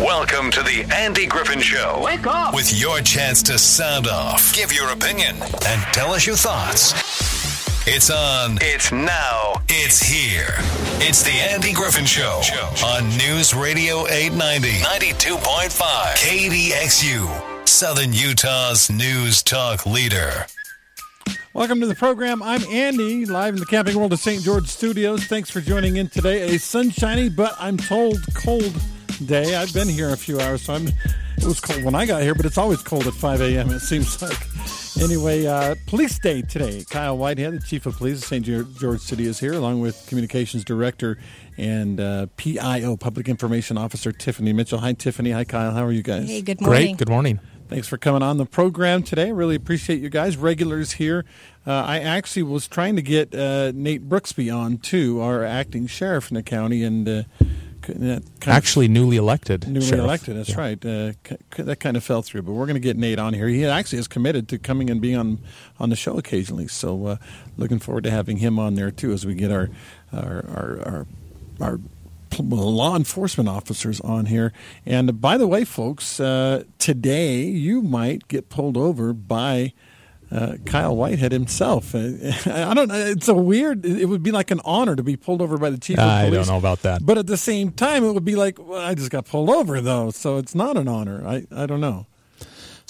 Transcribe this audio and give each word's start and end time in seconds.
Welcome 0.00 0.50
to 0.52 0.62
the 0.62 0.86
Andy 0.94 1.26
Griffin 1.26 1.60
Show. 1.60 2.00
Wake 2.02 2.26
up! 2.26 2.54
With 2.54 2.72
your 2.72 3.00
chance 3.00 3.42
to 3.42 3.58
sound 3.58 4.06
off, 4.06 4.54
give 4.54 4.72
your 4.72 4.88
opinion, 4.92 5.36
and 5.42 5.82
tell 5.92 6.14
us 6.14 6.26
your 6.26 6.36
thoughts. 6.36 6.94
It's 7.86 8.08
on. 8.08 8.56
It's 8.62 8.92
now. 8.92 9.60
It's 9.68 10.00
here. 10.00 10.54
It's 11.06 11.22
the 11.22 11.32
Andy 11.32 11.74
Griffin 11.74 12.06
Show 12.06 12.40
on 12.82 13.10
News 13.18 13.52
Radio 13.52 14.06
890, 14.08 14.78
92.5, 14.78 15.68
KDXU, 16.16 17.68
Southern 17.68 18.14
Utah's 18.14 18.88
news 18.88 19.42
talk 19.42 19.84
leader. 19.84 20.46
Welcome 21.52 21.78
to 21.80 21.86
the 21.86 21.94
program. 21.94 22.42
I'm 22.42 22.62
Andy, 22.70 23.26
live 23.26 23.52
in 23.52 23.60
the 23.60 23.66
Camping 23.66 23.98
World 23.98 24.14
of 24.14 24.20
St. 24.20 24.42
George 24.42 24.66
Studios. 24.66 25.24
Thanks 25.24 25.50
for 25.50 25.60
joining 25.60 25.96
in 25.96 26.08
today. 26.08 26.54
A 26.54 26.58
sunshiny, 26.58 27.28
but 27.28 27.54
I'm 27.58 27.76
told 27.76 28.16
cold 28.34 28.74
day. 29.26 29.54
I've 29.54 29.72
been 29.72 29.88
here 29.88 30.10
a 30.10 30.16
few 30.16 30.40
hours, 30.40 30.62
so 30.62 30.74
I'm. 30.74 30.88
It 30.88 31.46
was 31.46 31.60
cold 31.60 31.84
when 31.84 31.94
I 31.94 32.04
got 32.04 32.22
here, 32.22 32.34
but 32.34 32.44
it's 32.44 32.58
always 32.58 32.82
cold 32.82 33.06
at 33.06 33.14
5 33.14 33.40
a.m. 33.40 33.70
It 33.70 33.80
seems 33.80 34.20
like. 34.20 34.38
Anyway, 35.02 35.46
uh, 35.46 35.74
Police 35.86 36.18
Day 36.18 36.42
today. 36.42 36.84
Kyle 36.90 37.16
Whitehead, 37.16 37.54
the 37.54 37.60
Chief 37.60 37.86
of 37.86 37.96
Police 37.96 38.18
of 38.18 38.24
St. 38.24 38.44
George 38.44 39.00
City, 39.00 39.26
is 39.26 39.40
here, 39.40 39.54
along 39.54 39.80
with 39.80 40.04
Communications 40.06 40.64
Director 40.64 41.16
and 41.56 41.98
uh, 41.98 42.26
PIO, 42.36 42.96
Public 42.96 43.28
Information 43.28 43.78
Officer 43.78 44.12
Tiffany 44.12 44.52
Mitchell. 44.52 44.80
Hi, 44.80 44.92
Tiffany. 44.92 45.30
Hi, 45.30 45.44
Kyle. 45.44 45.72
How 45.72 45.84
are 45.84 45.92
you 45.92 46.02
guys? 46.02 46.28
Hey, 46.28 46.42
good 46.42 46.60
morning. 46.60 46.86
Great. 46.88 46.96
Good 46.98 47.08
morning. 47.08 47.40
Thanks 47.68 47.86
for 47.86 47.96
coming 47.96 48.22
on 48.22 48.36
the 48.36 48.46
program 48.46 49.04
today. 49.04 49.30
Really 49.30 49.54
appreciate 49.54 50.00
you 50.00 50.08
guys, 50.08 50.36
regulars 50.36 50.92
here. 50.92 51.24
Uh, 51.64 51.72
I 51.72 52.00
actually 52.00 52.42
was 52.42 52.66
trying 52.66 52.96
to 52.96 53.02
get 53.02 53.32
uh, 53.32 53.70
Nate 53.72 54.08
Brooksby 54.08 54.52
on 54.52 54.78
too, 54.78 55.20
our 55.20 55.44
acting 55.44 55.86
sheriff 55.86 56.32
in 56.32 56.34
the 56.34 56.42
county, 56.42 56.82
and 56.82 57.08
uh, 57.08 57.22
actually 58.46 58.88
newly 58.88 59.16
elected. 59.16 59.68
Newly 59.68 59.86
sheriff. 59.86 60.04
elected. 60.04 60.36
That's 60.36 60.50
yeah. 60.50 60.60
right. 60.60 60.84
Uh, 60.84 61.12
c- 61.26 61.62
that 61.62 61.80
kind 61.80 61.96
of 61.96 62.04
fell 62.04 62.22
through, 62.22 62.42
but 62.42 62.52
we're 62.52 62.66
going 62.66 62.74
to 62.74 62.80
get 62.80 62.96
Nate 62.96 63.18
on 63.18 63.34
here. 63.34 63.48
He 63.48 63.64
actually 63.64 63.98
is 63.98 64.08
committed 64.08 64.48
to 64.48 64.58
coming 64.58 64.90
and 64.90 65.00
being 65.00 65.16
on 65.16 65.38
on 65.78 65.90
the 65.90 65.96
show 65.96 66.18
occasionally. 66.18 66.68
So 66.68 67.06
uh, 67.06 67.16
looking 67.56 67.78
forward 67.78 68.04
to 68.04 68.10
having 68.10 68.38
him 68.38 68.58
on 68.58 68.74
there 68.74 68.90
too 68.90 69.12
as 69.12 69.26
we 69.26 69.34
get 69.34 69.50
our 69.50 69.70
our 70.12 70.44
our, 70.48 70.82
our, 70.86 71.06
our 71.60 71.80
law 72.38 72.96
enforcement 72.96 73.48
officers 73.48 74.00
on 74.00 74.26
here. 74.26 74.52
And 74.86 75.20
by 75.20 75.36
the 75.36 75.46
way, 75.46 75.64
folks, 75.64 76.20
uh, 76.20 76.64
today 76.78 77.42
you 77.42 77.82
might 77.82 78.28
get 78.28 78.48
pulled 78.48 78.76
over 78.76 79.12
by 79.12 79.72
uh, 80.30 80.56
Kyle 80.64 80.96
Whitehead 80.96 81.32
himself. 81.32 81.94
Uh, 81.94 81.98
I 82.46 82.74
don't. 82.74 82.90
It's 82.90 83.28
a 83.28 83.34
weird. 83.34 83.84
It 83.84 84.06
would 84.06 84.22
be 84.22 84.32
like 84.32 84.50
an 84.50 84.60
honor 84.64 84.96
to 84.96 85.02
be 85.02 85.16
pulled 85.16 85.42
over 85.42 85.58
by 85.58 85.70
the 85.70 85.78
chief. 85.78 85.98
of 85.98 86.02
police. 86.02 86.26
I 86.26 86.30
don't 86.30 86.48
know 86.48 86.58
about 86.58 86.82
that. 86.82 87.04
But 87.04 87.18
at 87.18 87.26
the 87.26 87.36
same 87.36 87.72
time, 87.72 88.04
it 88.04 88.12
would 88.12 88.24
be 88.24 88.36
like 88.36 88.58
well, 88.58 88.80
I 88.80 88.94
just 88.94 89.10
got 89.10 89.26
pulled 89.26 89.50
over 89.50 89.80
though, 89.80 90.10
so 90.10 90.36
it's 90.36 90.54
not 90.54 90.76
an 90.76 90.88
honor. 90.88 91.26
I 91.26 91.46
I 91.50 91.66
don't 91.66 91.80
know. 91.80 92.06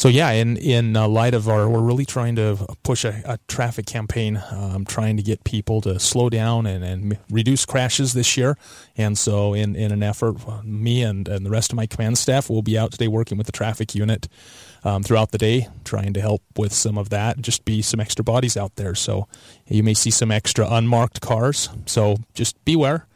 So 0.00 0.08
yeah, 0.08 0.30
in 0.30 0.56
in 0.56 0.96
uh, 0.96 1.06
light 1.08 1.34
of 1.34 1.46
our, 1.46 1.68
we're 1.68 1.82
really 1.82 2.06
trying 2.06 2.34
to 2.36 2.56
push 2.84 3.04
a, 3.04 3.20
a 3.26 3.38
traffic 3.48 3.84
campaign, 3.84 4.42
um, 4.50 4.86
trying 4.86 5.18
to 5.18 5.22
get 5.22 5.44
people 5.44 5.82
to 5.82 6.00
slow 6.00 6.30
down 6.30 6.64
and, 6.64 6.82
and 6.82 7.18
reduce 7.28 7.66
crashes 7.66 8.14
this 8.14 8.34
year. 8.34 8.56
And 8.96 9.18
so, 9.18 9.52
in, 9.52 9.76
in 9.76 9.92
an 9.92 10.02
effort, 10.02 10.36
me 10.64 11.02
and, 11.02 11.28
and 11.28 11.44
the 11.44 11.50
rest 11.50 11.70
of 11.70 11.76
my 11.76 11.84
command 11.84 12.16
staff 12.16 12.48
will 12.48 12.62
be 12.62 12.78
out 12.78 12.92
today 12.92 13.08
working 13.08 13.36
with 13.36 13.46
the 13.46 13.52
traffic 13.52 13.94
unit 13.94 14.26
um, 14.84 15.02
throughout 15.02 15.30
the 15.30 15.38
day, 15.38 15.68
trying 15.84 16.12
to 16.14 16.20
help 16.20 16.42
with 16.56 16.72
some 16.72 16.98
of 16.98 17.10
that. 17.10 17.40
Just 17.40 17.64
be 17.64 17.82
some 17.82 18.00
extra 18.00 18.24
bodies 18.24 18.56
out 18.56 18.76
there. 18.76 18.94
So 18.94 19.28
you 19.66 19.82
may 19.82 19.94
see 19.94 20.10
some 20.10 20.30
extra 20.30 20.66
unmarked 20.68 21.20
cars. 21.20 21.68
So 21.86 22.16
just 22.34 22.62
beware. 22.64 23.06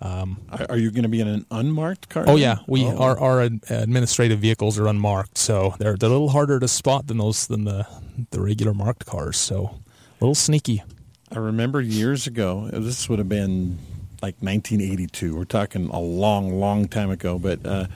Um, 0.00 0.42
are 0.68 0.76
you 0.76 0.90
going 0.90 1.04
to 1.04 1.08
be 1.08 1.20
in 1.20 1.28
an 1.28 1.46
unmarked 1.50 2.10
car? 2.10 2.24
Oh 2.26 2.36
yeah, 2.36 2.58
we 2.66 2.84
oh. 2.84 2.98
our 2.98 3.18
our 3.18 3.40
administrative 3.42 4.38
vehicles 4.38 4.78
are 4.78 4.86
unmarked, 4.86 5.38
so 5.38 5.74
they're 5.78 5.96
they're 5.96 6.10
a 6.10 6.12
little 6.12 6.28
harder 6.28 6.60
to 6.60 6.68
spot 6.68 7.06
than 7.06 7.18
those 7.18 7.46
than 7.46 7.64
the 7.64 7.86
the 8.30 8.40
regular 8.40 8.74
marked 8.74 9.06
cars. 9.06 9.38
So 9.38 9.80
a 10.20 10.20
little 10.20 10.34
sneaky. 10.34 10.82
I 11.32 11.38
remember 11.38 11.80
years 11.80 12.26
ago. 12.26 12.68
This 12.70 13.08
would 13.08 13.18
have 13.18 13.30
been 13.30 13.78
like 14.24 14.36
1982. 14.40 15.36
We're 15.36 15.44
talking 15.44 15.90
a 15.90 16.00
long, 16.00 16.58
long 16.58 16.88
time 16.88 17.10
ago. 17.10 17.38
But 17.38 17.64
uh, 17.66 17.86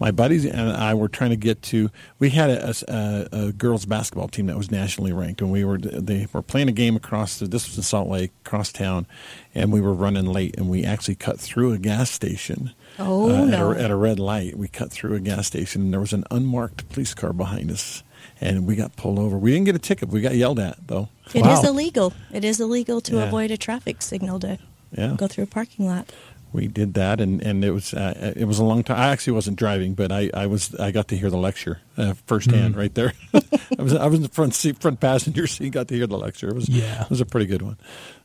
my 0.00 0.10
buddies 0.10 0.46
and 0.46 0.72
I 0.72 0.94
were 0.94 1.08
trying 1.08 1.30
to 1.30 1.36
get 1.36 1.60
to. 1.64 1.90
We 2.18 2.30
had 2.30 2.48
a, 2.48 2.74
a, 2.88 3.28
a, 3.32 3.52
girls 3.52 3.84
basketball 3.84 4.28
team 4.28 4.46
that 4.46 4.56
was 4.56 4.70
nationally 4.70 5.12
ranked, 5.12 5.42
and 5.42 5.52
we 5.52 5.62
were 5.62 5.76
they 5.76 6.26
were 6.32 6.40
playing 6.40 6.68
a 6.68 6.72
game 6.72 6.96
across. 6.96 7.38
The, 7.38 7.46
this 7.46 7.66
was 7.68 7.76
in 7.76 7.82
Salt 7.82 8.08
Lake, 8.08 8.32
across 8.46 8.72
town, 8.72 9.06
and 9.54 9.72
we 9.72 9.82
were 9.82 9.92
running 9.92 10.24
late, 10.24 10.56
and 10.56 10.70
we 10.70 10.84
actually 10.84 11.16
cut 11.16 11.38
through 11.38 11.72
a 11.72 11.78
gas 11.78 12.10
station. 12.10 12.72
Oh 12.98 13.30
uh, 13.30 13.44
no! 13.44 13.72
At 13.72 13.76
a, 13.76 13.84
at 13.84 13.90
a 13.90 13.96
red 13.96 14.18
light, 14.18 14.56
we 14.56 14.68
cut 14.68 14.90
through 14.90 15.14
a 15.14 15.20
gas 15.20 15.46
station, 15.46 15.82
and 15.82 15.92
there 15.92 16.00
was 16.00 16.14
an 16.14 16.24
unmarked 16.30 16.88
police 16.88 17.12
car 17.12 17.34
behind 17.34 17.70
us 17.70 18.02
and 18.40 18.66
we 18.66 18.74
got 18.74 18.96
pulled 18.96 19.18
over. 19.18 19.38
We 19.38 19.52
didn't 19.52 19.66
get 19.66 19.76
a 19.76 19.78
ticket. 19.78 20.08
We 20.08 20.20
got 20.20 20.34
yelled 20.34 20.58
at 20.58 20.76
though. 20.88 21.08
It 21.34 21.42
wow. 21.42 21.52
is 21.52 21.64
illegal. 21.64 22.12
It 22.32 22.44
is 22.44 22.58
illegal 22.58 23.00
to 23.02 23.16
yeah. 23.16 23.24
avoid 23.24 23.50
a 23.50 23.56
traffic 23.56 24.02
signal 24.02 24.40
to 24.40 24.58
yeah. 24.96 25.14
go 25.16 25.26
through 25.26 25.44
a 25.44 25.48
parking 25.48 25.86
lot. 25.86 26.10
We 26.54 26.68
did 26.68 26.94
that, 26.94 27.20
and, 27.20 27.42
and 27.42 27.64
it 27.64 27.72
was 27.72 27.92
uh, 27.92 28.32
it 28.36 28.44
was 28.44 28.60
a 28.60 28.64
long 28.64 28.84
time. 28.84 28.96
I 28.96 29.08
actually 29.08 29.32
wasn't 29.32 29.58
driving, 29.58 29.94
but 29.94 30.12
I, 30.12 30.30
I 30.32 30.46
was 30.46 30.72
I 30.76 30.92
got 30.92 31.08
to 31.08 31.16
hear 31.16 31.28
the 31.28 31.36
lecture 31.36 31.80
uh, 31.96 32.14
firsthand 32.26 32.76
mm. 32.76 32.78
right 32.78 32.94
there. 32.94 33.12
I 33.76 33.82
was 33.82 33.92
I 33.92 34.06
was 34.06 34.18
in 34.18 34.22
the 34.22 34.28
front 34.28 34.54
seat, 34.54 34.80
front 34.80 35.00
passenger 35.00 35.46
seat, 35.48 35.70
got 35.72 35.88
to 35.88 35.96
hear 35.96 36.06
the 36.06 36.16
lecture. 36.16 36.48
It 36.48 36.54
was 36.54 36.68
yeah, 36.68 37.02
it 37.02 37.10
was 37.10 37.20
a 37.20 37.26
pretty 37.26 37.46
good 37.46 37.62
one. 37.62 37.76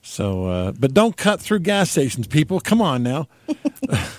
So, 0.03 0.45
uh, 0.45 0.71
but 0.73 0.93
don't 0.93 1.17
cut 1.17 1.41
through 1.41 1.61
gas 1.61 1.89
stations, 1.89 2.27
people. 2.27 2.59
Come 2.59 2.83
on 2.83 3.01
now. 3.01 3.27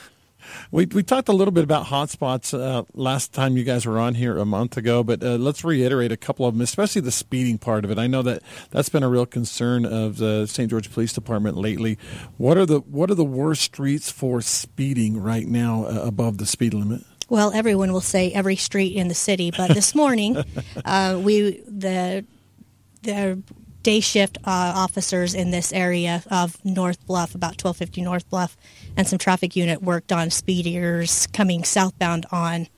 We, 0.73 0.87
we 0.87 1.03
talked 1.03 1.29
a 1.29 1.33
little 1.33 1.51
bit 1.51 1.65
about 1.65 1.87
hotspots 1.87 2.57
uh, 2.57 2.85
last 2.95 3.33
time 3.33 3.57
you 3.57 3.65
guys 3.65 3.87
were 3.87 3.99
on 3.99 4.15
here 4.15 4.39
a 4.39 4.45
month 4.45 4.77
ago, 4.77 5.03
but 5.03 5.21
uh, 5.21 5.31
let's 5.31 5.65
reiterate 5.65 6.13
a 6.13 6.17
couple 6.17 6.47
of 6.47 6.55
them, 6.55 6.61
especially 6.61 7.03
the 7.03 7.11
speeding 7.11 7.59
part 7.59 7.85
of 7.85 7.91
it. 7.91 7.99
I 7.99 8.07
know 8.07 8.23
that 8.23 8.43
that's 8.71 8.89
been 8.89 9.03
a 9.03 9.09
real 9.09 9.27
concern 9.27 9.85
of 9.85 10.19
the 10.19 10.47
St. 10.47 10.71
George 10.71 10.93
Police 10.93 11.13
Department 11.13 11.57
lately. 11.57 11.99
What 12.37 12.57
are 12.57 12.67
the 12.67 12.79
what 12.81 13.11
are 13.11 13.17
the 13.17 13.25
worst 13.25 13.63
streets 13.63 14.13
for 14.13 14.41
speeding 14.41 15.21
right 15.21 15.47
now 15.47 15.87
uh, 15.87 16.03
above 16.05 16.39
the 16.39 16.47
speed 16.47 16.73
limit? 16.73 17.03
Well, 17.29 17.53
everyone 17.53 17.93
will 17.93 18.01
say 18.01 18.31
every 18.33 18.57
street 18.57 18.95
in 18.95 19.09
the 19.09 19.15
city, 19.15 19.51
but 19.51 19.75
this 19.75 19.93
morning, 19.97 20.37
uh, 20.85 21.21
we 21.21 21.63
the 21.67 22.25
the 23.03 23.43
day 23.83 24.01
shift 24.01 24.39
uh, 24.45 24.73
officers 24.77 25.35
in 25.35 25.51
this 25.51 25.73
area 25.73 26.23
of 26.31 26.63
North 26.65 27.05
Bluff, 27.07 27.35
about 27.35 27.53
1250 27.63 28.03
North 28.03 28.29
Bluff, 28.29 28.57
and 28.97 29.07
some 29.07 29.19
traffic 29.19 29.57
unit 29.57 29.83
worked 29.83 30.13
on 30.13 30.31
speeders 30.31 31.27
coming 31.29 31.65
southbound 31.65 32.27
on, 32.33 32.69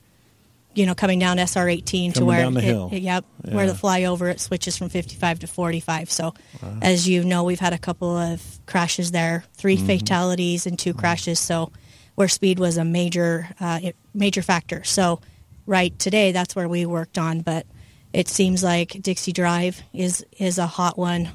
you 0.74 0.86
know, 0.86 0.94
coming 0.94 1.18
down 1.18 1.38
SR 1.38 1.68
18 1.68 2.12
to 2.14 2.24
where, 2.24 2.46
it, 2.46 2.92
yep, 3.02 3.24
yeah. 3.44 3.54
where 3.54 3.66
the 3.66 3.72
flyover 3.72 4.30
it 4.30 4.40
switches 4.40 4.76
from 4.76 4.88
55 4.88 5.40
to 5.40 5.46
45. 5.46 6.10
So, 6.10 6.34
wow. 6.62 6.78
as 6.82 7.08
you 7.08 7.24
know, 7.24 7.44
we've 7.44 7.60
had 7.60 7.72
a 7.72 7.78
couple 7.78 8.16
of 8.16 8.42
crashes 8.66 9.10
there, 9.10 9.44
3 9.54 9.76
mm-hmm. 9.76 9.86
fatalities 9.86 10.66
and 10.66 10.78
2 10.78 10.90
mm-hmm. 10.90 10.98
crashes. 10.98 11.40
So, 11.40 11.72
where 12.14 12.28
speed 12.28 12.58
was 12.58 12.76
a 12.76 12.84
major 12.84 13.48
uh, 13.58 13.80
major 14.14 14.42
factor. 14.42 14.84
So, 14.84 15.20
right 15.66 15.96
today, 15.98 16.32
that's 16.32 16.54
where 16.54 16.68
we 16.68 16.86
worked 16.86 17.18
on, 17.18 17.40
but 17.40 17.66
it 18.12 18.28
seems 18.28 18.62
like 18.62 18.90
Dixie 19.00 19.32
Drive 19.32 19.82
is 19.92 20.24
is 20.38 20.58
a 20.58 20.66
hot 20.66 20.98
one. 20.98 21.30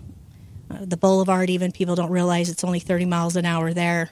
Uh, 0.70 0.80
the 0.82 0.98
Boulevard, 0.98 1.50
even 1.50 1.72
people 1.72 1.96
don't 1.96 2.12
realize 2.12 2.50
it's 2.50 2.64
only 2.64 2.80
30 2.80 3.06
miles 3.06 3.36
an 3.36 3.46
hour 3.46 3.74
there. 3.74 4.12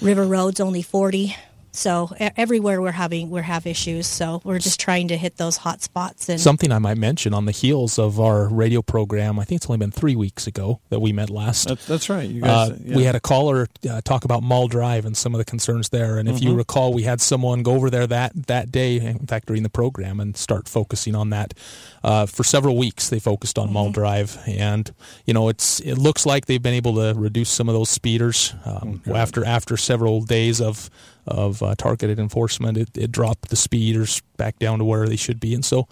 River 0.00 0.24
Road's 0.24 0.60
only 0.60 0.82
40. 0.82 1.34
So 1.70 2.10
everywhere 2.18 2.80
we're 2.80 2.92
having 2.92 3.30
we 3.30 3.42
have 3.42 3.66
issues. 3.66 4.06
So 4.06 4.40
we're 4.44 4.58
just 4.58 4.80
trying 4.80 5.08
to 5.08 5.16
hit 5.16 5.36
those 5.36 5.58
hot 5.58 5.82
spots. 5.82 6.28
And 6.28 6.40
something 6.40 6.72
I 6.72 6.78
might 6.78 6.98
mention 6.98 7.34
on 7.34 7.44
the 7.44 7.52
heels 7.52 7.98
of 7.98 8.20
our 8.20 8.48
radio 8.48 8.82
program. 8.82 9.38
I 9.38 9.44
think 9.44 9.60
it's 9.60 9.66
only 9.66 9.78
been 9.78 9.90
three 9.90 10.16
weeks 10.16 10.46
ago 10.46 10.80
that 10.90 11.00
we 11.00 11.12
met 11.12 11.30
last. 11.30 11.68
That's, 11.68 11.86
that's 11.86 12.08
right. 12.08 12.28
You 12.28 12.42
guys, 12.42 12.70
uh, 12.70 12.76
yeah. 12.84 12.96
We 12.96 13.04
had 13.04 13.14
a 13.14 13.20
caller 13.20 13.68
uh, 13.88 14.00
talk 14.02 14.24
about 14.24 14.42
Mall 14.42 14.68
Drive 14.68 15.04
and 15.04 15.16
some 15.16 15.34
of 15.34 15.38
the 15.38 15.44
concerns 15.44 15.90
there. 15.90 16.18
And 16.18 16.28
if 16.28 16.36
mm-hmm. 16.36 16.48
you 16.48 16.54
recall, 16.54 16.92
we 16.92 17.02
had 17.02 17.20
someone 17.20 17.62
go 17.62 17.74
over 17.74 17.90
there 17.90 18.06
that 18.06 18.32
that 18.46 18.70
day. 18.70 18.96
In 18.96 19.26
fact, 19.26 19.46
during 19.46 19.62
the 19.62 19.70
program, 19.70 20.20
and 20.20 20.36
start 20.36 20.68
focusing 20.68 21.14
on 21.14 21.30
that. 21.30 21.54
Uh, 22.02 22.26
for 22.26 22.44
several 22.44 22.76
weeks, 22.76 23.08
they 23.08 23.18
focused 23.18 23.58
on 23.58 23.66
mm-hmm. 23.66 23.74
Mall 23.74 23.92
Drive, 23.92 24.38
and 24.46 24.92
you 25.26 25.34
know, 25.34 25.48
it's 25.48 25.80
it 25.80 25.96
looks 25.96 26.26
like 26.26 26.46
they've 26.46 26.62
been 26.62 26.74
able 26.74 26.94
to 26.94 27.18
reduce 27.18 27.50
some 27.50 27.68
of 27.68 27.74
those 27.74 27.90
speeders 27.90 28.54
um, 28.64 29.02
okay. 29.06 29.18
after 29.18 29.44
after 29.44 29.76
several 29.76 30.22
days 30.22 30.60
of 30.60 30.90
of 31.28 31.62
uh, 31.62 31.74
targeted 31.76 32.18
enforcement. 32.18 32.76
It, 32.76 32.96
it 32.96 33.12
dropped 33.12 33.48
the 33.50 33.56
speeders 33.56 34.22
back 34.36 34.58
down 34.58 34.78
to 34.78 34.84
where 34.84 35.06
they 35.06 35.16
should 35.16 35.40
be, 35.40 35.54
and 35.54 35.64
so, 35.64 35.88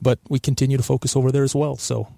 but 0.00 0.18
we 0.28 0.38
continue 0.38 0.76
to 0.76 0.82
focus 0.82 1.16
over 1.16 1.32
there 1.32 1.44
as 1.44 1.54
well. 1.54 1.76
So 1.76 2.08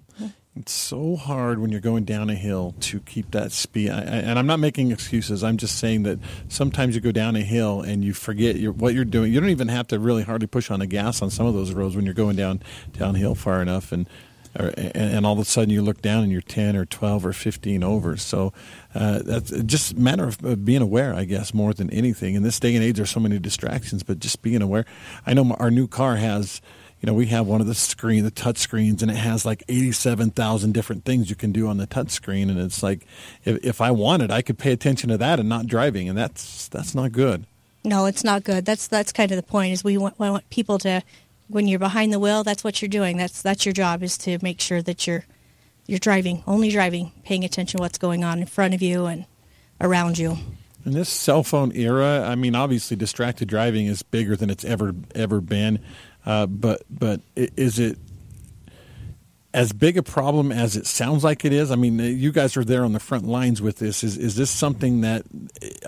it's 0.55 0.71
so 0.71 1.15
hard 1.15 1.57
when 1.57 1.71
you're 1.71 1.81
going 1.81 2.03
down 2.05 2.29
a 2.29 2.35
hill 2.35 2.75
to 2.81 2.99
keep 2.99 3.31
that 3.31 3.51
speed. 3.51 3.89
I, 3.89 4.01
I, 4.01 4.01
and 4.01 4.37
I'm 4.37 4.45
not 4.45 4.59
making 4.59 4.91
excuses. 4.91 5.43
I'm 5.43 5.57
just 5.57 5.79
saying 5.79 6.03
that 6.03 6.19
sometimes 6.47 6.93
you 6.93 7.01
go 7.01 7.11
down 7.11 7.35
a 7.35 7.41
hill 7.41 7.81
and 7.81 8.03
you 8.03 8.13
forget 8.13 8.57
your, 8.57 8.71
what 8.71 8.93
you're 8.93 9.03
doing. 9.03 9.33
You 9.33 9.39
don't 9.39 9.49
even 9.49 9.69
have 9.69 9.87
to 9.87 9.97
really 9.97 10.21
hardly 10.21 10.45
push 10.45 10.69
on 10.69 10.79
the 10.79 10.85
gas 10.85 11.23
on 11.23 11.31
some 11.31 11.47
of 11.47 11.55
those 11.55 11.71
roads 11.71 11.95
when 11.95 12.05
you're 12.05 12.13
going 12.13 12.35
down 12.35 12.61
downhill 12.91 13.33
far 13.33 13.63
enough. 13.63 13.91
And 13.91 14.07
or, 14.57 14.73
and, 14.77 15.25
all 15.25 15.33
of 15.33 15.39
a 15.39 15.45
sudden 15.45 15.69
you 15.69 15.81
look 15.81 16.01
down 16.01 16.23
and 16.23 16.31
you're 16.31 16.41
10 16.41 16.75
or 16.75 16.85
12 16.85 17.25
or 17.25 17.33
15 17.33 17.83
over. 17.83 18.17
So 18.17 18.53
uh, 18.93 19.19
that's 19.23 19.51
just 19.63 19.93
a 19.93 19.99
matter 19.99 20.25
of 20.25 20.65
being 20.65 20.81
aware, 20.81 21.13
I 21.13 21.25
guess, 21.25 21.53
more 21.53 21.73
than 21.73 21.89
anything. 21.89 22.35
In 22.35 22.43
this 22.43 22.59
day 22.59 22.75
and 22.75 22.83
age, 22.83 22.97
there's 22.97 23.09
so 23.09 23.19
many 23.19 23.39
distractions, 23.39 24.03
but 24.03 24.19
just 24.19 24.41
being 24.41 24.61
aware. 24.61 24.85
I 25.25 25.33
know 25.33 25.55
our 25.59 25.71
new 25.71 25.87
car 25.87 26.17
has 26.17 26.61
you 27.03 27.07
know, 27.07 27.13
we 27.15 27.25
have 27.25 27.47
one 27.47 27.59
of 27.59 27.67
the 27.67 27.75
screen, 27.75 28.23
the 28.23 28.31
touch 28.31 28.57
screens, 28.57 29.01
and 29.01 29.11
it 29.11 29.17
has 29.17 29.45
like 29.45 29.61
87,000 29.67 30.73
different 30.73 31.03
things 31.03 31.29
you 31.29 31.35
can 31.35 31.51
do 31.51 31.67
on 31.67 31.75
the 31.75 31.85
touch 31.85 32.11
screen. 32.11 32.49
And 32.49 32.57
it's 32.57 32.81
like, 32.81 33.05
if, 33.43 33.61
if 33.61 33.81
I 33.81 33.91
wanted, 33.91 34.31
I 34.31 34.41
could 34.41 34.57
pay 34.57 34.71
attention 34.71 35.09
to 35.09 35.17
that 35.17 35.37
and 35.37 35.49
not 35.49 35.67
driving. 35.67 36.07
And 36.07 36.17
that's, 36.17 36.69
that's 36.69 36.95
not 36.95 37.11
good. 37.11 37.45
No, 37.83 38.05
it's 38.05 38.23
not 38.23 38.45
good. 38.45 38.63
That's, 38.63 38.87
that's 38.87 39.11
kind 39.11 39.29
of 39.31 39.35
the 39.35 39.43
point 39.43 39.73
is 39.73 39.83
we 39.83 39.97
want, 39.97 40.17
we 40.17 40.29
want 40.29 40.49
people 40.49 40.77
to, 40.79 41.03
when 41.47 41.67
you're 41.67 41.79
behind 41.79 42.11
the 42.13 42.19
wheel, 42.19 42.43
that's 42.43 42.63
what 42.63 42.81
you're 42.81 42.89
doing. 42.89 43.17
That's, 43.17 43.41
that's 43.41 43.65
your 43.65 43.73
job 43.73 44.03
is 44.03 44.17
to 44.19 44.39
make 44.41 44.59
sure 44.59 44.81
that 44.81 45.05
you're, 45.05 45.25
you're 45.85 45.99
driving, 45.99 46.43
only 46.47 46.69
driving, 46.69 47.11
paying 47.23 47.43
attention 47.43 47.77
to 47.77 47.81
what's 47.81 47.97
going 47.97 48.23
on 48.23 48.39
in 48.39 48.45
front 48.45 48.73
of 48.73 48.81
you 48.81 49.05
and 49.05 49.25
around 49.81 50.17
you. 50.17 50.37
In 50.85 50.91
this 50.91 51.09
cell 51.09 51.43
phone 51.43 51.71
era, 51.75 52.25
I 52.27 52.35
mean, 52.35 52.55
obviously 52.55 52.97
distracted 52.97 53.47
driving 53.47 53.85
is 53.85 54.03
bigger 54.03 54.35
than 54.35 54.49
it's 54.49 54.65
ever, 54.65 54.93
ever 55.15 55.39
been. 55.39 55.79
Uh, 56.25 56.45
but 56.45 56.83
but 56.89 57.21
is 57.35 57.79
it 57.79 57.97
as 59.53 59.71
big 59.71 59.97
a 59.97 60.03
problem 60.03 60.51
as 60.51 60.75
it 60.75 60.85
sounds 60.87 61.23
like 61.23 61.45
it 61.45 61.53
is? 61.53 61.69
I 61.71 61.75
mean, 61.75 61.99
you 61.99 62.31
guys 62.31 62.57
are 62.57 62.63
there 62.63 62.83
on 62.83 62.93
the 62.93 62.99
front 62.99 63.25
lines 63.25 63.61
with 63.61 63.77
this. 63.77 64.03
Is 64.03 64.17
is 64.17 64.35
this 64.35 64.49
something 64.49 65.01
that, 65.01 65.23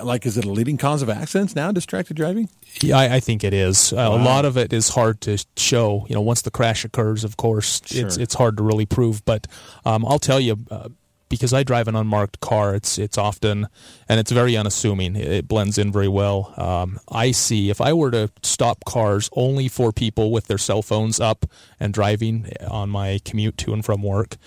like, 0.04 0.26
is 0.26 0.38
it 0.38 0.46
a 0.46 0.52
leading 0.52 0.78
cause 0.78 1.02
of 1.02 1.10
accidents 1.10 1.56
now? 1.56 1.72
Distracted 1.72 2.16
driving? 2.16 2.50
Yeah, 2.82 2.98
I, 2.98 3.16
I 3.16 3.20
think 3.20 3.44
it 3.44 3.54
is. 3.54 3.94
Uh, 3.94 3.96
wow. 3.96 4.16
A 4.16 4.20
lot 4.24 4.46
of 4.46 4.58
it 4.58 4.74
is 4.74 4.90
hard 4.90 5.22
to 5.22 5.44
show. 5.58 6.06
You 6.10 6.16
know, 6.16 6.22
once 6.22 6.42
the 6.42 6.52
crash 6.52 6.86
occurs, 6.86 7.24
of 7.24 7.38
course, 7.38 7.82
sure. 7.86 8.06
it's 8.06 8.18
it's 8.18 8.34
hard 8.34 8.58
to 8.58 8.64
really 8.64 8.86
prove. 8.86 9.24
But 9.26 9.48
um, 9.86 10.06
I'll 10.06 10.20
tell 10.20 10.40
you. 10.40 10.58
Uh, 10.70 10.90
because 11.28 11.54
I 11.54 11.64
drive 11.64 11.88
an 11.88 11.96
unmarked 11.96 12.40
car, 12.40 12.76
it's 12.76 12.98
it's 12.98 13.18
often 13.18 13.68
and 14.08 14.20
it's 14.20 14.32
very 14.32 14.56
unassuming. 14.56 15.16
It 15.16 15.48
blends 15.48 15.78
in 15.78 15.92
very 15.92 16.08
well. 16.08 16.54
Um, 16.56 17.00
I 17.10 17.32
see 17.32 17.70
if 17.70 17.82
I 17.82 17.94
were 17.94 18.12
to 18.12 18.32
stop 18.44 18.86
cars 18.86 19.30
only 19.34 19.68
for 19.68 19.92
people 19.92 20.32
with 20.32 20.48
their 20.48 20.58
cell 20.58 20.82
phones 20.82 21.20
up 21.20 21.46
and 21.80 21.94
driving 21.94 22.52
on 22.70 22.90
my 22.90 23.20
commute 23.26 23.58
to 23.60 23.74
and 23.74 23.84
from 23.84 24.04
work, 24.04 24.38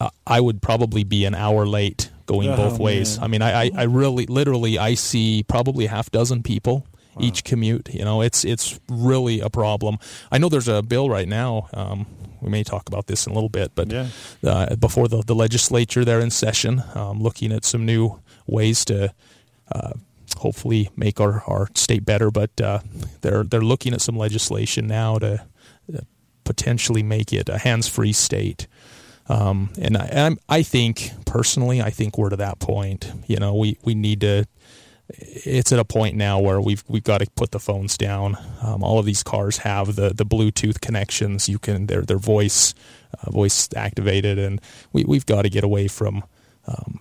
uh, 0.00 0.10
I 0.26 0.40
would 0.40 0.62
probably 0.62 1.04
be 1.04 1.24
an 1.24 1.34
hour 1.34 1.66
late 1.66 2.10
going 2.26 2.48
oh, 2.48 2.56
both 2.56 2.78
ways. 2.78 3.18
Man. 3.18 3.24
I 3.24 3.28
mean, 3.28 3.42
I, 3.42 3.62
I, 3.62 3.70
I 3.76 3.82
really, 3.84 4.26
literally, 4.26 4.78
I 4.78 4.94
see 4.94 5.42
probably 5.42 5.86
a 5.86 5.90
half 5.90 6.10
dozen 6.10 6.42
people 6.42 6.86
Wow. 7.16 7.26
each 7.26 7.42
commute. 7.42 7.92
You 7.92 8.04
know, 8.04 8.22
it's 8.22 8.44
it's 8.44 8.78
really 8.88 9.40
a 9.40 9.50
problem. 9.50 9.98
I 10.30 10.38
know 10.38 10.48
there's 10.48 10.68
a 10.68 10.80
bill 10.80 11.10
right 11.10 11.26
now. 11.26 11.68
Um, 11.74 12.06
we 12.40 12.50
may 12.50 12.62
talk 12.62 12.88
about 12.88 13.06
this 13.06 13.26
in 13.26 13.32
a 13.32 13.34
little 13.34 13.48
bit, 13.48 13.72
but 13.74 13.90
yeah. 13.90 14.06
uh, 14.46 14.76
before 14.76 15.08
the, 15.08 15.22
the 15.22 15.34
legislature, 15.34 16.04
they're 16.04 16.20
in 16.20 16.30
session, 16.30 16.82
um, 16.94 17.20
looking 17.20 17.52
at 17.52 17.64
some 17.64 17.84
new 17.84 18.20
ways 18.46 18.84
to 18.86 19.12
uh, 19.72 19.92
hopefully 20.38 20.88
make 20.96 21.20
our, 21.20 21.42
our 21.46 21.68
state 21.74 22.04
better. 22.04 22.30
But 22.30 22.60
uh, 22.60 22.78
they're 23.22 23.42
they're 23.42 23.60
looking 23.60 23.92
at 23.92 24.00
some 24.00 24.16
legislation 24.16 24.86
now 24.86 25.18
to 25.18 25.44
uh, 25.92 26.00
potentially 26.44 27.02
make 27.02 27.32
it 27.32 27.48
a 27.48 27.58
hands-free 27.58 28.12
state. 28.12 28.68
Um, 29.30 29.70
and 29.80 29.96
I, 29.96 30.36
I 30.48 30.62
think 30.62 31.12
personally, 31.24 31.80
I 31.80 31.90
think 31.90 32.18
we're 32.18 32.30
to 32.30 32.36
that 32.36 32.58
point. 32.58 33.10
You 33.28 33.36
know, 33.36 33.54
we, 33.54 33.78
we 33.84 33.94
need 33.94 34.22
to 34.22 34.46
it's 35.18 35.72
at 35.72 35.78
a 35.78 35.84
point 35.84 36.16
now 36.16 36.38
where 36.38 36.60
we've 36.60 36.84
we've 36.88 37.04
got 37.04 37.18
to 37.18 37.30
put 37.34 37.50
the 37.50 37.58
phones 37.58 37.96
down. 37.96 38.36
Um, 38.62 38.82
all 38.82 38.98
of 38.98 39.06
these 39.06 39.22
cars 39.22 39.58
have 39.58 39.96
the, 39.96 40.10
the 40.10 40.26
Bluetooth 40.26 40.80
connections. 40.80 41.48
You 41.48 41.58
can 41.58 41.86
they're 41.86 42.02
they're 42.02 42.18
voice 42.18 42.74
uh, 43.22 43.30
voice 43.30 43.68
activated, 43.74 44.38
and 44.38 44.60
we 44.92 45.04
we've 45.04 45.26
got 45.26 45.42
to 45.42 45.50
get 45.50 45.64
away 45.64 45.88
from 45.88 46.22
um, 46.66 47.00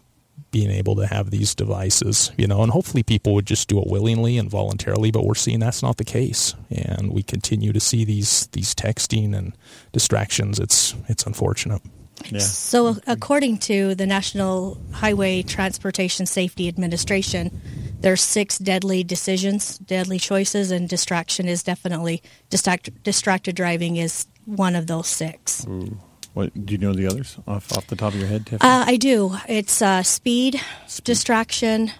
being 0.51 0.71
able 0.71 0.95
to 0.95 1.07
have 1.07 1.29
these 1.29 1.53
devices. 1.53 2.31
You 2.37 2.47
know, 2.47 2.63
and 2.63 2.71
hopefully 2.71 3.03
people 3.03 3.33
would 3.35 3.45
just 3.45 3.67
do 3.67 3.79
it 3.79 3.87
willingly 3.87 4.37
and 4.37 4.49
voluntarily. 4.49 5.11
But 5.11 5.25
we're 5.25 5.35
seeing 5.35 5.59
that's 5.59 5.83
not 5.83 5.97
the 5.97 6.05
case, 6.05 6.55
and 6.71 7.11
we 7.11 7.21
continue 7.21 7.73
to 7.73 7.79
see 7.79 8.05
these 8.05 8.47
these 8.53 8.73
texting 8.73 9.35
and 9.35 9.53
distractions. 9.91 10.59
It's 10.59 10.95
it's 11.07 11.25
unfortunate. 11.25 11.81
Yeah. 12.29 12.39
So, 12.39 12.97
according 13.07 13.59
to 13.59 13.95
the 13.95 14.05
National 14.05 14.77
Highway 14.91 15.41
Transportation 15.41 16.25
Safety 16.25 16.67
Administration, 16.67 17.61
there's 18.01 18.21
six 18.21 18.57
deadly 18.57 19.03
decisions, 19.03 19.77
deadly 19.77 20.19
choices, 20.19 20.71
and 20.71 20.87
distraction 20.87 21.47
is 21.47 21.63
definitely 21.63 22.21
distract, 22.49 23.03
distracted 23.03 23.55
driving 23.55 23.97
is 23.97 24.27
one 24.45 24.75
of 24.75 24.87
those 24.87 25.07
six. 25.07 25.65
Ooh. 25.67 25.97
What 26.33 26.65
do 26.65 26.73
you 26.73 26.77
know 26.77 26.93
the 26.93 27.07
others 27.07 27.37
off 27.47 27.75
off 27.75 27.87
the 27.87 27.95
top 27.95 28.13
of 28.13 28.19
your 28.19 28.27
head, 28.27 28.45
Tiffany? 28.45 28.69
Uh, 28.69 28.85
I 28.85 28.97
do. 28.97 29.35
It's 29.47 29.81
uh, 29.81 30.03
speed, 30.03 30.61
speed, 30.87 31.03
distraction, 31.03 31.91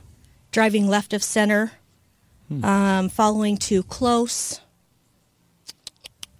driving 0.52 0.88
left 0.88 1.14
of 1.14 1.24
center, 1.24 1.72
hmm. 2.48 2.64
um, 2.64 3.10
following 3.10 3.58
too 3.58 3.84
close, 3.84 4.62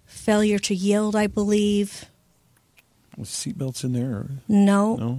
failure 0.06 0.58
to 0.60 0.74
yield. 0.74 1.16
I 1.16 1.26
believe. 1.26 2.06
Was 3.20 3.28
seatbelts 3.28 3.84
in 3.84 3.92
there? 3.92 4.10
Or? 4.10 4.30
No. 4.48 4.96
No. 4.96 5.18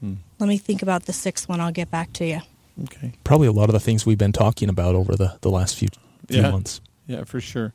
Hmm. 0.00 0.14
Let 0.38 0.48
me 0.48 0.58
think 0.58 0.82
about 0.82 1.06
the 1.06 1.12
sixth 1.12 1.48
one. 1.48 1.60
I'll 1.60 1.72
get 1.72 1.90
back 1.90 2.12
to 2.14 2.26
you. 2.26 2.40
Okay. 2.84 3.12
Probably 3.24 3.48
a 3.48 3.52
lot 3.52 3.68
of 3.68 3.72
the 3.72 3.80
things 3.80 4.06
we've 4.06 4.18
been 4.18 4.32
talking 4.32 4.68
about 4.68 4.94
over 4.94 5.16
the, 5.16 5.36
the 5.40 5.50
last 5.50 5.76
few, 5.76 5.88
few 6.28 6.40
yeah. 6.40 6.50
months. 6.50 6.80
Yeah, 7.06 7.24
for 7.24 7.40
sure. 7.40 7.72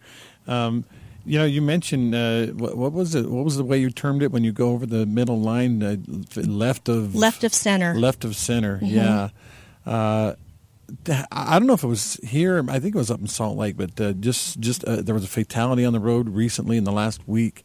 Um, 0.48 0.86
you 1.26 1.40
know, 1.40 1.46
you 1.46 1.62
mentioned 1.62 2.16
uh, 2.16 2.48
what, 2.48 2.78
what, 2.78 2.92
was 2.94 3.16
it? 3.16 3.30
What 3.30 3.46
was 3.46 3.58
the 3.58 3.64
way 3.64 3.78
you 3.78 3.90
termed 3.90 4.24
it 4.24 4.32
when 4.32 4.44
you 4.44 4.52
go 4.52 4.72
over 4.72 4.86
the 4.86 5.06
middle 5.06 5.40
line, 5.40 5.82
uh, 5.82 5.96
left 6.36 6.90
of 6.90 7.16
left 7.16 7.44
of 7.44 7.54
center? 7.54 7.96
Left 7.96 8.26
of 8.26 8.36
center. 8.36 8.78
Mm-hmm. 8.78 8.86
Yeah. 8.86 9.30
Uh, 9.86 10.34
I 11.32 11.58
don't 11.60 11.68
know 11.68 11.74
if 11.74 11.84
it 11.84 11.88
was 11.88 12.16
here. 12.24 12.64
I 12.70 12.80
think 12.80 12.94
it 12.94 12.98
was 12.98 13.10
up 13.10 13.20
in 13.20 13.28
Salt 13.28 13.58
Lake, 13.58 13.78
but 13.78 14.00
uh, 14.00 14.14
just 14.14 14.60
just 14.60 14.84
uh, 14.84 15.02
there 15.02 15.16
was 15.16 15.24
a 15.24 15.30
fatality 15.30 15.86
on 15.86 15.94
the 15.94 16.00
road 16.00 16.30
recently 16.30 16.78
in 16.78 16.84
the 16.84 16.92
last 16.92 17.26
week 17.28 17.64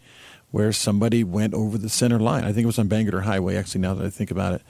where 0.50 0.72
somebody 0.72 1.24
went 1.24 1.54
over 1.54 1.76
the 1.76 1.88
center 1.88 2.18
line. 2.18 2.44
I 2.44 2.52
think 2.52 2.64
it 2.64 2.66
was 2.66 2.78
on 2.78 2.88
Bangerter 2.88 3.22
Highway. 3.22 3.56
Actually, 3.56 3.82
now 3.82 3.94
that 3.94 4.06
I 4.06 4.10
think 4.10 4.30
about 4.30 4.54
it, 4.54 4.62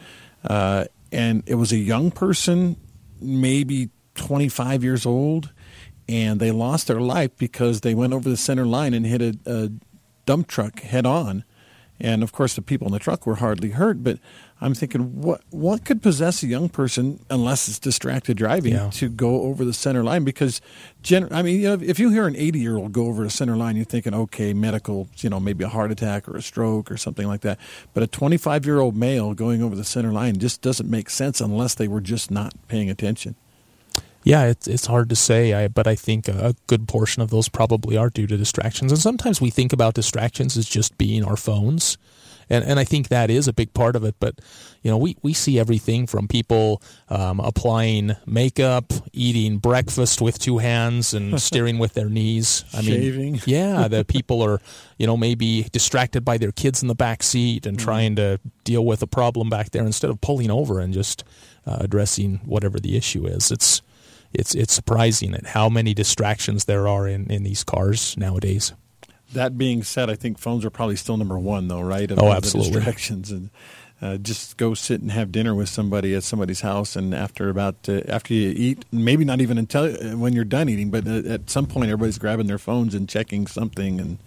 uh, 0.45 0.85
and 1.13 1.43
it 1.47 1.55
was 1.55 1.73
a 1.73 1.77
young 1.77 2.11
person, 2.11 2.77
maybe 3.21 3.91
25 4.15 4.83
years 4.83 5.07
old, 5.07 5.53
and 6.09 6.41
they 6.41 6.51
lost 6.51 6.87
their 6.89 7.01
life 7.01 7.31
because 7.37 7.83
they 7.83 7.95
went 7.95 8.13
over 8.13 8.29
the 8.29 8.37
center 8.37 8.67
line 8.67 8.95
and 8.95 9.07
hit 9.07 9.23
a, 9.23 9.39
a 9.47 9.71
dump 10.27 10.49
truck 10.49 10.81
head 10.81 11.07
on. 11.07 11.45
And 12.01 12.23
of 12.23 12.33
course, 12.33 12.55
the 12.55 12.63
people 12.63 12.87
in 12.87 12.93
the 12.93 12.99
truck 12.99 13.27
were 13.27 13.37
hardly 13.37 13.71
hurt, 13.71 14.03
but 14.05 14.19
I'm 14.61 14.75
thinking, 14.75 15.21
what 15.21 15.43
what 15.51 15.85
could 15.85 16.03
possess 16.03 16.43
a 16.43 16.49
young 16.49 16.69
person, 16.69 17.21
unless 17.31 17.69
it's 17.69 17.79
distracted 17.79 18.37
driving, 18.37 18.73
yeah. 18.73 18.91
to 18.95 19.09
go 19.09 19.43
over 19.43 19.65
the 19.65 19.73
center 19.73 20.03
line? 20.03 20.25
Because, 20.25 20.61
gen- 21.01 21.33
I 21.33 21.43
mean, 21.43 21.61
you 21.61 21.77
know, 21.77 21.85
if 21.85 22.01
you 22.01 22.11
hear 22.11 22.27
an 22.27 22.35
80 22.35 22.59
year 22.59 22.77
old 22.77 22.93
go 22.93 23.07
over 23.07 23.25
a 23.25 23.31
center 23.31 23.57
line, 23.57 23.77
you're 23.77 23.85
thinking, 23.85 24.15
okay, 24.15 24.53
medical, 24.53 25.09
you 25.19 25.31
know, 25.31 25.39
maybe 25.39 25.63
a 25.63 25.69
heart 25.69 25.93
attack 25.93 26.29
or 26.29 26.37
a 26.37 26.43
stroke 26.43 26.91
or 26.91 26.97
something 26.97 27.29
like 27.29 27.43
that. 27.43 27.59
But 27.95 28.03
a 28.03 28.09
25 28.09 28.67
year 28.67 28.81
old 28.81 28.97
male 28.97 29.33
going 29.33 29.63
over 29.63 29.77
the 29.77 29.85
center 29.85 30.13
line 30.13 30.39
just 30.39 30.61
doesn't 30.61 30.91
make 30.91 31.09
sense 31.09 31.41
unless 31.41 31.77
they 31.77 31.87
were 31.87 32.01
just 32.01 32.31
not 32.31 32.53
paying 32.67 32.91
attention. 32.91 33.37
Yeah, 34.25 34.47
it's 34.47 34.67
it's 34.67 34.87
hard 34.87 35.09
to 35.11 35.17
say, 35.17 35.55
I, 35.55 35.69
but 35.69 35.87
I 35.87 35.95
think 35.95 36.27
a 36.27 36.57
good 36.67 36.89
portion 36.89 37.23
of 37.23 37.31
those 37.31 37.49
probably 37.49 37.97
are 37.97 38.11
due 38.11 38.27
to 38.27 38.37
distractions. 38.37 38.91
And 38.91 39.01
sometimes 39.01 39.41
we 39.41 39.51
think 39.51 39.73
about 39.73 39.95
distractions 39.95 40.57
as 40.57 40.69
just 40.69 40.99
being 40.99 41.25
our 41.25 41.37
phones 41.37 41.97
and 42.51 42.65
and 42.65 42.79
I 42.79 42.85
think 42.85 43.09
that 43.09 43.31
is 43.31 43.49
a 43.49 43.53
big 43.53 43.75
part 43.75 43.97
of 43.97 44.05
it. 44.05 44.15
But 44.19 44.41
you 44.83 44.91
know, 44.91 44.99
we 44.99 45.17
we 45.23 45.33
see 45.33 45.59
everything 45.59 46.07
from 46.07 46.29
people 46.29 46.83
um, 47.09 47.41
applying 47.41 48.17
makeup, 48.27 48.93
eating 49.13 49.59
breakfast 49.59 50.21
with 50.21 50.39
two 50.39 50.59
hands, 50.59 51.15
and 51.15 51.41
steering 51.49 51.79
with 51.79 51.95
their 51.95 52.09
knees. 52.09 52.65
I 52.73 52.83
Shaving. 52.83 53.33
mean, 53.33 53.43
yeah, 53.47 53.89
the 53.89 54.05
people 54.05 54.43
are 54.43 54.61
you 54.99 55.07
know 55.07 55.17
maybe 55.17 55.65
distracted 55.73 56.25
by 56.25 56.39
their 56.39 56.53
kids 56.53 56.83
in 56.83 56.89
the 56.89 56.95
back 56.95 57.23
seat 57.23 57.67
and 57.67 57.79
mm. 57.79 57.83
trying 57.83 58.17
to 58.17 58.41
deal 58.65 58.85
with 58.85 59.03
a 59.03 59.07
problem 59.07 59.49
back 59.49 59.71
there 59.71 59.85
instead 59.85 60.11
of 60.11 60.21
pulling 60.21 60.51
over 60.51 60.81
and 60.81 60.95
just 60.95 61.25
uh, 61.67 61.79
addressing 61.81 62.41
whatever 62.45 62.79
the 62.79 62.97
issue 62.97 63.27
is. 63.27 63.51
It's 63.51 63.83
it's 64.33 64.55
it's 64.55 64.73
surprising 64.73 65.35
at 65.35 65.47
how 65.47 65.69
many 65.69 65.95
distractions 65.95 66.65
there 66.67 66.87
are 66.87 67.09
in, 67.09 67.31
in 67.31 67.45
these 67.45 67.65
cars 67.65 68.17
nowadays. 68.17 68.73
That 69.33 69.59
being 69.59 69.83
said, 69.83 70.09
I 70.09 70.15
think 70.15 70.39
phones 70.39 70.65
are 70.65 70.71
probably 70.71 70.97
still 70.97 71.17
number 71.17 71.39
one, 71.39 71.69
though, 71.69 71.83
right? 71.83 72.11
Of, 72.11 72.19
oh, 72.19 72.33
absolutely. 72.33 72.73
distractions 72.73 73.31
and 73.31 73.51
uh, 74.01 74.17
just 74.17 74.57
go 74.57 74.75
sit 74.75 75.01
and 75.01 75.11
have 75.11 75.33
dinner 75.33 75.55
with 75.55 75.69
somebody 75.69 76.15
at 76.15 76.23
somebody's 76.23 76.61
house, 76.61 76.95
and 76.95 77.13
after 77.13 77.49
about 77.49 77.89
uh, 77.89 78.01
after 78.07 78.33
you 78.33 78.53
eat, 78.57 78.85
maybe 78.93 79.25
not 79.25 79.41
even 79.41 79.59
until 79.59 79.85
uh, 79.85 80.17
when 80.17 80.33
you're 80.33 80.45
done 80.45 80.69
eating, 80.69 80.91
but 80.91 81.07
uh, 81.07 81.29
at 81.29 81.51
some 81.51 81.67
point, 81.67 81.91
everybody's 81.91 82.19
grabbing 82.19 82.47
their 82.47 82.59
phones 82.59 82.95
and 82.95 83.09
checking 83.09 83.49
something, 83.49 83.99
and 84.01 84.19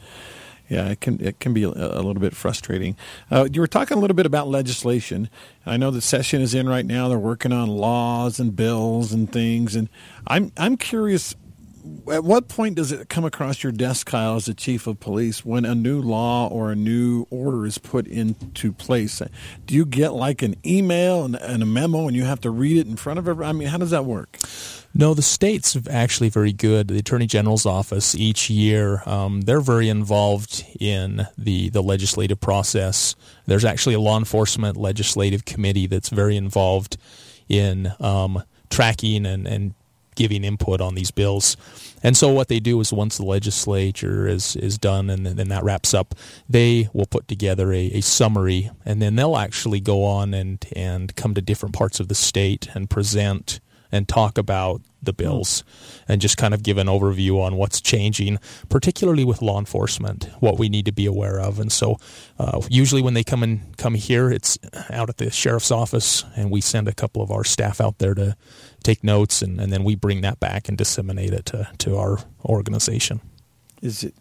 yeah, 0.68 0.90
it 0.90 1.00
can 1.00 1.22
it 1.22 1.40
can 1.40 1.54
be 1.54 1.64
a, 1.64 1.70
a 1.70 2.04
little 2.04 2.20
bit 2.20 2.36
frustrating. 2.36 2.98
Uh, 3.30 3.48
you 3.52 3.62
were 3.62 3.68
talking 3.68 3.98
a 3.98 4.02
little 4.02 4.16
bit 4.16 4.26
about 4.26 4.50
legislation. 4.50 5.30
I 5.66 5.78
know 5.78 5.90
the 5.90 6.02
session 6.02 6.42
is 6.42 6.54
in 6.54 6.68
right 6.68 6.86
now; 6.86 7.08
they're 7.08 7.18
working 7.18 7.54
on 7.54 7.70
laws 7.70 8.42
and 8.42 8.54
bills 8.54 9.14
and 9.14 9.32
things, 9.32 9.78
and 9.78 9.88
I'm 10.28 10.52
I'm 10.58 10.76
curious 10.76 11.34
at 12.12 12.24
what 12.24 12.48
point 12.48 12.76
does 12.76 12.92
it 12.92 13.10
come 13.10 13.26
across 13.26 13.64
your 13.64 13.72
desk, 13.72 14.08
Kyle, 14.08 14.36
as 14.36 14.46
the 14.46 14.54
chief 14.54 14.88
of 14.88 15.00
police, 15.00 15.46
when 15.46 15.66
a 15.66 15.76
new 15.76 16.02
law 16.02 16.48
or 16.48 16.72
a 16.72 16.76
new 16.76 17.26
order 17.30 17.66
is 17.66 17.78
put 17.78 18.08
into 18.08 18.72
place? 18.72 19.22
Do 19.66 19.76
you 19.76 19.86
get 19.86 20.14
like 20.14 20.42
an 20.42 20.56
email 20.66 21.26
and, 21.26 21.36
and 21.36 21.64
a 21.64 21.66
memo, 21.66 22.08
and 22.08 22.16
you 22.16 22.24
have 22.24 22.42
to 22.42 22.50
read 22.50 22.78
it 22.78 22.88
in 22.88 22.96
front 22.96 23.20
of 23.20 23.28
everyone? 23.28 23.50
I 23.50 23.58
mean, 23.58 23.68
how 23.68 23.78
does 23.78 23.92
that 23.92 24.06
work? 24.06 24.38
No, 24.94 25.14
the 25.14 25.22
state's 25.22 25.78
actually 25.90 26.30
very 26.30 26.52
good. 26.52 26.90
The 26.90 27.00
Attorney 27.00 27.28
General's 27.28 27.66
office 27.66 28.14
each 28.14 28.50
year, 28.50 29.02
um, 29.06 29.42
they're 29.42 29.62
very 29.62 29.88
involved 29.88 30.66
in 30.80 31.28
the, 31.38 31.70
the 31.70 31.82
legislative 31.82 32.42
process. 32.42 33.16
There's 33.46 33.64
actually 33.64 33.96
a 33.96 34.02
law 34.02 34.18
enforcement 34.18 34.76
legislative 34.76 35.46
committee 35.46 35.88
that's 35.88 36.10
very 36.10 36.36
involved 36.36 36.98
in 37.48 37.94
um, 38.02 38.44
tracking 38.70 39.26
and, 39.26 39.48
and 39.48 39.74
giving 40.16 40.44
input 40.44 40.82
on 40.82 40.96
these 40.96 41.12
bills. 41.12 41.58
And 42.04 42.18
so 42.18 42.30
what 42.30 42.48
they 42.48 42.60
do 42.60 42.80
is 42.80 42.92
once 42.92 43.18
the 43.18 43.26
legislature 43.26 44.28
is, 44.28 44.56
is 44.56 44.78
done 44.78 45.10
and 45.10 45.26
then 45.26 45.50
that 45.50 45.64
wraps 45.64 45.94
up, 45.94 46.16
they 46.50 46.90
will 46.94 47.06
put 47.06 47.28
together 47.28 47.72
a, 47.72 47.86
a 47.94 48.02
summary 48.02 48.72
and 48.86 49.02
then 49.02 49.16
they'll 49.16 49.38
actually 49.38 49.80
go 49.80 50.04
on 50.04 50.34
and, 50.34 50.66
and 50.76 51.16
come 51.16 51.34
to 51.36 51.42
different 51.42 51.76
parts 51.76 52.00
of 52.00 52.08
the 52.08 52.16
state 52.16 52.70
and 52.74 52.90
present 52.90 53.60
and 53.92 54.08
talk 54.08 54.38
about 54.38 54.82
the 55.04 55.14
bills 55.14 55.64
and 56.08 56.22
just 56.22 56.38
kind 56.38 56.54
of 56.54 56.64
give 56.64 56.78
an 56.78 56.88
overview 56.88 57.42
on 57.42 57.56
what's 57.56 57.82
changing, 57.82 58.40
particularly 58.70 59.26
with 59.26 59.42
law 59.42 59.60
enforcement, 59.60 60.30
what 60.40 60.60
we 60.60 60.70
need 60.70 60.86
to 60.86 60.92
be 60.92 61.06
aware 61.06 61.40
of. 61.40 61.60
And 61.60 61.72
so, 61.72 61.98
uh, 62.40 62.62
usually 62.70 63.02
when 63.02 63.14
they 63.14 63.24
come 63.24 63.44
and 63.44 63.76
come 63.78 63.96
here, 63.96 64.32
it's 64.32 64.58
out 64.90 65.10
at 65.10 65.18
the 65.18 65.32
sheriff's 65.32 65.72
office, 65.72 66.24
and 66.36 66.52
we 66.52 66.62
send 66.62 66.88
a 66.88 66.94
couple 66.94 67.22
of 67.22 67.32
our 67.32 67.44
staff 67.44 67.82
out 67.82 67.98
there 67.98 68.14
to 68.14 68.36
take 68.84 69.04
notes, 69.04 69.42
and, 69.42 69.60
and 69.60 69.72
then 69.72 69.84
we 69.84 69.96
bring 69.96 70.22
that 70.22 70.40
back 70.40 70.70
and 70.70 70.78
disseminate 70.78 71.34
it 71.34 71.46
to, 71.48 71.70
to 71.80 71.98
our 71.98 72.20
organization. 72.46 73.22
Is 73.82 74.04
it? 74.04 74.14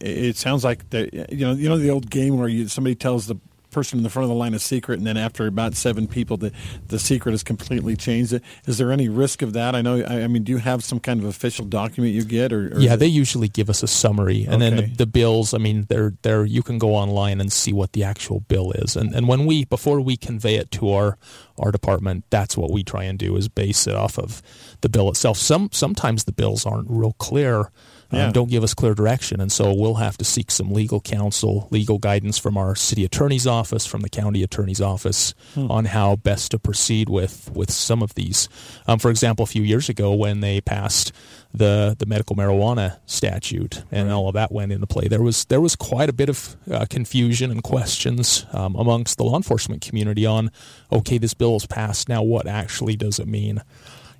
It 0.00 0.36
sounds 0.36 0.64
like 0.64 0.88
the 0.90 1.10
you 1.30 1.44
know 1.44 1.52
you 1.52 1.68
know 1.68 1.76
the 1.76 1.90
old 1.90 2.08
game 2.08 2.38
where 2.38 2.48
you 2.48 2.68
somebody 2.68 2.94
tells 2.94 3.26
the 3.26 3.36
person 3.70 3.98
in 3.98 4.02
the 4.02 4.10
front 4.10 4.24
of 4.24 4.28
the 4.28 4.34
line 4.34 4.54
a 4.54 4.58
secret, 4.58 4.98
and 4.98 5.06
then 5.06 5.16
after 5.16 5.46
about 5.46 5.74
seven 5.74 6.06
people, 6.06 6.36
the 6.36 6.52
the 6.88 6.98
secret 6.98 7.34
is 7.34 7.42
completely 7.42 7.96
changed. 7.96 8.38
Is 8.66 8.78
there 8.78 8.92
any 8.92 9.08
risk 9.08 9.42
of 9.42 9.52
that? 9.52 9.74
I 9.74 9.82
know. 9.82 10.00
I, 10.02 10.22
I 10.22 10.26
mean, 10.26 10.44
do 10.44 10.52
you 10.52 10.58
have 10.58 10.84
some 10.84 11.00
kind 11.00 11.20
of 11.20 11.26
official 11.26 11.64
document 11.64 12.14
you 12.14 12.24
get, 12.24 12.52
or, 12.52 12.76
or 12.76 12.80
yeah, 12.80 12.96
they 12.96 13.06
usually 13.06 13.48
give 13.48 13.70
us 13.70 13.82
a 13.82 13.86
summary, 13.86 14.44
and 14.44 14.62
okay. 14.62 14.70
then 14.70 14.76
the, 14.76 14.96
the, 14.96 15.06
bills. 15.06 15.54
I 15.54 15.58
mean, 15.58 15.86
they're 15.88 16.14
they're 16.22 16.44
you 16.44 16.62
can 16.62 16.78
go 16.78 16.94
online 16.94 17.40
and 17.40 17.52
see 17.52 17.72
what 17.72 17.92
the 17.92 18.04
actual 18.04 18.40
bill 18.40 18.72
is, 18.72 18.96
and 18.96 19.14
and 19.14 19.28
when 19.28 19.46
we 19.46 19.64
before 19.64 20.00
we 20.00 20.16
convey 20.16 20.56
it 20.56 20.70
to 20.72 20.90
our 20.90 21.18
our 21.58 21.70
department, 21.70 22.24
that's 22.30 22.56
what 22.56 22.70
we 22.70 22.82
try 22.82 23.04
and 23.04 23.18
do 23.18 23.36
is 23.36 23.48
base 23.48 23.86
it 23.86 23.94
off 23.94 24.18
of 24.18 24.42
the 24.82 24.88
bill 24.88 25.08
itself. 25.08 25.36
Some 25.36 25.70
sometimes 25.72 26.24
the 26.24 26.32
bills 26.32 26.66
aren't 26.66 26.90
real 26.90 27.12
clear 27.14 27.70
um, 28.12 28.18
yeah. 28.18 28.32
don't 28.32 28.50
give 28.50 28.64
us 28.64 28.74
clear 28.74 28.94
direction. 28.94 29.40
And 29.40 29.52
so 29.52 29.72
we'll 29.72 29.94
have 29.94 30.18
to 30.18 30.24
seek 30.24 30.50
some 30.50 30.72
legal 30.72 31.00
counsel, 31.00 31.68
legal 31.70 31.98
guidance 31.98 32.38
from 32.38 32.56
our 32.56 32.74
city 32.74 33.04
attorney's 33.04 33.46
office, 33.46 33.86
from 33.86 34.00
the 34.00 34.08
county 34.08 34.42
attorney's 34.42 34.80
office 34.80 35.34
hmm. 35.54 35.70
on 35.70 35.84
how 35.86 36.16
best 36.16 36.50
to 36.50 36.58
proceed 36.58 37.08
with, 37.08 37.50
with 37.54 37.70
some 37.70 38.02
of 38.02 38.14
these. 38.14 38.48
Um, 38.86 38.98
for 38.98 39.10
example, 39.10 39.44
a 39.44 39.46
few 39.46 39.62
years 39.62 39.88
ago 39.88 40.12
when 40.12 40.40
they 40.40 40.60
passed 40.60 41.12
the, 41.52 41.94
the 41.98 42.06
medical 42.06 42.34
marijuana 42.34 42.98
statute 43.06 43.82
and 43.92 44.08
right. 44.08 44.14
all 44.14 44.28
of 44.28 44.34
that 44.34 44.50
went 44.50 44.72
into 44.72 44.86
play, 44.86 45.06
there 45.06 45.22
was, 45.22 45.44
there 45.44 45.60
was 45.60 45.76
quite 45.76 46.08
a 46.08 46.12
bit 46.12 46.28
of 46.28 46.56
uh, 46.70 46.86
confusion 46.90 47.50
and 47.50 47.62
questions 47.62 48.44
um, 48.52 48.74
amongst 48.74 49.18
the 49.18 49.24
law 49.24 49.36
enforcement 49.36 49.82
community 49.82 50.26
on, 50.26 50.50
okay, 50.90 51.18
this 51.18 51.34
bill 51.34 51.56
is 51.56 51.66
passed, 51.66 52.08
now 52.08 52.22
what 52.22 52.48
actually 52.48 52.96
does 52.96 53.20
it 53.20 53.28
mean? 53.28 53.62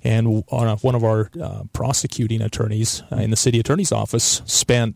And 0.03 0.43
one 0.47 0.95
of 0.95 1.03
our 1.03 1.29
uh, 1.39 1.63
prosecuting 1.73 2.41
attorneys 2.41 3.03
uh, 3.11 3.17
in 3.17 3.29
the 3.29 3.35
city 3.35 3.59
attorney's 3.59 3.91
office 3.91 4.41
spent 4.45 4.95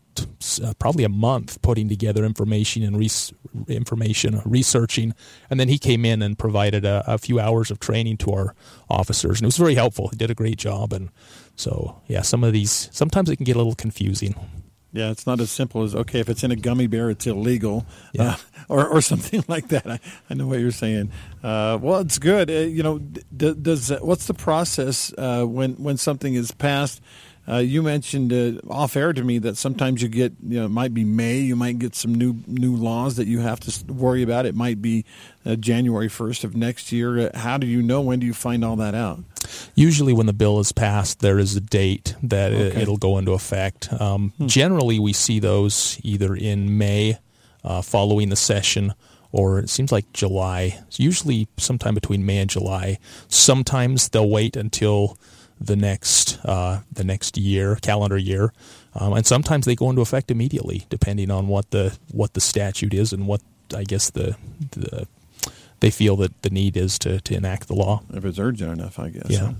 uh, 0.62 0.72
probably 0.80 1.04
a 1.04 1.08
month 1.08 1.62
putting 1.62 1.88
together 1.88 2.24
information 2.24 2.82
and 2.82 2.98
res- 2.98 3.32
information 3.68 4.42
researching, 4.44 5.14
and 5.48 5.60
then 5.60 5.68
he 5.68 5.78
came 5.78 6.04
in 6.04 6.22
and 6.22 6.38
provided 6.38 6.84
a, 6.84 7.04
a, 7.06 7.18
few 7.18 7.38
hours 7.38 7.70
of 7.70 7.78
training 7.78 8.16
to 8.16 8.32
our 8.32 8.54
officers, 8.90 9.38
and 9.38 9.44
it 9.44 9.46
was 9.46 9.56
very 9.56 9.74
helpful. 9.74 10.08
He 10.08 10.16
did 10.16 10.30
a 10.30 10.34
great 10.34 10.58
job, 10.58 10.92
and 10.92 11.10
so 11.54 12.00
yeah, 12.08 12.22
some 12.22 12.42
of 12.42 12.52
these 12.52 12.88
sometimes 12.92 13.30
it 13.30 13.36
can 13.36 13.44
get 13.44 13.54
a 13.54 13.58
little 13.58 13.74
confusing. 13.76 14.34
Yeah, 14.96 15.10
it's 15.10 15.26
not 15.26 15.40
as 15.40 15.50
simple 15.50 15.82
as 15.82 15.94
okay, 15.94 16.20
if 16.20 16.30
it's 16.30 16.42
in 16.42 16.50
a 16.50 16.56
gummy 16.56 16.86
bear, 16.86 17.10
it's 17.10 17.26
illegal, 17.26 17.84
yeah. 18.14 18.30
uh, 18.30 18.36
or 18.70 18.88
or 18.88 19.00
something 19.02 19.44
like 19.48 19.68
that. 19.68 19.86
I, 19.86 20.00
I 20.30 20.34
know 20.34 20.46
what 20.46 20.58
you're 20.58 20.70
saying. 20.70 21.10
Uh, 21.42 21.78
well, 21.80 22.00
it's 22.00 22.18
good. 22.18 22.50
Uh, 22.50 22.54
you 22.54 22.82
know, 22.82 22.98
d- 22.98 23.54
does 23.60 23.90
what's 24.00 24.26
the 24.26 24.34
process 24.34 25.12
uh, 25.18 25.44
when 25.44 25.74
when 25.74 25.98
something 25.98 26.34
is 26.34 26.50
passed? 26.50 27.02
Uh, 27.48 27.58
you 27.58 27.82
mentioned 27.82 28.32
uh, 28.32 28.58
off 28.72 28.96
air 28.96 29.12
to 29.12 29.22
me 29.22 29.38
that 29.38 29.56
sometimes 29.56 30.02
you 30.02 30.08
get, 30.08 30.32
you 30.42 30.58
know, 30.58 30.64
it 30.64 30.70
might 30.70 30.92
be 30.92 31.04
May, 31.04 31.38
you 31.38 31.54
might 31.54 31.78
get 31.78 31.94
some 31.94 32.12
new 32.12 32.36
new 32.46 32.74
laws 32.74 33.16
that 33.16 33.28
you 33.28 33.40
have 33.40 33.60
to 33.60 33.92
worry 33.92 34.22
about. 34.22 34.46
It 34.46 34.54
might 34.56 34.82
be 34.82 35.04
uh, 35.44 35.54
January 35.56 36.08
1st 36.08 36.42
of 36.42 36.56
next 36.56 36.90
year. 36.90 37.28
Uh, 37.28 37.38
how 37.38 37.56
do 37.58 37.66
you 37.66 37.82
know? 37.82 38.00
When 38.00 38.18
do 38.18 38.26
you 38.26 38.34
find 38.34 38.64
all 38.64 38.76
that 38.76 38.94
out? 38.94 39.20
Usually, 39.74 40.12
when 40.12 40.26
the 40.26 40.32
bill 40.32 40.58
is 40.60 40.72
passed, 40.72 41.20
there 41.20 41.38
is 41.38 41.56
a 41.56 41.60
date 41.60 42.14
that 42.22 42.52
okay. 42.52 42.82
it, 42.82 42.88
will 42.88 42.96
go 42.96 43.18
into 43.18 43.32
effect. 43.32 43.92
Um, 43.92 44.32
hmm. 44.38 44.46
Generally, 44.46 44.98
we 44.98 45.12
see 45.12 45.40
those 45.40 46.00
either 46.02 46.34
in 46.34 46.78
May 46.78 47.18
uh, 47.64 47.82
following 47.82 48.28
the 48.28 48.36
session 48.36 48.94
or 49.32 49.58
it 49.58 49.68
seems 49.68 49.92
like 49.92 50.10
July. 50.12 50.78
It's 50.86 50.98
usually 50.98 51.48
sometime 51.58 51.94
between 51.94 52.24
May 52.24 52.38
and 52.38 52.48
July. 52.48 52.98
Sometimes 53.28 54.08
they'll 54.08 54.30
wait 54.30 54.56
until 54.56 55.18
the 55.60 55.76
next 55.76 56.38
uh, 56.44 56.80
the 56.92 57.04
next 57.04 57.36
year, 57.36 57.76
calendar 57.76 58.16
year, 58.16 58.52
um, 58.94 59.12
and 59.12 59.26
sometimes 59.26 59.66
they 59.66 59.74
go 59.74 59.90
into 59.90 60.02
effect 60.02 60.30
immediately, 60.30 60.86
depending 60.88 61.30
on 61.30 61.48
what 61.48 61.70
the 61.70 61.96
what 62.12 62.34
the 62.34 62.40
statute 62.40 62.94
is 62.94 63.12
and 63.12 63.26
what 63.26 63.42
I 63.74 63.84
guess 63.84 64.10
the 64.10 64.36
the 64.70 65.06
they 65.80 65.90
feel 65.90 66.16
that 66.16 66.42
the 66.42 66.50
need 66.50 66.76
is 66.76 66.98
to, 67.00 67.20
to 67.20 67.34
enact 67.34 67.68
the 67.68 67.74
law. 67.74 68.02
If 68.12 68.24
it's 68.24 68.38
urgent 68.38 68.72
enough, 68.72 68.98
I 68.98 69.10
guess. 69.10 69.28
Yeah. 69.28 69.38
Huh? 69.38 69.52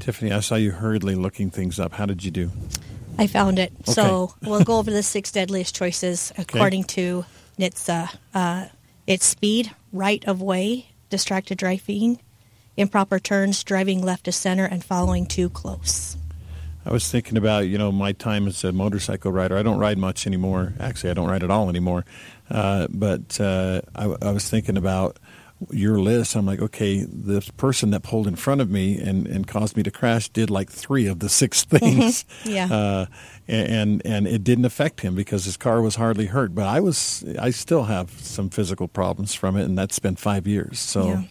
Tiffany, 0.00 0.32
I 0.32 0.40
saw 0.40 0.56
you 0.56 0.72
hurriedly 0.72 1.14
looking 1.14 1.50
things 1.50 1.80
up. 1.80 1.92
How 1.92 2.06
did 2.06 2.24
you 2.24 2.30
do? 2.30 2.50
I 3.18 3.26
found 3.26 3.58
it. 3.58 3.72
Okay. 3.80 3.92
So 3.92 4.34
we'll 4.42 4.64
go 4.64 4.78
over 4.78 4.90
the 4.90 5.02
six 5.02 5.32
deadliest 5.32 5.74
choices 5.74 6.32
according 6.36 6.82
okay. 6.82 6.94
to 6.94 7.24
NHTSA. 7.58 8.16
Uh, 8.34 8.66
it's 9.06 9.24
speed, 9.24 9.72
right 9.92 10.24
of 10.26 10.42
way, 10.42 10.88
distracted 11.10 11.58
driving, 11.58 12.20
improper 12.76 13.18
turns, 13.18 13.62
driving 13.64 14.02
left 14.02 14.24
to 14.24 14.32
center, 14.32 14.64
and 14.64 14.84
following 14.84 15.26
too 15.26 15.48
close. 15.48 16.16
I 16.84 16.92
was 16.92 17.10
thinking 17.10 17.36
about, 17.36 17.66
you 17.66 17.78
know, 17.78 17.90
my 17.90 18.12
time 18.12 18.46
as 18.46 18.62
a 18.62 18.70
motorcycle 18.70 19.32
rider. 19.32 19.56
I 19.56 19.62
don't 19.64 19.78
ride 19.78 19.98
much 19.98 20.24
anymore. 20.26 20.72
Actually, 20.78 21.10
I 21.10 21.14
don't 21.14 21.28
ride 21.28 21.42
at 21.42 21.50
all 21.50 21.68
anymore. 21.68 22.04
Uh, 22.48 22.86
but 22.90 23.40
uh, 23.40 23.80
I, 23.96 24.14
I, 24.22 24.30
was 24.30 24.48
thinking 24.48 24.76
about 24.76 25.18
your 25.70 25.98
list. 25.98 26.36
I'm 26.36 26.46
like, 26.46 26.60
okay, 26.60 27.04
this 27.08 27.50
person 27.50 27.90
that 27.90 28.02
pulled 28.02 28.26
in 28.26 28.36
front 28.36 28.60
of 28.60 28.70
me 28.70 28.98
and, 28.98 29.26
and 29.26 29.46
caused 29.46 29.76
me 29.76 29.82
to 29.82 29.90
crash 29.90 30.28
did 30.28 30.50
like 30.50 30.70
three 30.70 31.06
of 31.06 31.20
the 31.20 31.28
six 31.28 31.64
things. 31.64 32.24
yeah. 32.44 32.72
Uh, 32.72 33.06
and 33.48 34.02
and 34.04 34.26
it 34.26 34.42
didn't 34.42 34.64
affect 34.64 35.00
him 35.02 35.14
because 35.14 35.44
his 35.44 35.56
car 35.56 35.80
was 35.80 35.96
hardly 35.96 36.26
hurt. 36.26 36.54
But 36.54 36.66
I 36.66 36.80
was, 36.80 37.24
I 37.38 37.50
still 37.50 37.84
have 37.84 38.10
some 38.10 38.50
physical 38.50 38.88
problems 38.88 39.34
from 39.34 39.56
it, 39.56 39.64
and 39.64 39.78
that's 39.78 39.98
been 39.98 40.16
five 40.16 40.46
years. 40.46 40.78
So. 40.78 41.08
Yeah. 41.08 41.22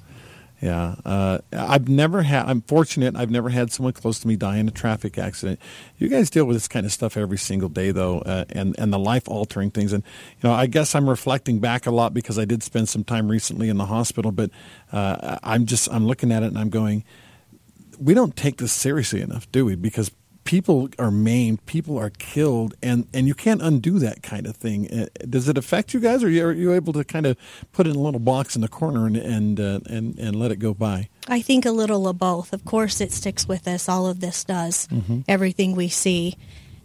Yeah, 0.62 0.96
uh, 1.04 1.40
I've 1.52 1.90
never 1.90 2.24
had. 2.24 2.46
I'm 2.48 2.62
fortunate. 2.62 3.16
I've 3.16 3.30
never 3.30 3.50
had 3.50 3.72
someone 3.72 3.94
close 3.94 4.20
to 4.20 4.28
me 4.28 4.36
die 4.36 4.58
in 4.58 4.68
a 4.68 4.72
traffic 4.72 5.18
accident. 5.18 5.60
You 5.98 6.08
guys 6.08 6.30
deal 6.30 6.46
with 6.46 6.56
this 6.56 6.68
kind 6.68 6.86
of 6.86 6.94
stuff 6.94 7.18
every 7.18 7.38
single 7.38 7.70
day, 7.70 7.92
though, 7.92 8.20
uh, 8.20 8.46
and 8.50 8.74
and 8.80 8.94
the 8.94 9.00
life 9.00 9.28
altering 9.28 9.70
things. 9.70 9.92
And 9.92 10.04
you 10.42 10.50
know, 10.50 10.56
I 10.56 10.68
guess 10.68 10.96
I'm 10.96 11.10
reflecting 11.10 11.60
back 11.60 11.86
a 11.86 11.92
lot 11.92 12.14
because 12.14 12.40
I 12.40 12.46
did 12.46 12.64
spend 12.64 12.88
some 12.88 13.04
time 13.04 13.30
recently 13.30 13.68
in 13.70 13.78
the 13.78 13.86
hospital. 13.86 14.32
But 14.32 14.50
uh, 14.92 15.40
I'm 15.44 15.66
just 15.66 15.90
I'm 15.92 16.08
looking 16.08 16.32
at 16.32 16.42
it 16.42 16.48
and 16.48 16.58
I'm 16.58 16.70
going, 16.70 17.04
we 18.00 18.14
don't 18.14 18.36
take 18.36 18.58
this 18.58 18.72
seriously 18.72 19.22
enough, 19.22 19.52
do 19.52 19.66
we? 19.66 19.76
Because 19.76 20.10
people 20.46 20.90
are 20.98 21.12
maimed, 21.12 21.66
people 21.66 21.98
are 21.98 22.12
killed, 22.12 22.76
and, 22.82 23.08
and 23.14 23.28
you 23.28 23.34
can't 23.34 23.62
undo 23.62 24.00
that 24.00 24.24
kind 24.24 24.48
of 24.48 24.56
thing. 24.56 24.90
Uh, 24.92 25.08
does 25.30 25.50
it 25.50 25.58
affect 25.58 25.94
you 25.94 26.00
guys, 26.00 26.24
or 26.24 26.28
are 26.28 26.54
you 26.54 26.72
able 26.72 26.94
to 26.94 27.04
kind 27.04 27.26
of 27.26 27.36
put 27.74 27.86
it 27.86 27.90
in 27.90 27.96
a 27.98 28.00
little 28.00 28.20
box 28.20 28.56
in 28.56 28.62
the 28.62 28.70
corner 28.70 29.06
and 29.06 29.18
and 29.18 29.60
uh, 29.60 29.80
and, 29.88 30.18
and 30.18 30.36
let 30.36 30.52
it 30.52 30.58
go 30.58 30.74
by? 30.74 31.10
I 31.28 31.42
think 31.42 31.66
a 31.66 31.72
little 31.72 32.08
of 32.08 32.18
both. 32.18 32.54
Of 32.54 32.64
course, 32.64 33.02
it 33.02 33.12
sticks 33.12 33.48
with 33.48 33.68
us. 33.68 33.90
All 33.90 34.08
of 34.08 34.22
this 34.22 34.44
does. 34.46 34.88
Mm-hmm. 34.88 35.22
Everything 35.28 35.76
we 35.76 35.90
see. 35.90 36.38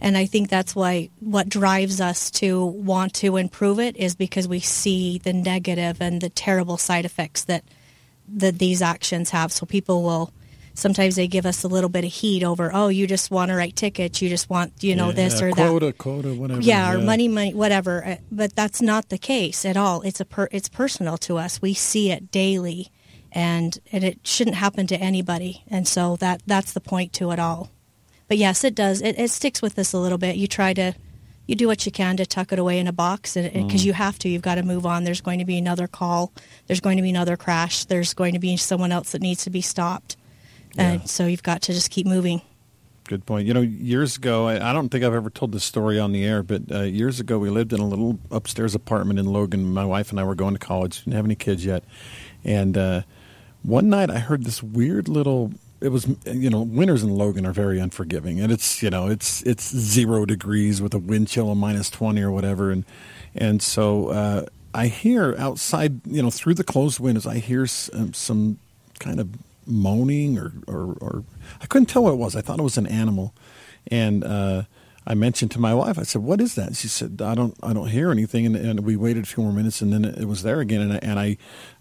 And 0.02 0.16
I 0.16 0.24
think 0.24 0.48
that's 0.48 0.74
why 0.74 1.10
what 1.20 1.50
drives 1.50 2.00
us 2.00 2.30
to 2.32 2.64
want 2.64 3.12
to 3.16 3.36
improve 3.36 3.78
it 3.78 3.98
is 3.98 4.14
because 4.14 4.48
we 4.48 4.60
see 4.60 5.18
the 5.18 5.34
negative 5.34 6.00
and 6.00 6.22
the 6.22 6.30
terrible 6.30 6.78
side 6.78 7.04
effects 7.04 7.44
that 7.44 7.64
that 8.32 8.58
these 8.58 8.80
actions 8.80 9.30
have. 9.30 9.52
So 9.52 9.66
people 9.66 10.02
will 10.02 10.32
sometimes 10.80 11.16
they 11.16 11.28
give 11.28 11.46
us 11.46 11.62
a 11.62 11.68
little 11.68 11.90
bit 11.90 12.04
of 12.04 12.12
heat 12.12 12.42
over, 12.42 12.70
oh, 12.72 12.88
you 12.88 13.06
just 13.06 13.30
want 13.30 13.50
to 13.50 13.54
write 13.54 13.76
tickets, 13.76 14.20
you 14.20 14.28
just 14.28 14.48
want, 14.50 14.72
you 14.82 14.96
know, 14.96 15.08
yeah, 15.08 15.14
this 15.14 15.42
or 15.42 15.50
quota, 15.52 15.56
that. 15.56 15.68
Quota, 15.68 15.92
quota, 15.92 16.34
whatever. 16.34 16.60
Yeah, 16.60 16.92
or 16.92 16.98
money, 16.98 17.28
money, 17.28 17.54
whatever. 17.54 18.04
Uh, 18.04 18.16
but 18.32 18.56
that's 18.56 18.82
not 18.82 19.08
the 19.08 19.18
case 19.18 19.64
at 19.64 19.76
all. 19.76 20.02
It's 20.02 20.20
a 20.20 20.24
per, 20.24 20.48
it's 20.50 20.68
personal 20.68 21.18
to 21.18 21.38
us. 21.38 21.62
We 21.62 21.74
see 21.74 22.10
it 22.10 22.30
daily, 22.30 22.90
and, 23.30 23.78
and 23.92 24.02
it 24.02 24.26
shouldn't 24.26 24.56
happen 24.56 24.86
to 24.88 24.96
anybody. 24.96 25.62
And 25.68 25.86
so 25.86 26.16
that 26.16 26.42
that's 26.46 26.72
the 26.72 26.80
point 26.80 27.12
to 27.14 27.30
it 27.30 27.38
all. 27.38 27.70
but 28.30 28.38
yes, 28.38 28.62
it 28.62 28.76
does. 28.76 29.02
It, 29.02 29.18
it 29.18 29.28
sticks 29.32 29.60
with 29.60 29.76
us 29.76 29.92
a 29.92 29.98
little 29.98 30.16
bit. 30.16 30.36
You 30.36 30.46
try 30.46 30.72
to, 30.74 30.94
you 31.48 31.56
do 31.56 31.66
what 31.66 31.84
you 31.84 31.90
can 31.90 32.16
to 32.16 32.24
tuck 32.24 32.52
it 32.52 32.60
away 32.60 32.78
in 32.78 32.86
a 32.86 32.92
box, 32.92 33.34
and 33.34 33.52
because 33.52 33.82
mm. 33.82 33.86
you 33.86 33.92
have 33.92 34.20
to, 34.20 34.28
you've 34.28 34.40
got 34.40 34.54
to 34.54 34.62
move 34.62 34.86
on. 34.86 35.02
There's 35.02 35.20
going 35.20 35.40
to 35.40 35.44
be 35.44 35.58
another 35.58 35.88
call. 35.88 36.32
There's 36.68 36.78
going 36.78 36.96
to 36.96 37.02
be 37.02 37.10
another 37.10 37.36
crash. 37.36 37.86
There's 37.86 38.14
going 38.14 38.34
to 38.34 38.38
be 38.38 38.56
someone 38.56 38.92
else 38.92 39.10
that 39.10 39.20
needs 39.20 39.42
to 39.44 39.50
be 39.50 39.60
stopped, 39.60 40.16
yeah. 40.74 40.92
and 40.92 41.10
so 41.10 41.26
you've 41.26 41.42
got 41.42 41.62
to 41.62 41.72
just 41.72 41.90
keep 41.90 42.06
moving. 42.06 42.42
Good 43.04 43.26
point. 43.26 43.46
You 43.46 43.54
know, 43.54 43.60
years 43.60 44.16
ago, 44.16 44.46
I, 44.46 44.70
I 44.70 44.72
don't 44.72 44.88
think 44.88 45.04
I've 45.04 45.14
ever 45.14 45.30
told 45.30 45.52
this 45.52 45.64
story 45.64 45.98
on 45.98 46.12
the 46.12 46.24
air, 46.24 46.44
but 46.44 46.62
uh, 46.70 46.82
years 46.82 47.18
ago, 47.18 47.38
we 47.38 47.50
lived 47.50 47.72
in 47.72 47.80
a 47.80 47.86
little 47.86 48.20
upstairs 48.30 48.74
apartment 48.74 49.18
in 49.18 49.26
Logan. 49.26 49.72
My 49.72 49.84
wife 49.84 50.10
and 50.10 50.20
I 50.20 50.24
were 50.24 50.36
going 50.36 50.54
to 50.54 50.60
college, 50.60 50.98
didn't 50.98 51.14
have 51.14 51.24
any 51.24 51.34
kids 51.34 51.64
yet, 51.64 51.82
and 52.44 52.78
uh, 52.78 53.02
one 53.62 53.90
night 53.90 54.10
I 54.10 54.18
heard 54.18 54.44
this 54.44 54.62
weird 54.62 55.08
little 55.08 55.52
it 55.80 55.88
was 55.88 56.06
you 56.26 56.50
know 56.50 56.60
winters 56.60 57.02
in 57.02 57.10
Logan 57.10 57.46
are 57.46 57.52
very 57.52 57.78
unforgiving, 57.78 58.40
and 58.40 58.52
it's 58.52 58.82
you 58.82 58.90
know 58.90 59.08
it's 59.08 59.42
it's 59.42 59.74
zero 59.74 60.26
degrees 60.26 60.82
with 60.82 60.94
a 60.94 60.98
wind 60.98 61.28
chill 61.28 61.50
of 61.50 61.56
minus 61.56 61.90
twenty 61.90 62.22
or 62.22 62.30
whatever, 62.30 62.70
and 62.70 62.84
and 63.34 63.62
so 63.62 64.08
uh, 64.08 64.46
I 64.74 64.88
hear 64.88 65.34
outside 65.38 66.00
you 66.06 66.22
know 66.22 66.30
through 66.30 66.54
the 66.54 66.64
closed 66.64 67.00
windows 67.00 67.26
I 67.26 67.38
hear 67.38 67.66
some, 67.66 68.12
some 68.12 68.58
kind 68.98 69.20
of 69.20 69.30
moaning 69.70 70.38
or, 70.38 70.52
or, 70.66 70.96
or 71.00 71.24
I 71.60 71.66
couldn't 71.66 71.86
tell 71.86 72.04
what 72.04 72.12
it 72.12 72.18
was. 72.18 72.36
I 72.36 72.40
thought 72.40 72.58
it 72.58 72.62
was 72.62 72.78
an 72.78 72.86
animal, 72.86 73.34
and 73.86 74.24
uh, 74.24 74.62
I 75.06 75.14
mentioned 75.14 75.50
to 75.52 75.58
my 75.58 75.72
wife, 75.72 75.98
I 75.98 76.02
said, 76.02 76.22
"What 76.22 76.40
is 76.40 76.54
that?" 76.56 76.76
She 76.76 76.86
said, 76.86 77.22
"I 77.22 77.34
don't, 77.34 77.56
I 77.62 77.72
don't 77.72 77.88
hear 77.88 78.10
anything." 78.10 78.44
And, 78.44 78.54
and 78.54 78.80
we 78.80 78.96
waited 78.96 79.24
a 79.24 79.26
few 79.26 79.42
more 79.42 79.52
minutes, 79.52 79.80
and 79.80 79.92
then 79.92 80.04
it, 80.04 80.26
was 80.26 80.42
there 80.42 80.60
again. 80.60 80.82
And 80.82 80.92
I, 80.92 80.98
and 81.02 81.18
I, 81.18 81.36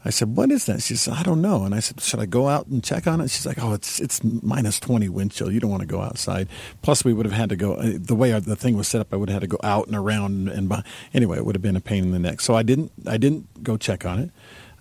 I 0.05 0.10
said, 0.10 0.38
"What 0.38 0.51
is 0.51 0.65
that?" 0.65 0.81
She 0.81 0.96
said, 0.96 1.15
"I 1.15 1.24
don't 1.24 1.41
know." 1.41 1.63
And 1.63 1.75
I 1.75 1.79
said, 1.79 2.00
"Should 2.00 2.22
I 2.22 2.25
go 2.25 2.48
out 2.48 2.67
and 2.67 2.81
check 2.84 3.08
on 3.08 3.19
it?" 3.19 3.29
She's 3.29 3.46
like, 3.46 3.62
"Oh, 3.62 3.74
it's 3.74 4.00
it's 4.00 4.24
minus 4.24 4.79
twenty 4.79 5.10
wind 5.10 5.31
chill. 5.31 5.51
You 5.51 5.60
don't 5.60 5.69
want 5.69 5.81
to 5.81 5.88
go 5.88 6.01
outside. 6.01 6.48
Plus, 6.81 7.03
we 7.03 7.12
would 7.12 7.25
have 7.25 7.36
had 7.36 7.50
to 7.50 7.58
go 7.58 7.74
uh, 7.74 7.91
the 7.96 8.15
way 8.15 8.31
the 8.39 8.55
thing 8.55 8.77
was 8.77 8.88
set 8.88 9.01
up. 9.01 9.13
I 9.13 9.17
would 9.17 9.29
have 9.29 9.41
had 9.41 9.50
to 9.50 9.58
go 9.58 9.60
out 9.63 9.88
and 9.88 9.96
around 9.96 10.48
and, 10.48 10.72
and 10.72 10.84
anyway, 11.13 11.38
it 11.38 11.46
would 11.46 11.55
have 11.55 11.62
been 11.62 11.75
a 11.75 11.81
pain 11.81 12.05
in 12.05 12.12
the 12.12 12.19
neck. 12.19 12.39
So 12.39 12.55
I 12.55 12.63
didn't, 12.63 12.91
I 13.05 13.17
didn't 13.17 13.63
go 13.63 13.77
check 13.77 14.05
on 14.05 14.19
it. 14.19 14.31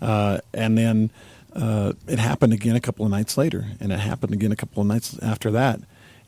Uh, 0.00 0.38
and 0.54 0.78
then 0.78 1.10
uh, 1.58 1.92
it 2.06 2.18
happened 2.18 2.52
again 2.52 2.76
a 2.76 2.80
couple 2.80 3.04
of 3.04 3.10
nights 3.10 3.36
later, 3.36 3.66
and 3.80 3.92
it 3.92 3.98
happened 3.98 4.32
again 4.32 4.52
a 4.52 4.56
couple 4.56 4.80
of 4.80 4.86
nights 4.86 5.18
after 5.20 5.50
that. 5.50 5.80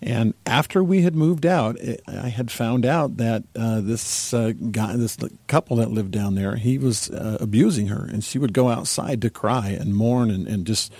And 0.02 0.32
after 0.46 0.82
we 0.82 1.02
had 1.02 1.14
moved 1.14 1.44
out, 1.44 1.78
it, 1.78 2.02
I 2.08 2.28
had 2.28 2.50
found 2.50 2.86
out 2.86 3.18
that 3.18 3.44
uh, 3.54 3.80
this 3.80 4.32
uh, 4.32 4.52
guy, 4.70 4.96
this 4.96 5.18
couple 5.46 5.76
that 5.76 5.90
lived 5.90 6.10
down 6.10 6.34
there, 6.34 6.56
he 6.56 6.78
was 6.78 7.10
uh, 7.10 7.36
abusing 7.38 7.88
her, 7.88 8.06
and 8.10 8.24
she 8.24 8.38
would 8.38 8.54
go 8.54 8.70
outside 8.70 9.20
to 9.22 9.30
cry 9.30 9.68
and 9.68 9.94
mourn 9.94 10.30
and, 10.30 10.48
and 10.48 10.66
just, 10.66 10.92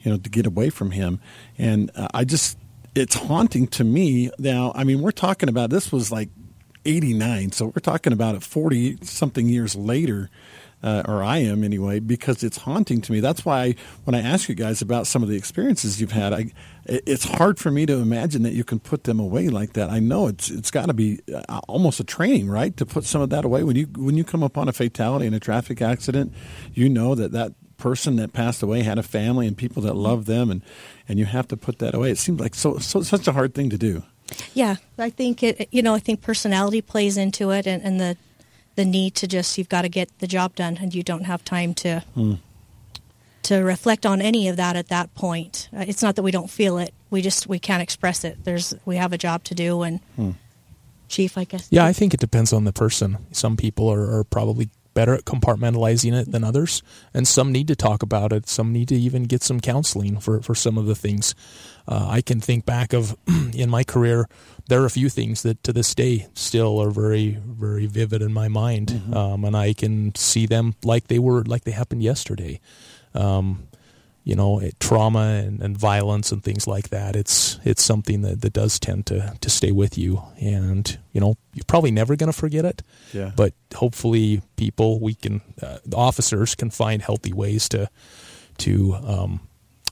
you 0.00 0.10
know, 0.10 0.18
to 0.18 0.28
get 0.28 0.44
away 0.44 0.70
from 0.70 0.90
him. 0.90 1.20
And 1.56 1.90
uh, 1.94 2.08
I 2.12 2.24
just, 2.24 2.58
it's 2.96 3.14
haunting 3.14 3.68
to 3.68 3.84
me 3.84 4.30
now. 4.38 4.72
I 4.74 4.82
mean, 4.82 5.02
we're 5.02 5.12
talking 5.12 5.48
about 5.48 5.70
this 5.70 5.92
was 5.92 6.10
like 6.10 6.30
89, 6.84 7.52
so 7.52 7.66
we're 7.66 7.80
talking 7.80 8.12
about 8.12 8.34
it 8.34 8.42
40 8.42 8.98
something 9.02 9.48
years 9.48 9.76
later 9.76 10.30
uh, 10.82 11.02
or 11.06 11.22
I 11.22 11.38
am 11.38 11.64
anyway, 11.64 11.98
because 11.98 12.44
it's 12.44 12.58
haunting 12.58 13.00
to 13.00 13.12
me. 13.12 13.20
That's 13.20 13.44
why 13.44 13.74
when 14.04 14.14
I 14.14 14.20
ask 14.20 14.48
you 14.48 14.54
guys 14.54 14.80
about 14.80 15.06
some 15.06 15.22
of 15.22 15.28
the 15.28 15.36
experiences 15.36 16.00
you've 16.00 16.12
had, 16.12 16.32
I, 16.32 16.52
it's 16.84 17.24
hard 17.24 17.58
for 17.58 17.70
me 17.70 17.84
to 17.86 17.94
imagine 17.94 18.42
that 18.44 18.52
you 18.52 18.64
can 18.64 18.78
put 18.78 19.04
them 19.04 19.18
away 19.18 19.48
like 19.48 19.72
that. 19.72 19.90
I 19.90 19.98
know 19.98 20.28
it's 20.28 20.50
it's 20.50 20.70
got 20.70 20.86
to 20.86 20.94
be 20.94 21.20
uh, 21.34 21.60
almost 21.68 21.98
a 22.00 22.04
training, 22.04 22.48
right, 22.48 22.76
to 22.76 22.86
put 22.86 23.04
some 23.04 23.20
of 23.20 23.30
that 23.30 23.44
away. 23.44 23.64
When 23.64 23.76
you 23.76 23.86
when 23.96 24.16
you 24.16 24.24
come 24.24 24.42
upon 24.42 24.68
a 24.68 24.72
fatality 24.72 25.26
in 25.26 25.34
a 25.34 25.40
traffic 25.40 25.82
accident, 25.82 26.32
you 26.74 26.88
know 26.88 27.14
that 27.14 27.32
that 27.32 27.52
person 27.76 28.16
that 28.16 28.32
passed 28.32 28.62
away 28.62 28.82
had 28.82 28.98
a 28.98 29.02
family 29.02 29.46
and 29.46 29.56
people 29.56 29.82
that 29.82 29.94
loved 29.94 30.26
them, 30.26 30.50
and 30.50 30.62
and 31.08 31.18
you 31.18 31.24
have 31.24 31.48
to 31.48 31.56
put 31.56 31.78
that 31.80 31.94
away. 31.94 32.10
It 32.10 32.18
seems 32.18 32.40
like 32.40 32.54
so, 32.54 32.78
so 32.78 33.02
such 33.02 33.26
a 33.26 33.32
hard 33.32 33.54
thing 33.54 33.70
to 33.70 33.78
do. 33.78 34.04
Yeah, 34.54 34.76
I 34.98 35.10
think 35.10 35.42
it. 35.42 35.68
You 35.72 35.82
know, 35.82 35.94
I 35.94 35.98
think 35.98 36.20
personality 36.20 36.82
plays 36.82 37.16
into 37.16 37.50
it, 37.50 37.66
and, 37.66 37.82
and 37.82 37.98
the 38.00 38.16
the 38.78 38.84
need 38.84 39.16
to 39.16 39.26
just 39.26 39.58
you've 39.58 39.68
got 39.68 39.82
to 39.82 39.88
get 39.88 40.08
the 40.20 40.26
job 40.28 40.54
done 40.54 40.78
and 40.80 40.94
you 40.94 41.02
don't 41.02 41.24
have 41.24 41.44
time 41.44 41.74
to 41.74 42.00
mm. 42.16 42.38
to 43.42 43.56
reflect 43.56 44.06
on 44.06 44.22
any 44.22 44.46
of 44.46 44.56
that 44.56 44.76
at 44.76 44.86
that 44.86 45.12
point 45.16 45.68
uh, 45.76 45.84
it's 45.88 46.00
not 46.00 46.14
that 46.14 46.22
we 46.22 46.30
don't 46.30 46.48
feel 46.48 46.78
it 46.78 46.94
we 47.10 47.20
just 47.20 47.48
we 47.48 47.58
can't 47.58 47.82
express 47.82 48.22
it 48.22 48.38
there's 48.44 48.72
we 48.84 48.94
have 48.94 49.12
a 49.12 49.18
job 49.18 49.42
to 49.42 49.52
do 49.52 49.82
and 49.82 49.98
mm. 50.16 50.32
chief 51.08 51.36
i 51.36 51.42
guess 51.42 51.66
yeah 51.72 51.84
i 51.84 51.92
think 51.92 52.14
it 52.14 52.20
depends 52.20 52.52
on 52.52 52.62
the 52.62 52.72
person 52.72 53.18
some 53.32 53.56
people 53.56 53.90
are, 53.90 54.18
are 54.18 54.22
probably 54.22 54.70
better 54.98 55.14
at 55.14 55.24
compartmentalizing 55.24 56.12
it 56.12 56.32
than 56.32 56.42
others 56.42 56.82
and 57.14 57.28
some 57.28 57.52
need 57.52 57.68
to 57.68 57.76
talk 57.76 58.02
about 58.02 58.32
it 58.32 58.48
some 58.48 58.72
need 58.72 58.88
to 58.88 58.96
even 58.96 59.22
get 59.24 59.42
some 59.42 59.60
counseling 59.60 60.18
for, 60.18 60.42
for 60.42 60.54
some 60.54 60.76
of 60.76 60.86
the 60.86 60.94
things 60.94 61.34
uh, 61.86 62.06
i 62.10 62.20
can 62.20 62.40
think 62.40 62.66
back 62.66 62.92
of 62.92 63.16
in 63.54 63.70
my 63.70 63.84
career 63.84 64.26
there 64.68 64.82
are 64.82 64.86
a 64.86 64.90
few 64.90 65.08
things 65.08 65.42
that 65.42 65.62
to 65.64 65.72
this 65.72 65.94
day 65.94 66.26
still 66.34 66.80
are 66.80 66.90
very, 66.90 67.38
very 67.44 67.86
vivid 67.86 68.22
in 68.22 68.32
my 68.32 68.48
mind, 68.48 68.88
mm-hmm. 68.88 69.14
um, 69.14 69.44
and 69.44 69.56
I 69.56 69.72
can 69.72 70.14
see 70.14 70.46
them 70.46 70.74
like 70.84 71.08
they 71.08 71.18
were, 71.18 71.42
like 71.42 71.64
they 71.64 71.70
happened 71.72 72.02
yesterday. 72.02 72.60
Um, 73.14 73.67
you 74.24 74.34
know, 74.34 74.58
it, 74.58 74.78
trauma 74.78 75.42
and, 75.44 75.62
and, 75.62 75.76
violence 75.76 76.32
and 76.32 76.42
things 76.42 76.66
like 76.66 76.90
that. 76.90 77.16
It's 77.16 77.58
it's 77.64 77.82
something 77.82 78.22
that, 78.22 78.42
that 78.42 78.52
does 78.52 78.78
tend 78.78 79.06
to 79.06 79.34
to 79.40 79.50
stay 79.50 79.72
with 79.72 79.96
you, 79.96 80.22
and 80.40 80.98
you 81.12 81.20
know, 81.20 81.36
you're 81.54 81.64
probably 81.66 81.90
never 81.90 82.16
going 82.16 82.30
to 82.30 82.38
forget 82.38 82.64
it. 82.64 82.82
Yeah. 83.12 83.32
But 83.34 83.54
hopefully, 83.74 84.42
people 84.56 85.00
we 85.00 85.14
can, 85.14 85.40
uh, 85.62 85.78
officers 85.94 86.54
can 86.54 86.70
find 86.70 87.00
healthy 87.00 87.32
ways 87.32 87.68
to 87.70 87.88
to 88.58 88.94
um, 88.94 89.40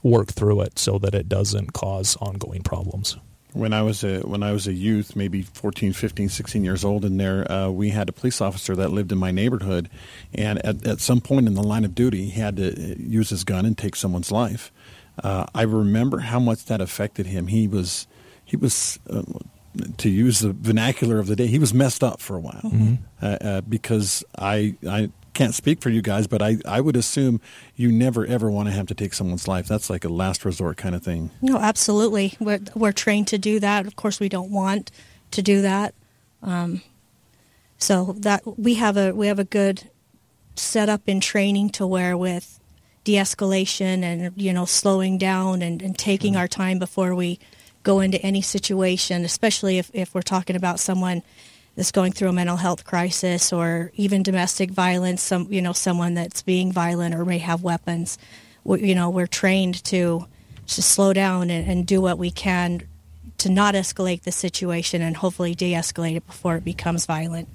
work 0.03 0.27
through 0.27 0.61
it 0.61 0.77
so 0.77 0.99
that 0.99 1.15
it 1.15 1.27
doesn't 1.27 1.73
cause 1.73 2.15
ongoing 2.17 2.61
problems 2.61 3.17
when 3.53 3.73
I 3.73 3.81
was 3.81 4.03
a 4.03 4.19
when 4.19 4.43
I 4.43 4.51
was 4.51 4.67
a 4.67 4.73
youth, 4.73 5.15
maybe 5.15 5.41
14, 5.41 5.93
15, 5.93 6.29
16 6.29 6.63
years 6.63 6.83
old, 6.83 7.05
in 7.05 7.17
there, 7.17 7.49
uh, 7.51 7.69
we 7.69 7.89
had 7.89 8.09
a 8.09 8.11
police 8.11 8.41
officer 8.41 8.75
that 8.75 8.91
lived 8.91 9.11
in 9.11 9.17
my 9.17 9.31
neighborhood, 9.31 9.89
and 10.33 10.63
at, 10.65 10.85
at 10.85 10.99
some 10.99 11.21
point 11.21 11.47
in 11.47 11.53
the 11.53 11.63
line 11.63 11.85
of 11.85 11.95
duty, 11.95 12.25
he 12.29 12.39
had 12.39 12.57
to 12.57 12.69
uh, 12.69 12.95
use 12.97 13.29
his 13.29 13.43
gun 13.43 13.65
and 13.65 13.77
take 13.77 13.95
someone's 13.95 14.31
life. 14.31 14.71
Uh, 15.23 15.45
I 15.55 15.63
remember 15.63 16.19
how 16.19 16.39
much 16.39 16.65
that 16.65 16.81
affected 16.81 17.25
him. 17.25 17.47
He 17.47 17.67
was 17.67 18.07
he 18.43 18.57
was. 18.57 18.99
Uh, 19.09 19.23
to 19.97 20.09
use 20.09 20.39
the 20.39 20.53
vernacular 20.53 21.19
of 21.19 21.27
the 21.27 21.35
day, 21.35 21.45
he 21.45 21.59
was 21.59 21.71
messed 21.71 22.03
up 22.03 22.19
for 22.19 22.35
a 22.35 22.39
while 22.39 22.61
mm-hmm. 22.63 22.95
Uh, 23.21 23.37
uh, 23.41 23.61
because 23.61 24.23
I, 24.35 24.75
I 24.87 25.11
can't 25.37 25.53
speak 25.53 25.81
for 25.81 25.89
you 25.89 26.01
guys, 26.01 26.27
but 26.27 26.41
I, 26.41 26.57
I 26.65 26.81
would 26.81 26.95
assume 26.95 27.39
you 27.75 27.91
never 27.91 28.25
ever 28.25 28.49
want 28.49 28.67
to 28.67 28.73
have 28.73 28.87
to 28.87 28.95
take 28.95 29.13
someone's 29.13 29.47
life. 29.47 29.67
That's 29.67 29.89
like 29.89 30.03
a 30.03 30.09
last 30.09 30.43
resort 30.43 30.77
kind 30.77 30.95
of 30.95 31.03
thing. 31.03 31.29
No, 31.41 31.57
absolutely. 31.57 32.33
We're, 32.39 32.59
we're 32.75 32.91
trained 32.91 33.27
to 33.27 33.37
do 33.37 33.59
that. 33.59 33.85
Of 33.85 33.95
course, 33.95 34.19
we 34.19 34.29
don't 34.29 34.51
want 34.51 34.91
to 35.31 35.41
do 35.41 35.61
that. 35.61 35.93
Um, 36.41 36.81
so 37.77 38.15
that 38.19 38.41
we 38.59 38.75
have 38.75 38.97
a 38.97 39.13
we 39.13 39.27
have 39.27 39.37
a 39.37 39.43
good 39.43 39.89
setup 40.55 41.01
in 41.05 41.19
training 41.19 41.69
to 41.69 41.85
where 41.85 42.17
with 42.17 42.59
de-escalation 43.03 44.01
and 44.03 44.33
you 44.35 44.51
know 44.51 44.65
slowing 44.65 45.19
down 45.19 45.61
and, 45.61 45.81
and 45.83 45.97
taking 45.97 46.33
mm-hmm. 46.33 46.41
our 46.41 46.47
time 46.47 46.79
before 46.79 47.13
we 47.13 47.39
go 47.83 47.99
into 47.99 48.19
any 48.21 48.41
situation, 48.41 49.23
especially 49.23 49.77
if, 49.77 49.91
if 49.93 50.13
we're 50.13 50.21
talking 50.21 50.55
about 50.55 50.79
someone 50.79 51.21
that's 51.77 51.91
going 51.91 52.11
through 52.11 52.29
a 52.29 52.33
mental 52.33 52.57
health 52.57 52.83
crisis 52.83 53.53
or 53.53 53.91
even 53.95 54.23
domestic 54.23 54.71
violence, 54.71 55.21
some 55.21 55.47
you 55.49 55.61
know 55.61 55.73
someone 55.73 56.15
that's 56.15 56.41
being 56.41 56.71
violent 56.71 57.15
or 57.15 57.23
may 57.23 57.37
have 57.37 57.61
weapons. 57.61 58.17
We, 58.63 58.89
you 58.89 58.95
know, 58.95 59.11
we're 59.11 59.27
trained 59.27 59.83
to 59.85 60.27
to 60.67 60.83
slow 60.83 61.13
down 61.13 61.49
and, 61.49 61.69
and 61.69 61.85
do 61.85 62.01
what 62.01 62.17
we 62.17 62.31
can 62.31 62.81
to 63.37 63.49
not 63.49 63.75
escalate 63.75 64.23
the 64.23 64.31
situation 64.31 65.03
and 65.03 65.15
hopefully 65.15 65.53
de-escalate 65.53 66.15
it 66.15 66.25
before 66.25 66.55
it 66.55 66.65
becomes 66.65 67.05
violent. 67.05 67.47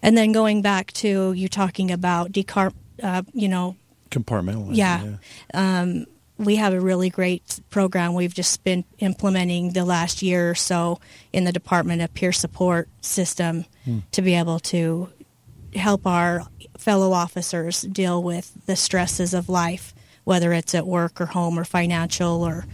And 0.00 0.16
then 0.16 0.32
going 0.32 0.62
back 0.62 0.90
to 0.94 1.34
you 1.34 1.48
talking 1.48 1.90
about 1.90 2.32
decar, 2.32 2.72
uh, 3.02 3.22
you 3.34 3.48
know, 3.48 3.76
compartmentalizing. 4.10 4.76
Yeah. 4.76 5.16
yeah. 5.54 5.80
Um, 5.80 6.06
we 6.44 6.56
have 6.56 6.74
a 6.74 6.80
really 6.80 7.08
great 7.08 7.60
program 7.70 8.14
we've 8.14 8.34
just 8.34 8.62
been 8.64 8.84
implementing 8.98 9.72
the 9.72 9.84
last 9.84 10.22
year 10.22 10.50
or 10.50 10.54
so 10.54 11.00
in 11.32 11.44
the 11.44 11.52
department 11.52 12.02
of 12.02 12.12
peer 12.14 12.32
support 12.32 12.88
system 13.00 13.64
mm. 13.86 14.02
to 14.10 14.22
be 14.22 14.34
able 14.34 14.58
to 14.58 15.08
help 15.74 16.06
our 16.06 16.42
fellow 16.76 17.12
officers 17.12 17.82
deal 17.82 18.22
with 18.22 18.52
the 18.66 18.76
stresses 18.76 19.32
of 19.32 19.48
life 19.48 19.94
whether 20.24 20.52
it's 20.52 20.74
at 20.74 20.86
work 20.86 21.20
or 21.20 21.26
home 21.26 21.58
or 21.58 21.64
financial 21.64 22.42
or 22.42 22.66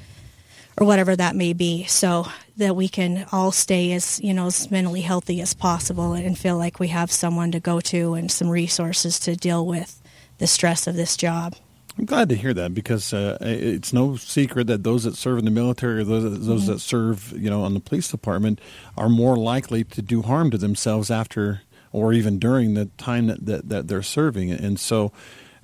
or 0.81 0.87
whatever 0.87 1.17
that 1.17 1.35
may 1.35 1.53
be 1.53 1.85
so 1.85 2.27
that 2.57 2.77
we 2.77 2.89
can 2.89 3.27
all 3.33 3.53
stay 3.53 3.93
as 3.93 4.21
you 4.21 4.33
know 4.33 4.47
as 4.47 4.71
mentally 4.71 5.01
healthy 5.01 5.41
as 5.41 5.55
possible 5.55 6.13
and 6.13 6.39
feel 6.39 6.57
like 6.57 6.81
we 6.81 6.89
have 6.89 7.11
someone 7.11 7.53
to 7.53 7.61
go 7.61 7.81
to 7.81 8.15
and 8.15 8.31
some 8.31 8.49
resources 8.49 9.19
to 9.19 9.37
deal 9.37 9.67
with 9.67 10.01
the 10.39 10.47
stress 10.47 10.87
of 10.87 10.95
this 10.95 11.17
job 11.17 11.55
I'm 11.99 12.05
glad 12.05 12.29
to 12.29 12.37
hear 12.37 12.55
that 12.55 12.75
because 12.75 13.13
uh, 13.13 13.39
it's 13.41 13.93
no 13.93 14.15
secret 14.15 14.69
that 14.69 14.85
those 14.85 15.03
that 15.03 15.17
serve 15.17 15.39
in 15.39 15.45
the 15.45 15.51
military 15.51 16.01
or 16.01 16.05
those, 16.05 16.47
those 16.47 16.63
mm-hmm. 16.63 16.73
that 16.73 16.79
serve, 16.79 17.33
you 17.37 17.51
know, 17.51 17.63
on 17.65 17.75
the 17.75 17.81
police 17.81 18.09
department 18.09 18.61
are 18.97 19.09
more 19.09 19.37
likely 19.37 19.83
to 19.83 20.01
do 20.01 20.23
harm 20.23 20.53
to 20.53 20.59
themselves 20.59 21.11
after 21.11 21.63
or 21.91 22.13
even 22.13 22.39
during 22.39 22.75
the 22.75 22.87
time 22.99 23.27
that, 23.27 23.47
that, 23.47 23.69
that 23.69 23.89
they're 23.89 24.03
serving. 24.03 24.53
And 24.53 24.79
so 24.79 25.11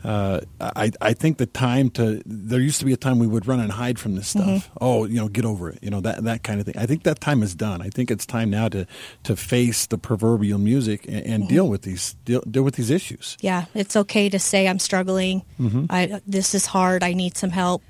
uh, 0.05 0.41
I 0.61 0.93
I 1.01 1.13
think 1.15 1.39
the 1.39 1.47
time 1.47 1.91
to 1.91 2.23
there 2.27 2.61
used 2.61 2.79
to 2.81 2.85
be 2.85 2.93
a 2.93 2.97
time 2.97 3.19
we 3.19 3.27
would 3.27 3.47
run 3.47 3.59
and 3.61 3.73
hide 3.73 3.99
from 3.99 4.15
this 4.17 4.29
stuff. 4.29 4.45
Mm-hmm. 4.47 4.77
Oh, 4.81 5.07
you 5.07 5.17
know, 5.17 5.29
get 5.29 5.45
over 5.45 5.71
it. 5.71 5.79
You 5.83 5.91
know 5.91 6.01
that 6.03 6.25
that 6.25 6.43
kind 6.43 6.61
of 6.61 6.67
thing. 6.67 6.77
I 6.77 6.87
think 6.87 7.05
that 7.05 7.21
time 7.21 7.43
is 7.43 7.55
done. 7.55 7.81
I 7.81 7.89
think 7.89 8.11
it's 8.11 8.27
time 8.27 8.51
now 8.51 8.69
to 8.69 8.87
to 9.25 9.35
face 9.37 9.87
the 9.87 9.97
proverbial 9.99 10.59
music 10.59 11.07
and, 11.07 11.17
and 11.17 11.43
Mm-hmm. 11.45 11.55
deal 11.55 11.69
with 11.69 11.83
these 11.83 12.15
deal, 12.25 12.43
deal 12.43 12.63
with 12.63 12.75
these 12.77 12.91
issues. 12.91 13.37
Yeah, 13.41 13.65
it's 13.75 13.97
okay 13.97 14.29
to 14.29 14.39
say 14.39 14.69
I'm 14.69 14.79
struggling. 14.79 15.43
Mm-hmm. 15.59 15.87
I 15.91 16.21
this 16.27 16.55
is 16.55 16.67
hard. 16.67 17.03
I 17.03 17.13
need 17.15 17.37
some 17.37 17.51
help. 17.51 17.83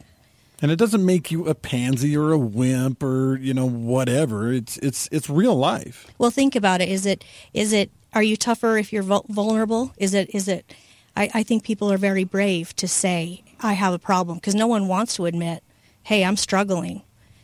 And 0.62 0.70
it 0.70 0.76
doesn't 0.76 1.04
make 1.04 1.30
you 1.30 1.46
a 1.46 1.54
pansy 1.54 2.16
or 2.16 2.30
a 2.30 2.38
wimp 2.38 3.02
or 3.02 3.36
you 3.38 3.52
know 3.52 3.68
whatever. 3.68 4.52
It's 4.52 4.76
it's 4.78 5.08
it's 5.10 5.28
real 5.28 5.56
life. 5.56 6.06
Well, 6.16 6.30
think 6.30 6.54
about 6.56 6.80
it. 6.80 6.88
Is 6.88 7.06
it 7.06 7.24
is 7.52 7.72
it 7.72 7.90
are 8.14 8.22
you 8.22 8.36
tougher 8.36 8.78
if 8.78 8.92
you're 8.92 9.02
vulnerable? 9.02 9.92
Is 9.98 10.14
it 10.14 10.30
is 10.32 10.46
it 10.48 10.72
I, 11.16 11.30
I 11.34 11.42
think 11.42 11.64
people 11.64 11.90
are 11.92 11.98
very 11.98 12.24
brave 12.24 12.74
to 12.76 12.88
say 12.88 13.44
I 13.60 13.74
have 13.74 13.94
a 13.94 13.98
problem 13.98 14.38
because 14.38 14.54
no 14.54 14.66
one 14.66 14.88
wants 14.88 15.16
to 15.16 15.26
admit, 15.26 15.62
"Hey, 16.02 16.24
I'm 16.24 16.36
struggling." 16.36 17.02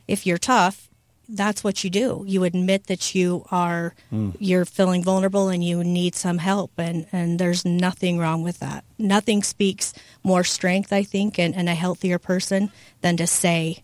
If 0.08 0.26
you're 0.26 0.38
tough, 0.38 0.90
that's 1.28 1.62
what 1.62 1.84
you 1.84 1.90
do. 1.90 2.24
You 2.26 2.44
admit 2.44 2.86
that 2.88 3.14
you 3.14 3.44
are 3.50 3.94
hmm. 4.10 4.30
you're 4.38 4.64
feeling 4.64 5.02
vulnerable 5.02 5.48
and 5.48 5.64
you 5.64 5.84
need 5.84 6.14
some 6.14 6.38
help 6.38 6.72
and 6.76 7.06
and 7.12 7.38
there's 7.38 7.64
nothing 7.64 8.18
wrong 8.18 8.42
with 8.42 8.58
that. 8.58 8.84
Nothing 8.98 9.42
speaks 9.42 9.94
more 10.22 10.44
strength, 10.44 10.92
I 10.92 11.02
think, 11.02 11.38
and, 11.38 11.54
and 11.54 11.68
a 11.68 11.74
healthier 11.74 12.18
person 12.18 12.70
than 13.00 13.16
to 13.16 13.26
say, 13.26 13.82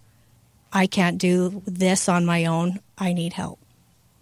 I 0.73 0.87
can't 0.87 1.19
do 1.19 1.63
this 1.67 2.09
on 2.09 2.25
my 2.25 2.45
own. 2.45 2.81
I 2.99 3.13
need 3.13 3.35
help. 3.35 3.59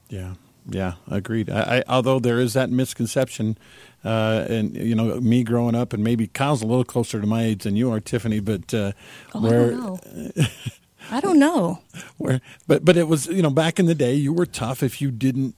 Yeah, 0.09 0.35
yeah, 0.69 0.95
agreed. 1.09 1.51
I, 1.51 1.79
I, 1.79 1.85
although 1.89 2.19
there 2.19 2.39
is 2.39 2.53
that 2.53 2.71
misconception, 2.71 3.59
uh, 4.05 4.47
and 4.49 4.77
you 4.77 4.95
know, 4.95 5.21
me 5.21 5.43
growing 5.45 5.75
up, 5.75 5.93
and 5.93 6.05
maybe 6.05 6.27
Kyle's 6.27 6.63
a 6.63 6.67
little 6.67 6.85
closer 6.85 7.21
to 7.21 7.27
my 7.27 7.43
age 7.45 7.63
than 7.65 7.77
you 7.77 7.91
are, 7.93 8.01
Tiffany, 8.01 8.41
but 8.41 8.73
uh, 8.75 8.93
Oh, 9.35 9.41
where, 9.41 9.65
I 9.67 9.71
don't 9.71 9.81
know. 10.37 10.45
I 11.11 11.21
don't 11.21 11.39
know. 11.39 11.81
where, 12.19 12.41
but 12.67 12.85
but 12.85 12.97
it 12.97 13.09
was 13.09 13.27
you 13.27 13.43
know 13.43 13.51
back 13.51 13.79
in 13.79 13.87
the 13.87 13.95
day, 13.95 14.15
you 14.15 14.33
were 14.33 14.47
tough 14.47 14.83
if 14.83 15.01
you 15.03 15.11
didn't 15.11 15.55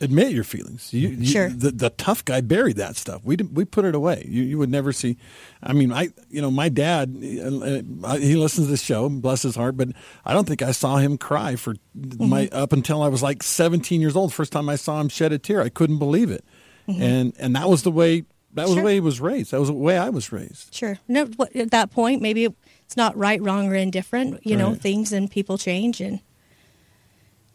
admit 0.00 0.32
your 0.32 0.44
feelings. 0.44 0.92
You, 0.92 1.08
you- 1.10 1.26
Sure. 1.26 1.48
the 1.48 1.70
the 1.70 1.88
tough 1.90 2.22
guy 2.24 2.40
buried 2.42 2.76
that 2.76 2.96
stuff. 2.96 3.22
We 3.24 3.36
didn't, 3.36 3.54
we 3.54 3.64
put 3.64 3.84
it 3.86 3.94
away. 3.94 4.26
You 4.28 4.42
you 4.42 4.58
would 4.58 4.68
never 4.70 4.92
see. 4.92 5.16
I 5.62 5.72
mean, 5.72 5.90
I 5.92 6.08
you 6.28 6.42
know 6.42 6.50
my 6.50 6.68
dad, 6.68 7.16
uh, 7.16 8.16
he 8.16 8.34
listens 8.36 8.66
to 8.66 8.70
this 8.70 8.82
show, 8.82 9.08
bless 9.08 9.42
his 9.42 9.56
heart, 9.56 9.76
but 9.78 9.88
I 10.24 10.34
don't 10.34 10.46
think 10.46 10.60
I 10.62 10.72
saw 10.72 10.96
him 10.96 11.16
cry 11.16 11.56
for 11.56 11.76
my 12.18 12.46
Mm-hmm. 12.46 12.54
up 12.56 12.72
until 12.74 13.02
I 13.02 13.08
was 13.08 13.22
like 13.22 13.42
17 13.42 14.00
years 14.02 14.16
old. 14.16 14.34
First 14.34 14.52
time 14.52 14.68
I 14.68 14.76
saw 14.76 15.00
him 15.00 15.08
shed 15.08 15.32
a 15.32 15.38
tear, 15.38 15.62
I 15.62 15.70
couldn't 15.70 15.98
believe 15.98 16.30
it, 16.30 16.44
and 16.88 17.32
and 17.38 17.56
that 17.56 17.68
was 17.68 17.82
the 17.82 17.90
way. 17.90 18.24
That 18.54 18.68
was 18.68 18.70
Mm-hmm. 18.70 18.74
Sure. 18.74 18.82
the 18.82 18.86
way 18.86 18.94
he 18.94 19.00
was 19.00 19.20
raised. 19.20 19.50
That 19.50 19.58
was 19.58 19.68
the 19.68 19.74
way 19.74 19.98
I 19.98 20.10
was 20.10 20.30
raised. 20.30 20.72
Sure. 20.74 20.98
No, 21.08 21.24
what- 21.36 21.54
at 21.56 21.72
that 21.72 21.90
point, 21.90 22.22
maybe 22.22 22.44
it's 22.84 22.96
not 22.96 23.16
right, 23.16 23.42
wrong, 23.42 23.66
or 23.68 23.74
indifferent. 23.74 24.46
You 24.46 24.56
know, 24.56 24.74
things 24.76 25.12
and 25.12 25.28
people 25.30 25.58
change, 25.58 26.00
and 26.00 26.20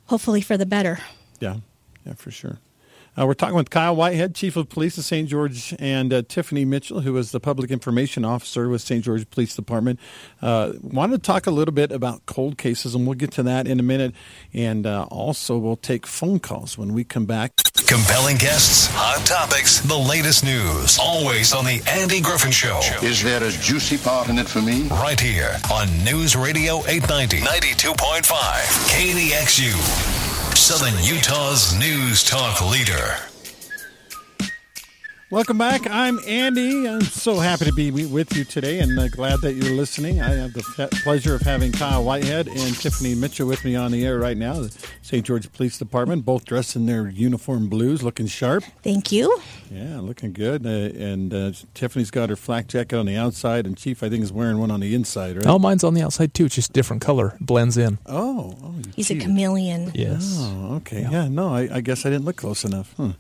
hopefully 0.08 0.42
for 0.42 0.58
the 0.58 0.66
better. 0.66 1.00
Yeah, 1.40 1.58
yeah, 2.06 2.14
for 2.16 2.32
sure. 2.32 2.58
Uh, 3.20 3.26
we're 3.26 3.34
talking 3.34 3.56
with 3.56 3.70
Kyle 3.70 3.96
Whitehead, 3.96 4.34
Chief 4.34 4.56
of 4.56 4.70
Police 4.70 4.98
of 4.98 5.04
St. 5.04 5.28
George, 5.28 5.76
and 5.78 6.14
uh, 6.14 6.22
Tiffany 6.22 6.64
Mitchell, 6.64 7.02
who 7.02 7.18
is 7.18 7.32
the 7.32 7.40
Public 7.40 7.70
Information 7.70 8.24
Officer 8.24 8.70
with 8.70 8.82
St. 8.82 9.04
George 9.04 9.30
Police 9.30 9.56
Department. 9.56 10.00
Uh, 10.42 10.74
wanted 10.82 11.18
to 11.18 11.28
talk 11.28 11.46
a 11.46 11.52
little 11.52 11.74
bit 11.74 11.92
about 11.92 12.26
cold 12.26 12.58
cases, 12.58 12.96
and 12.96 13.06
we'll 13.06 13.16
get 13.16 13.32
to 13.32 13.44
that 13.44 13.68
in 13.68 13.78
a 13.80 13.84
minute. 13.84 14.16
And 14.54 14.86
uh, 14.86 15.04
also, 15.10 15.58
we'll 15.58 15.76
take 15.76 16.08
phone 16.08 16.40
calls 16.40 16.78
when 16.78 16.94
we 16.94 17.04
come 17.04 17.26
back. 17.26 17.52
Compelling 17.88 18.38
guests, 18.38 18.88
hot 18.92 19.26
topics, 19.26 19.82
the 19.82 19.98
latest 19.98 20.46
news. 20.46 20.98
Always 21.02 21.54
on 21.54 21.66
the 21.66 21.82
Andy 21.90 22.22
Griffin 22.22 22.52
Show. 22.52 22.80
Is 23.02 23.22
there 23.22 23.44
a 23.44 23.52
juicy 23.52 23.98
part 23.98 24.30
in 24.30 24.38
it 24.38 24.48
for 24.48 24.62
me? 24.62 24.88
Right 24.90 25.20
here 25.20 25.58
on 25.74 25.90
News 26.06 26.38
Radio 26.38 26.86
890, 26.88 27.40
92.5, 27.40 28.24
KDXU. 28.88 30.19
Southern 30.60 31.02
Utah's 31.06 31.74
news 31.80 32.22
talk 32.22 32.60
leader. 32.62 33.29
Welcome 35.32 35.60
back. 35.60 35.88
I'm 35.88 36.18
Andy. 36.26 36.88
I'm 36.88 37.02
so 37.02 37.36
happy 37.36 37.66
to 37.66 37.72
be 37.72 37.92
with 37.92 38.36
you 38.36 38.44
today 38.44 38.80
and 38.80 38.98
uh, 38.98 39.10
glad 39.10 39.42
that 39.42 39.54
you're 39.54 39.76
listening. 39.76 40.20
I 40.22 40.30
have 40.30 40.54
the 40.54 40.64
fe- 40.64 40.88
pleasure 41.04 41.36
of 41.36 41.42
having 41.42 41.72
Kyle 41.72 42.04
Whitehead 42.04 42.48
and 42.48 42.76
Tiffany 42.76 43.14
Mitchell 43.14 43.48
with 43.48 43.64
me 43.64 43.76
on 43.76 43.92
the 43.92 44.04
air 44.08 44.18
right 44.18 44.36
now, 44.36 44.56
the 44.56 44.76
St. 45.04 45.24
George 45.24 45.52
Police 45.54 45.78
Department, 45.78 46.26
both 46.26 46.46
dressed 46.46 46.76
in 46.76 46.88
their 46.88 47.08
uniform 47.10 47.70
blues, 47.70 48.02
looking 48.02 48.26
sharp. 48.26 48.64
Thank 48.82 49.12
you. 49.12 49.40
Yeah, 49.70 50.00
looking 50.00 50.34
good. 50.34 50.66
Uh, 50.66 50.70
and 51.00 51.32
uh, 51.32 51.52
Tiffany's 51.76 52.10
got 52.10 52.30
her 52.30 52.36
flak 52.36 52.66
jacket 52.68 52.98
on 52.98 53.06
the 53.06 53.16
outside, 53.16 53.68
and 53.68 53.78
Chief, 53.78 54.02
I 54.02 54.10
think, 54.10 54.24
is 54.24 54.34
wearing 54.34 54.58
one 54.58 54.72
on 54.72 54.80
the 54.80 54.96
inside, 54.96 55.36
right? 55.36 55.46
Oh, 55.46 55.60
mine's 55.60 55.84
on 55.84 55.94
the 55.94 56.02
outside 56.02 56.34
too. 56.34 56.46
It's 56.46 56.56
just 56.56 56.74
different 56.74 57.04
color. 57.04 57.38
Blends 57.40 57.78
in. 57.78 58.00
oh, 58.08 58.58
oh 58.64 58.76
He's 58.96 59.12
a 59.12 59.14
gee. 59.14 59.20
chameleon. 59.20 59.92
Yes. 59.94 60.38
Oh, 60.40 60.78
okay. 60.78 61.04
Yeah, 61.04 61.28
no, 61.28 61.54
I, 61.54 61.70
I 61.76 61.82
guess 61.82 62.04
I 62.08 62.10
didn't 62.10 62.26
look 62.26 62.38
close 62.38 62.66
enough. 62.66 62.94
Hmm. 62.94 63.12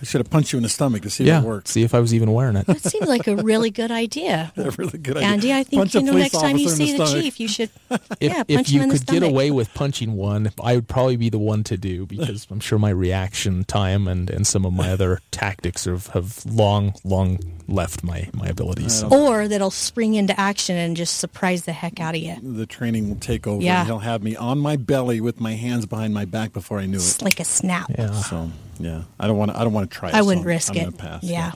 I 0.00 0.04
should 0.04 0.20
have 0.20 0.30
punched 0.30 0.52
you 0.52 0.58
in 0.58 0.62
the 0.62 0.68
stomach 0.68 1.02
to 1.02 1.10
see 1.10 1.24
yeah. 1.24 1.38
if 1.38 1.44
it 1.44 1.46
worked. 1.46 1.68
See 1.68 1.82
if 1.82 1.94
I 1.94 2.00
was 2.00 2.14
even 2.14 2.32
wearing 2.32 2.56
it. 2.56 2.66
That 2.66 2.80
seems 2.82 3.08
like 3.08 3.26
a 3.26 3.36
really 3.36 3.70
good 3.70 3.90
idea. 3.90 4.52
A 4.58 4.70
really 4.72 4.98
good 4.98 5.16
idea. 5.16 5.28
Andy, 5.28 5.52
I 5.52 5.62
think 5.62 5.80
Punch 5.80 5.94
you 5.94 6.02
know 6.02 6.12
next 6.12 6.32
time 6.32 6.56
you 6.56 6.68
see 6.68 6.96
the, 6.96 7.06
stomach. 7.06 7.22
chief, 7.22 7.40
you 7.40 7.48
should 7.48 7.70
If, 7.90 8.00
yeah 8.20 8.42
if 8.46 8.56
punch 8.56 8.70
you 8.70 8.80
him 8.80 8.84
in 8.84 8.88
the 8.90 8.98
could 8.98 9.06
get 9.06 9.22
away 9.22 9.50
with 9.50 9.72
punching 9.72 10.14
one, 10.14 10.50
I 10.62 10.74
would 10.74 10.88
probably 10.88 11.16
be 11.16 11.30
the 11.30 11.38
one 11.38 11.64
to 11.64 11.76
do 11.76 12.06
because 12.06 12.46
I'm 12.50 12.60
sure 12.60 12.78
my 12.78 12.90
reaction 12.90 13.64
time 13.64 14.06
and, 14.08 14.28
and 14.28 14.46
some 14.46 14.64
of 14.64 14.72
my 14.72 14.90
other 14.90 15.20
tactics 15.30 15.84
have, 15.86 16.08
have 16.08 16.44
long, 16.44 16.94
long 17.04 17.38
left 17.66 18.02
my, 18.02 18.28
my 18.34 18.48
abilities. 18.48 19.00
So. 19.00 19.08
or 19.08 19.48
that'll 19.48 19.70
spring 19.70 20.14
into 20.14 20.38
action 20.38 20.76
and 20.76 20.96
just 20.96 21.18
surprise 21.18 21.64
the 21.64 21.72
heck 21.72 22.00
out 22.00 22.14
of 22.14 22.20
you. 22.20 22.36
The 22.42 22.66
training 22.66 23.08
will 23.08 23.16
take 23.16 23.46
over. 23.46 23.62
Yeah. 23.62 23.80
And 23.80 23.86
he'll 23.86 23.98
have 24.00 24.22
me 24.22 24.36
on 24.36 24.58
my 24.58 24.76
belly 24.76 25.20
with 25.20 25.40
my 25.40 25.54
hands 25.54 25.86
behind 25.86 26.14
my 26.14 26.24
back 26.24 26.52
before 26.52 26.78
I 26.78 26.86
knew 26.86 26.96
It's 26.96 27.16
it. 27.16 27.22
like 27.22 27.40
a 27.40 27.44
snap. 27.44 27.90
Yeah. 27.96 28.12
So 28.12 28.50
yeah, 28.78 29.02
I 29.18 29.26
don't 29.26 29.36
want 29.36 29.50
to. 29.52 29.58
I 29.58 29.64
don't 29.64 29.72
want 29.72 29.90
to 29.90 29.96
try. 29.96 30.08
It, 30.10 30.14
I 30.14 30.22
wouldn't 30.22 30.44
I'm- 30.46 30.48
risk 30.48 30.76
I'm 30.76 30.88
it. 30.88 30.98
pass. 30.98 31.22
Yeah. 31.24 31.52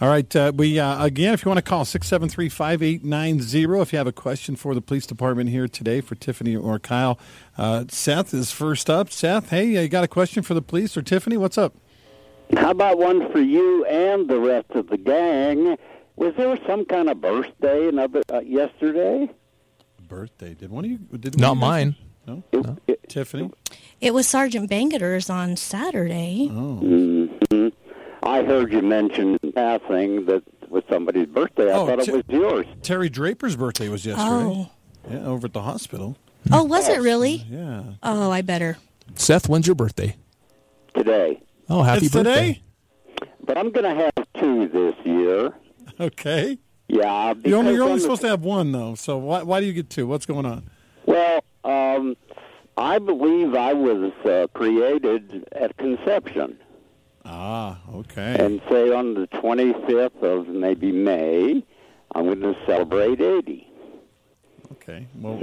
All 0.00 0.08
right. 0.08 0.34
Uh, 0.34 0.52
we 0.54 0.78
uh, 0.80 1.04
again, 1.04 1.34
if 1.34 1.44
you 1.44 1.48
want 1.48 1.58
to 1.58 1.62
call 1.62 1.84
673-5890, 1.84 3.82
if 3.82 3.92
you 3.92 3.96
have 3.98 4.06
a 4.06 4.12
question 4.12 4.56
for 4.56 4.74
the 4.74 4.80
police 4.80 5.06
department 5.06 5.50
here 5.50 5.68
today 5.68 6.00
for 6.00 6.14
Tiffany 6.16 6.56
or 6.56 6.78
Kyle, 6.78 7.18
uh, 7.56 7.84
Seth 7.88 8.34
is 8.34 8.50
first 8.50 8.90
up. 8.90 9.10
Seth, 9.10 9.50
hey, 9.50 9.66
you 9.82 9.88
got 9.88 10.04
a 10.04 10.08
question 10.08 10.42
for 10.42 10.54
the 10.54 10.62
police 10.62 10.96
or 10.96 11.02
Tiffany? 11.02 11.36
What's 11.36 11.56
up? 11.56 11.74
How 12.56 12.70
about 12.70 12.98
one 12.98 13.30
for 13.32 13.40
you 13.40 13.84
and 13.86 14.28
the 14.28 14.38
rest 14.38 14.70
of 14.70 14.88
the 14.88 14.98
gang? 14.98 15.76
Was 16.16 16.34
there 16.36 16.58
some 16.66 16.84
kind 16.84 17.08
of 17.08 17.20
birthday 17.20 17.88
another 17.88 18.22
uh, 18.32 18.40
yesterday? 18.40 19.30
Birthday? 20.06 20.54
Did 20.54 20.70
one 20.70 20.84
of 20.84 20.90
you? 20.90 20.98
Did 21.18 21.38
Not 21.38 21.50
one 21.50 21.56
of 21.56 21.60
mine. 21.60 21.96
No. 22.26 22.42
It- 22.52 22.66
it- 22.86 23.08
Tiffany. 23.08 23.50
It 24.00 24.12
was 24.14 24.26
Sergeant 24.26 24.68
Bangerter's 24.70 25.28
on 25.30 25.56
Saturday. 25.56 26.48
Oh. 26.50 26.80
Mm-hmm. 26.82 27.68
I 28.22 28.42
heard 28.42 28.72
you 28.72 28.80
mention 28.82 29.38
in 29.42 29.52
passing 29.52 30.24
that 30.26 30.42
it 30.62 30.70
was 30.70 30.82
somebody's 30.90 31.26
birthday. 31.28 31.70
I 31.70 31.74
Oh, 31.76 31.86
thought 31.86 32.00
it 32.00 32.04
Ti- 32.06 32.12
was 32.12 32.22
yours. 32.28 32.66
Terry 32.82 33.08
Draper's 33.10 33.56
birthday 33.56 33.88
was 33.88 34.04
yesterday. 34.06 34.28
Oh. 34.30 34.70
Yeah, 35.10 35.26
over 35.26 35.46
at 35.46 35.52
the 35.52 35.62
hospital. 35.62 36.16
Oh, 36.50 36.64
was 36.64 36.88
it 36.88 37.00
really? 37.00 37.44
Yeah. 37.48 37.82
Oh, 38.02 38.30
I 38.30 38.40
better. 38.42 38.78
Seth, 39.14 39.48
when's 39.48 39.66
your 39.66 39.76
birthday? 39.76 40.16
today. 40.96 41.42
Oh, 41.68 41.82
happy 41.82 42.06
it's 42.06 42.14
birthday. 42.14 42.54
today. 42.54 42.62
But 43.44 43.58
I'm 43.58 43.70
going 43.70 43.84
to 43.96 44.02
have 44.02 44.26
two 44.40 44.68
this 44.68 44.94
year. 45.04 45.52
Okay. 46.00 46.58
Yeah, 46.88 47.34
because 47.34 47.50
You 47.50 47.56
only, 47.56 47.72
you're 47.74 47.82
only 47.82 47.94
I'm- 47.94 48.00
supposed 48.00 48.22
to 48.22 48.28
have 48.28 48.42
one 48.42 48.72
though. 48.72 48.94
So 48.94 49.16
why 49.18 49.42
why 49.42 49.60
do 49.60 49.66
you 49.66 49.72
get 49.72 49.90
two? 49.90 50.06
What's 50.06 50.26
going 50.26 50.44
on? 50.46 50.68
Well, 51.06 51.40
um, 51.64 52.16
I 52.76 52.98
believe 52.98 53.54
I 53.54 53.72
was 53.72 54.12
uh, 54.24 54.46
created 54.54 55.48
at 55.52 55.76
conception. 55.76 56.58
Ah, 57.24 57.78
okay. 57.92 58.36
And 58.38 58.60
say 58.68 58.92
on 58.92 59.14
the 59.14 59.26
25th 59.28 60.22
of 60.22 60.48
maybe 60.48 60.92
May, 60.92 61.64
I'm 62.14 62.24
going 62.26 62.40
to 62.40 62.56
celebrate 62.66 63.20
80. 63.20 63.66
Okay. 64.72 65.06
Well, 65.18 65.38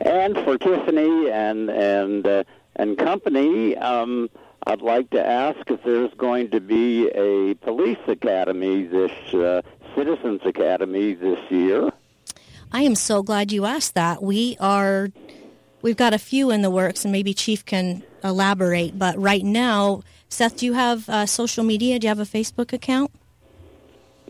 And 0.00 0.34
for 0.38 0.58
Tiffany 0.58 1.30
and 1.30 1.70
and 1.70 2.26
uh, 2.26 2.44
and 2.74 2.98
company, 2.98 3.76
um, 3.76 4.28
I'd 4.66 4.82
like 4.82 5.10
to 5.10 5.24
ask 5.24 5.70
if 5.70 5.82
there's 5.84 6.12
going 6.14 6.50
to 6.50 6.60
be 6.60 7.08
a 7.08 7.54
police 7.54 7.98
academy 8.08 8.84
this 8.84 9.12
uh, 9.34 9.62
citizens 9.94 10.40
academy 10.44 11.14
this 11.14 11.38
year. 11.50 11.90
I 12.72 12.82
am 12.82 12.94
so 12.94 13.22
glad 13.22 13.52
you 13.52 13.64
asked 13.64 13.94
that. 13.94 14.22
We 14.22 14.56
are, 14.60 15.08
we've 15.82 15.96
got 15.96 16.12
a 16.14 16.18
few 16.18 16.50
in 16.50 16.62
the 16.62 16.70
works, 16.70 17.04
and 17.04 17.12
maybe 17.12 17.32
Chief 17.32 17.64
can 17.64 18.02
elaborate. 18.24 18.98
But 18.98 19.18
right 19.18 19.44
now, 19.44 20.02
Seth, 20.28 20.58
do 20.58 20.66
you 20.66 20.72
have 20.74 21.08
uh, 21.08 21.26
social 21.26 21.64
media? 21.64 21.98
Do 21.98 22.06
you 22.06 22.08
have 22.08 22.18
a 22.18 22.24
Facebook 22.24 22.72
account? 22.72 23.10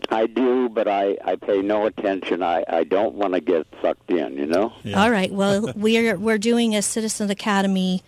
I 0.09 0.27
do, 0.27 0.69
but 0.69 0.87
I, 0.87 1.17
I 1.25 1.35
pay 1.35 1.61
no 1.61 1.85
attention. 1.87 2.43
I, 2.43 2.63
I 2.69 2.83
don't 2.83 3.15
want 3.15 3.33
to 3.33 3.41
get 3.41 3.65
sucked 3.81 4.09
in, 4.11 4.37
you 4.37 4.45
know? 4.45 4.71
yeah. 4.83 5.01
All 5.03 5.11
right. 5.11 5.31
Well, 5.31 5.73
we're 5.75 6.17
we're 6.17 6.37
doing 6.37 6.75
a 6.75 6.81
Citizen 6.81 7.29
Academy 7.31 8.03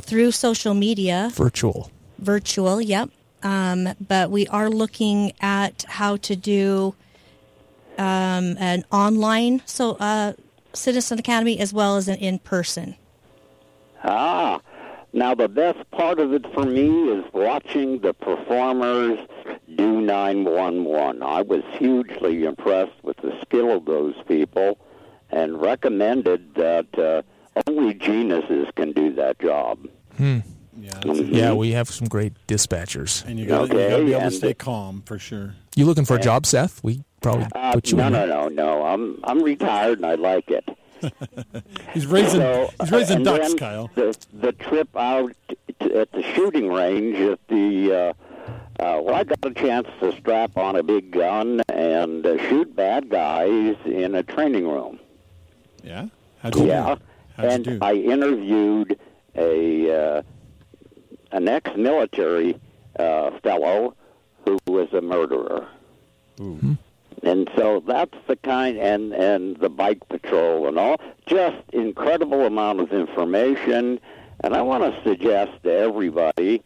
through 0.00 0.32
social 0.32 0.74
media, 0.74 1.30
Virtual. 1.34 1.90
virtual. 2.18 2.80
Yep. 2.80 3.10
Um, 3.42 3.88
but 4.06 4.30
we 4.30 4.46
are 4.48 4.68
looking 4.70 5.32
at 5.40 5.84
how 5.88 6.16
to 6.18 6.36
do 6.36 6.94
um, 7.98 8.56
an 8.58 8.84
online 8.92 9.62
so 9.66 9.92
uh, 10.00 10.32
Citizen 10.72 11.18
Academy 11.18 11.58
as 11.60 11.72
well 11.72 11.96
as 11.96 12.08
an 12.08 12.16
in 12.16 12.38
person. 12.38 12.96
Ah, 14.02 14.60
now 15.12 15.34
the 15.34 15.48
best 15.48 15.78
part 15.92 16.18
of 16.18 16.32
it 16.32 16.44
for 16.52 16.64
me 16.64 17.08
is 17.10 17.24
watching 17.32 18.00
the 18.00 18.12
performers 18.12 19.18
do 19.76 20.00
911. 20.00 21.22
I 21.22 21.42
was 21.42 21.62
hugely 21.78 22.44
impressed 22.44 22.92
with 23.02 23.16
the 23.18 23.32
skill 23.42 23.70
of 23.76 23.84
those 23.86 24.14
people 24.28 24.78
and 25.30 25.60
recommended 25.60 26.54
that 26.54 26.86
uh, 26.98 27.22
only 27.66 27.94
geniuses 27.94 28.66
can 28.76 28.92
do 28.92 29.12
that 29.14 29.38
job. 29.38 29.78
Hmm. 30.16 30.38
Yeah, 30.76 30.90
Mhm. 31.02 31.32
Yeah, 31.34 31.52
we 31.52 31.70
have 31.72 31.88
some 31.88 32.08
great 32.08 32.32
dispatchers. 32.48 33.24
and 33.26 33.38
you 33.38 33.46
got 33.46 33.68
to 33.68 33.74
be 33.74 33.80
able 33.80 34.20
to 34.20 34.30
stay 34.32 34.54
calm 34.54 35.02
for 35.06 35.18
sure. 35.20 35.54
You 35.76 35.86
looking 35.86 36.04
for 36.04 36.16
a 36.16 36.20
job, 36.20 36.46
Seth? 36.46 36.82
We 36.82 37.04
probably 37.24 37.46
Uh, 37.54 37.72
put 37.72 37.90
you 37.90 37.96
no, 37.96 38.08
no, 38.08 38.26
no, 38.26 38.48
no. 38.48 38.84
I'm 38.84 39.18
I'm 39.24 39.42
retired 39.42 39.98
and 39.98 40.06
I 40.06 40.14
like 40.14 40.50
it. 40.50 40.68
He's 41.92 42.06
raising 42.06 42.40
So, 42.40 42.70
he's 42.80 42.90
raising 42.90 43.16
and 43.16 43.24
ducks, 43.24 43.54
Kyle. 43.54 43.90
The 43.94 44.16
the 44.32 44.52
trip 44.52 44.88
out 44.96 45.32
t- 45.80 45.94
at 45.94 46.12
the 46.12 46.22
shooting 46.34 46.72
range 46.72 47.16
at 47.18 47.40
the 47.48 47.92
uh, 47.92 48.12
uh, 48.82 49.00
well, 49.02 49.14
I 49.14 49.24
got 49.24 49.38
a 49.44 49.52
chance 49.52 49.88
to 50.00 50.16
strap 50.16 50.56
on 50.56 50.76
a 50.76 50.82
big 50.82 51.10
gun 51.10 51.60
and 51.68 52.24
uh, 52.26 52.38
shoot 52.48 52.74
bad 52.74 53.08
guys 53.10 53.76
in 53.84 54.14
a 54.14 54.22
training 54.22 54.66
room. 54.66 54.98
Yeah, 55.82 56.06
how'd 56.40 56.56
you 56.56 56.66
yeah, 56.66 56.94
do? 56.94 57.00
How'd 57.36 57.46
and 57.46 57.66
you 57.66 57.72
do? 57.72 57.78
I 57.82 57.94
interviewed 57.94 58.98
a 59.36 59.90
uh, 60.18 60.22
an 61.32 61.48
ex-military 61.48 62.58
uh, 62.98 63.30
fellow 63.42 63.94
who 64.44 64.58
was 64.66 64.92
a 64.92 65.00
murderer. 65.02 65.68
Ooh. 66.40 66.76
And 67.24 67.50
so 67.56 67.82
that's 67.86 68.16
the 68.26 68.36
kind, 68.36 68.76
and 68.76 69.12
and 69.12 69.56
the 69.56 69.70
bike 69.70 70.06
patrol 70.08 70.68
and 70.68 70.78
all, 70.78 71.00
just 71.26 71.56
incredible 71.72 72.44
amount 72.44 72.80
of 72.80 72.92
information. 72.92 73.98
And 74.42 74.54
I 74.54 74.62
want 74.62 74.84
to 74.84 75.02
suggest 75.02 75.62
to 75.62 75.72
everybody 75.72 76.62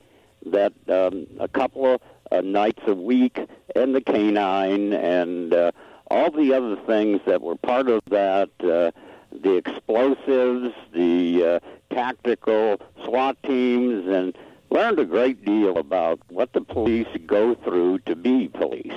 that 0.47 0.73
um, 0.89 1.27
a 1.39 1.49
couple 1.49 1.95
of 1.95 2.01
uh, 2.33 2.41
nights 2.41 2.83
a 2.87 2.95
week, 2.95 3.39
and 3.77 3.95
the 3.95 4.01
canine, 4.01 4.93
and 4.93 5.55
uh, 5.55 5.71
all 6.11 6.31
the 6.31 6.53
other 6.55 6.77
things 6.87 7.21
that 7.27 7.41
were 7.41 7.57
part 7.57 7.89
of 7.89 8.01
that, 8.11 8.51
uh, 8.61 8.91
the 9.31 9.55
explosives, 9.55 10.75
the 10.93 11.45
uh, 11.63 11.95
tactical 11.95 12.81
SWAT 13.05 13.37
teams, 13.45 14.07
and 14.09 14.37
learned 14.71 14.99
a 14.99 15.05
great 15.05 15.45
deal 15.45 15.79
about 15.79 16.19
what 16.29 16.53
the 16.53 16.61
police 16.61 17.09
go 17.27 17.55
through 17.55 18.01
to 18.01 18.17
be 18.17 18.49
police. 18.49 18.93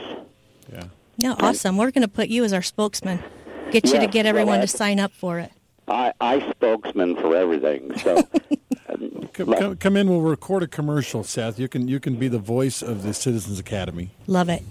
Yeah. 0.72 0.86
Yeah, 1.22 1.36
awesome. 1.40 1.78
We're 1.78 1.92
going 1.92 2.02
to 2.02 2.08
put 2.08 2.30
you 2.30 2.44
as 2.44 2.52
our 2.52 2.62
spokesman. 2.62 3.20
Get 3.72 3.86
you 3.86 4.00
to 4.00 4.08
get 4.08 4.26
everyone 4.26 4.58
well, 4.58 4.62
to 4.62 4.68
sign 4.68 5.00
up 5.00 5.12
for 5.12 5.40
it. 5.40 5.52
I, 5.88 6.14
I 6.20 6.52
spokesman 6.52 7.16
for 7.16 7.36
everything. 7.36 7.96
So, 8.00 8.18
um, 8.90 9.30
Come, 9.34 9.54
come, 9.54 9.78
come 9.78 9.96
in. 9.98 10.10
We'll 10.10 10.22
record 10.22 10.62
a 10.64 10.68
commercial, 10.68 11.24
Seth. 11.24 11.58
You 11.58 11.70
can 11.70 11.88
you 11.88 12.02
can 12.02 12.18
be 12.18 12.28
the 12.28 12.38
voice 12.38 12.82
of 12.82 13.04
the 13.04 13.14
Citizens 13.14 13.60
Academy. 13.60 14.12
Love 14.28 14.50
it. 14.50 14.62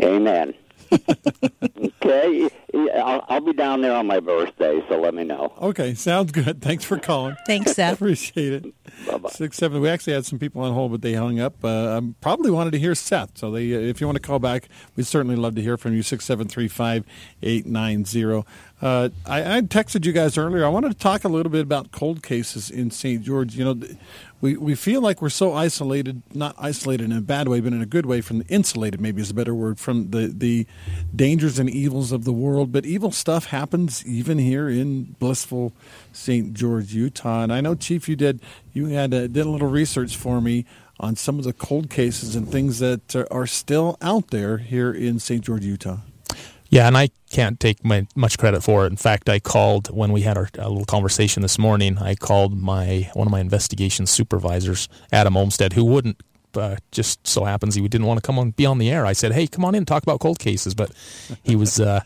amen. 0.00 0.54
okay, 2.02 2.48
I'll, 2.94 3.24
I'll 3.28 3.40
be 3.40 3.52
down 3.52 3.80
there 3.80 3.94
on 3.94 4.06
my 4.06 4.20
birthday, 4.20 4.82
so 4.88 5.00
let 5.00 5.14
me 5.14 5.24
know. 5.24 5.52
Okay, 5.60 5.94
sounds 5.94 6.32
good. 6.32 6.60
Thanks 6.62 6.84
for 6.84 6.98
calling. 6.98 7.36
Thanks, 7.46 7.72
Seth. 7.72 7.94
Appreciate 7.94 8.52
it. 8.52 8.74
Bye-bye. 9.06 9.30
Six 9.30 9.56
seven. 9.56 9.80
We 9.80 9.88
actually 9.88 10.14
had 10.14 10.26
some 10.26 10.38
people 10.38 10.62
on 10.62 10.72
hold, 10.72 10.92
but 10.92 11.02
they 11.02 11.14
hung 11.14 11.40
up. 11.40 11.64
Uh, 11.64 11.96
um, 11.96 12.16
probably 12.20 12.50
wanted 12.50 12.72
to 12.72 12.78
hear 12.78 12.94
Seth. 12.94 13.38
So 13.38 13.50
they, 13.50 13.74
uh, 13.74 13.78
if 13.78 14.00
you 14.00 14.06
want 14.06 14.16
to 14.16 14.22
call 14.22 14.38
back, 14.38 14.68
we'd 14.94 15.06
certainly 15.06 15.36
love 15.36 15.54
to 15.56 15.62
hear 15.62 15.76
from 15.76 15.94
you. 15.94 16.02
Six 16.02 16.24
seven 16.24 16.48
three 16.48 16.68
five 16.68 17.04
eight 17.42 17.66
nine 17.66 18.04
zero. 18.04 18.44
Uh, 18.80 19.08
I, 19.24 19.56
I 19.56 19.60
texted 19.62 20.04
you 20.04 20.12
guys 20.12 20.36
earlier. 20.36 20.64
I 20.64 20.68
wanted 20.68 20.90
to 20.90 20.98
talk 20.98 21.24
a 21.24 21.28
little 21.28 21.50
bit 21.50 21.62
about 21.62 21.92
cold 21.92 22.22
cases 22.22 22.70
in 22.70 22.90
St. 22.90 23.22
George. 23.22 23.54
You 23.54 23.64
know, 23.64 23.88
we 24.42 24.58
we 24.58 24.74
feel 24.74 25.00
like 25.00 25.22
we're 25.22 25.30
so 25.30 25.54
isolated, 25.54 26.22
not 26.34 26.54
isolated 26.58 27.04
in 27.04 27.12
a 27.12 27.22
bad 27.22 27.48
way, 27.48 27.60
but 27.60 27.72
in 27.72 27.80
a 27.80 27.86
good 27.86 28.04
way. 28.04 28.20
From 28.20 28.40
the 28.40 28.46
insulated, 28.48 29.00
maybe 29.00 29.22
is 29.22 29.30
a 29.30 29.34
better 29.34 29.54
word, 29.54 29.78
from 29.78 30.10
the 30.10 30.26
the 30.26 30.66
dangers 31.14 31.58
and 31.58 31.70
evils 31.70 32.12
of 32.12 32.24
the 32.24 32.34
world. 32.34 32.70
But 32.70 32.84
evil 32.84 33.12
stuff 33.12 33.46
happens 33.46 34.04
even 34.04 34.38
here 34.38 34.68
in 34.68 35.16
blissful 35.18 35.72
St. 36.12 36.52
George, 36.52 36.92
Utah. 36.92 37.44
And 37.44 37.54
I 37.54 37.62
know, 37.62 37.74
Chief, 37.74 38.10
you 38.10 38.16
did 38.16 38.42
you 38.74 38.88
had 38.88 39.14
uh, 39.14 39.26
did 39.26 39.46
a 39.46 39.50
little 39.50 39.70
research 39.70 40.16
for 40.16 40.42
me 40.42 40.66
on 41.00 41.16
some 41.16 41.38
of 41.38 41.44
the 41.44 41.54
cold 41.54 41.88
cases 41.88 42.36
and 42.36 42.46
things 42.50 42.78
that 42.80 43.16
are, 43.16 43.30
are 43.32 43.46
still 43.46 43.96
out 44.02 44.28
there 44.28 44.58
here 44.58 44.92
in 44.92 45.18
St. 45.18 45.42
George, 45.42 45.64
Utah. 45.64 45.98
Yeah, 46.68 46.86
and 46.86 46.96
I 46.96 47.10
can't 47.30 47.58
take 47.60 47.84
my, 47.84 48.06
much 48.16 48.38
credit 48.38 48.62
for 48.62 48.84
it. 48.84 48.90
In 48.90 48.96
fact, 48.96 49.28
I 49.28 49.38
called 49.38 49.88
when 49.88 50.12
we 50.12 50.22
had 50.22 50.36
our 50.36 50.48
a 50.58 50.68
little 50.68 50.84
conversation 50.84 51.42
this 51.42 51.58
morning. 51.58 51.98
I 51.98 52.14
called 52.14 52.60
my 52.60 53.10
one 53.14 53.26
of 53.26 53.30
my 53.30 53.40
investigation 53.40 54.06
supervisors, 54.06 54.88
Adam 55.12 55.36
Olmstead, 55.36 55.72
who 55.74 55.84
wouldn't. 55.84 56.20
Uh, 56.54 56.76
just 56.90 57.26
so 57.26 57.44
happens 57.44 57.74
he 57.74 57.86
didn't 57.86 58.06
want 58.06 58.16
to 58.16 58.26
come 58.26 58.38
on 58.38 58.50
be 58.52 58.64
on 58.64 58.78
the 58.78 58.90
air. 58.90 59.04
I 59.04 59.12
said, 59.12 59.32
"Hey, 59.32 59.46
come 59.46 59.62
on 59.64 59.74
in, 59.74 59.84
talk 59.84 60.02
about 60.02 60.20
cold 60.20 60.38
cases," 60.38 60.74
but 60.74 60.90
he 61.44 61.54
was 61.54 61.78
uh, 61.78 62.00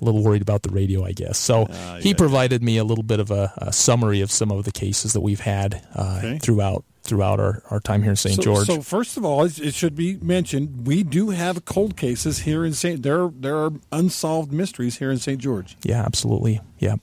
a 0.00 0.04
little 0.04 0.22
worried 0.22 0.42
about 0.42 0.62
the 0.62 0.70
radio, 0.70 1.04
I 1.04 1.10
guess. 1.10 1.38
So 1.38 1.64
he 2.00 2.10
yeah. 2.10 2.14
provided 2.16 2.62
me 2.62 2.76
a 2.78 2.84
little 2.84 3.02
bit 3.02 3.18
of 3.18 3.32
a, 3.32 3.52
a 3.58 3.72
summary 3.72 4.20
of 4.20 4.30
some 4.30 4.52
of 4.52 4.64
the 4.64 4.70
cases 4.70 5.12
that 5.14 5.22
we've 5.22 5.40
had 5.40 5.82
uh, 5.94 6.20
Okay. 6.22 6.38
throughout 6.38 6.84
throughout 7.06 7.40
our, 7.40 7.62
our 7.70 7.80
time 7.80 8.02
here 8.02 8.10
in 8.10 8.16
St. 8.16 8.36
So, 8.36 8.42
George. 8.42 8.66
so 8.66 8.80
first 8.82 9.16
of 9.16 9.24
all, 9.24 9.44
it 9.44 9.74
should 9.74 9.94
be 9.94 10.16
mentioned 10.18 10.86
we 10.86 11.02
do 11.02 11.30
have 11.30 11.64
cold 11.64 11.96
cases 11.96 12.40
here 12.40 12.64
in 12.64 12.74
St. 12.74 13.02
There 13.02 13.30
there 13.34 13.56
are 13.56 13.72
unsolved 13.92 14.52
mysteries 14.52 14.98
here 14.98 15.10
in 15.10 15.18
St. 15.18 15.40
George. 15.40 15.76
Yeah, 15.82 16.02
absolutely. 16.02 16.60
Yeah. 16.78 16.96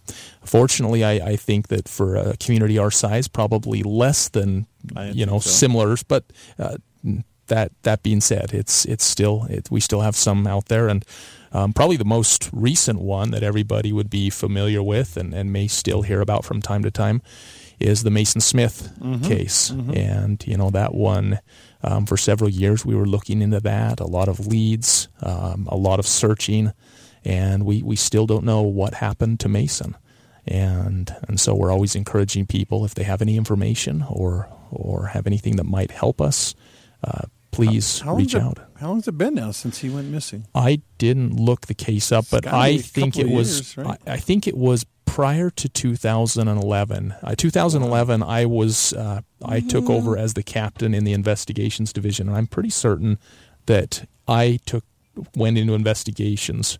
Fortunately, 0.44 1.04
I, 1.04 1.13
I 1.13 1.36
think 1.36 1.70
that 1.70 1.88
for 1.88 2.16
a 2.16 2.38
community 2.38 2.78
our 2.78 2.92
size, 2.92 3.28
probably 3.28 3.84
less 3.84 4.30
than 4.30 4.68
you 5.13 5.26
know 5.26 5.39
so. 5.39 5.50
similars. 5.50 6.04
But 6.04 6.26
uh, 6.60 6.78
that 7.48 7.72
that 7.84 8.04
being 8.04 8.22
said, 8.22 8.54
it's 8.54 8.86
it's 8.86 9.04
still 9.04 9.46
it, 9.50 9.70
we 9.72 9.80
still 9.80 10.02
have 10.02 10.16
some 10.16 10.46
out 10.48 10.66
there, 10.66 10.88
and 10.88 11.06
um, 11.52 11.74
probably 11.74 11.98
the 11.98 12.06
most 12.06 12.50
recent 12.52 13.00
one 13.00 13.32
that 13.32 13.44
everybody 13.44 13.92
would 13.94 14.10
be 14.10 14.30
familiar 14.30 14.82
with 14.82 15.18
and, 15.18 15.34
and 15.34 15.54
may 15.54 15.68
still 15.68 16.02
hear 16.02 16.20
about 16.20 16.46
from 16.46 16.62
time 16.62 16.84
to 16.84 16.92
time 16.92 17.22
is 17.84 18.04
the 18.04 18.10
Mason 18.12 18.41
Smith 18.41 18.89
Mm-hmm. 19.00 19.28
case, 19.28 19.69
and 19.69 20.43
you 20.48 20.58
know 20.58 20.69
that 20.72 20.93
one. 20.93 21.39
Um, 21.86 22.06
for 22.06 22.15
several 22.17 22.50
years, 22.50 22.86
we 22.86 22.96
were 22.96 23.06
looking 23.06 23.41
into 23.41 23.60
that. 23.60 24.00
A 24.00 24.08
lot 24.08 24.30
of 24.30 24.48
leads, 24.48 25.10
um, 25.22 25.67
a 25.69 25.76
lot 25.76 26.00
of 26.00 26.08
searching, 26.08 26.72
and 27.26 27.65
we, 27.65 27.84
we 27.84 27.98
still 27.98 28.26
don't 28.26 28.46
know 28.46 28.62
what 28.62 28.93
happened 28.96 29.41
to 29.41 29.50
Mason. 29.50 29.96
And 30.46 31.13
and 31.28 31.39
so 31.39 31.56
we're 31.56 31.72
always 31.72 31.96
encouraging 31.96 32.46
people 32.48 32.86
if 32.86 32.93
they 32.96 33.04
have 33.04 33.22
any 33.22 33.36
information 33.38 34.04
or 34.10 34.48
or 34.72 35.08
have 35.08 35.28
anything 35.28 35.58
that 35.58 35.65
might 35.65 35.91
help 35.91 36.19
us, 36.22 36.56
uh, 37.04 37.24
please 37.52 38.00
How 38.00 38.15
reach 38.15 38.34
long's 38.34 38.46
out. 38.48 38.58
It, 38.58 38.80
how 38.80 38.89
long's 38.89 39.08
it 39.08 39.17
been 39.17 39.36
now 39.36 39.52
since 39.52 39.78
he 39.80 39.89
went 39.89 40.08
missing? 40.10 40.48
I 40.56 40.82
didn't 40.98 41.36
look 41.39 41.67
the 41.67 41.74
case 41.76 42.12
up, 42.12 42.26
but 42.32 42.46
I 42.48 42.78
think 42.80 43.17
it 43.17 43.28
was. 43.30 43.56
years, 43.60 43.78
right? 43.78 44.00
I, 44.08 44.13
I 44.13 44.17
think 44.17 44.48
it 44.48 44.58
was 44.58 44.86
prior 45.13 45.52
to 45.52 45.69
2011. 45.69 47.13
Uh, 47.21 47.36
2011, 47.38 48.23
I 48.23 48.47
was. 48.47 48.93
Uh, 48.93 49.21
I 49.45 49.60
took 49.60 49.88
over 49.88 50.17
as 50.17 50.34
the 50.34 50.41
captain 50.41 50.95
in 50.95 51.04
the 51.04 51.13
investigations 51.13 51.93
division, 51.93 52.28
and 52.28 52.36
I'm 52.36 52.47
pretty 52.47 52.71
certain 52.71 53.19
that 53.67 54.08
I 54.28 54.60
took 54.65 54.84
went 55.36 55.60
into 55.60 55.76
investigations 55.76 56.80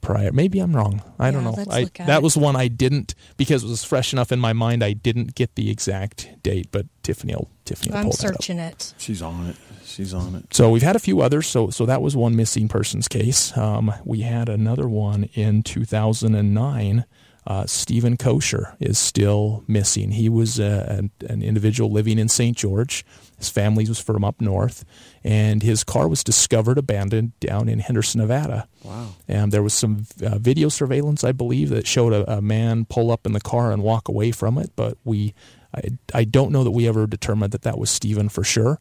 prior. 0.00 0.32
Maybe 0.32 0.58
I'm 0.58 0.74
wrong. 0.74 1.02
I 1.20 1.30
don't 1.30 1.44
know. 1.44 1.52
let's 1.52 1.70
I, 1.70 1.82
look 1.82 2.00
at 2.00 2.08
that 2.08 2.16
it. 2.16 2.22
was 2.24 2.36
one 2.36 2.56
I 2.56 2.66
didn't 2.66 3.14
because 3.36 3.62
it 3.62 3.68
was 3.68 3.84
fresh 3.84 4.12
enough 4.12 4.32
in 4.32 4.40
my 4.40 4.52
mind. 4.52 4.82
I 4.82 4.92
didn't 4.92 5.36
get 5.36 5.54
the 5.54 5.70
exact 5.70 6.42
date, 6.42 6.68
but 6.72 6.86
Tiffany 7.04 7.36
will 7.36 7.48
Tiffany 7.64 7.92
will 7.92 7.98
I'm 7.98 8.04
pull 8.06 8.12
that 8.12 8.24
up. 8.24 8.34
searching 8.34 8.58
it. 8.58 8.92
She's 8.98 9.22
on 9.22 9.46
it. 9.46 9.56
She's 9.84 10.12
on 10.12 10.34
it. 10.34 10.52
So 10.52 10.68
we've 10.70 10.82
had 10.82 10.96
a 10.96 11.00
few 11.00 11.20
others. 11.20 11.46
So 11.46 11.70
so 11.70 11.86
that 11.86 12.02
was 12.02 12.16
one 12.16 12.34
missing 12.34 12.66
persons 12.66 13.06
case. 13.06 13.56
Um, 13.56 13.94
we 14.04 14.22
had 14.22 14.48
another 14.48 14.88
one 14.88 15.28
in 15.34 15.62
2009. 15.62 17.04
Uh, 17.48 17.64
Steven 17.64 18.18
Koecher 18.18 18.76
is 18.78 18.98
still 18.98 19.64
missing. 19.66 20.10
He 20.10 20.28
was 20.28 20.60
uh, 20.60 20.84
an, 20.86 21.10
an 21.30 21.42
individual 21.42 21.90
living 21.90 22.18
in 22.18 22.28
St. 22.28 22.54
George. 22.54 23.06
His 23.38 23.48
family 23.48 23.86
was 23.88 23.98
from 23.98 24.22
up 24.22 24.38
north, 24.38 24.84
and 25.24 25.62
his 25.62 25.82
car 25.82 26.08
was 26.08 26.22
discovered 26.22 26.76
abandoned 26.76 27.32
down 27.40 27.70
in 27.70 27.78
Henderson, 27.78 28.20
Nevada. 28.20 28.68
Wow. 28.84 29.14
And 29.26 29.50
there 29.50 29.62
was 29.62 29.72
some 29.72 30.04
uh, 30.22 30.36
video 30.36 30.68
surveillance, 30.68 31.24
I 31.24 31.32
believe, 31.32 31.70
that 31.70 31.86
showed 31.86 32.12
a, 32.12 32.36
a 32.36 32.42
man 32.42 32.84
pull 32.84 33.10
up 33.10 33.24
in 33.24 33.32
the 33.32 33.40
car 33.40 33.72
and 33.72 33.82
walk 33.82 34.08
away 34.10 34.30
from 34.30 34.58
it. 34.58 34.72
But 34.76 34.98
we, 35.02 35.32
I, 35.74 35.80
I 36.12 36.24
don't 36.24 36.52
know 36.52 36.64
that 36.64 36.72
we 36.72 36.86
ever 36.86 37.06
determined 37.06 37.52
that 37.52 37.62
that 37.62 37.78
was 37.78 37.90
Steven 37.90 38.28
for 38.28 38.44
sure. 38.44 38.78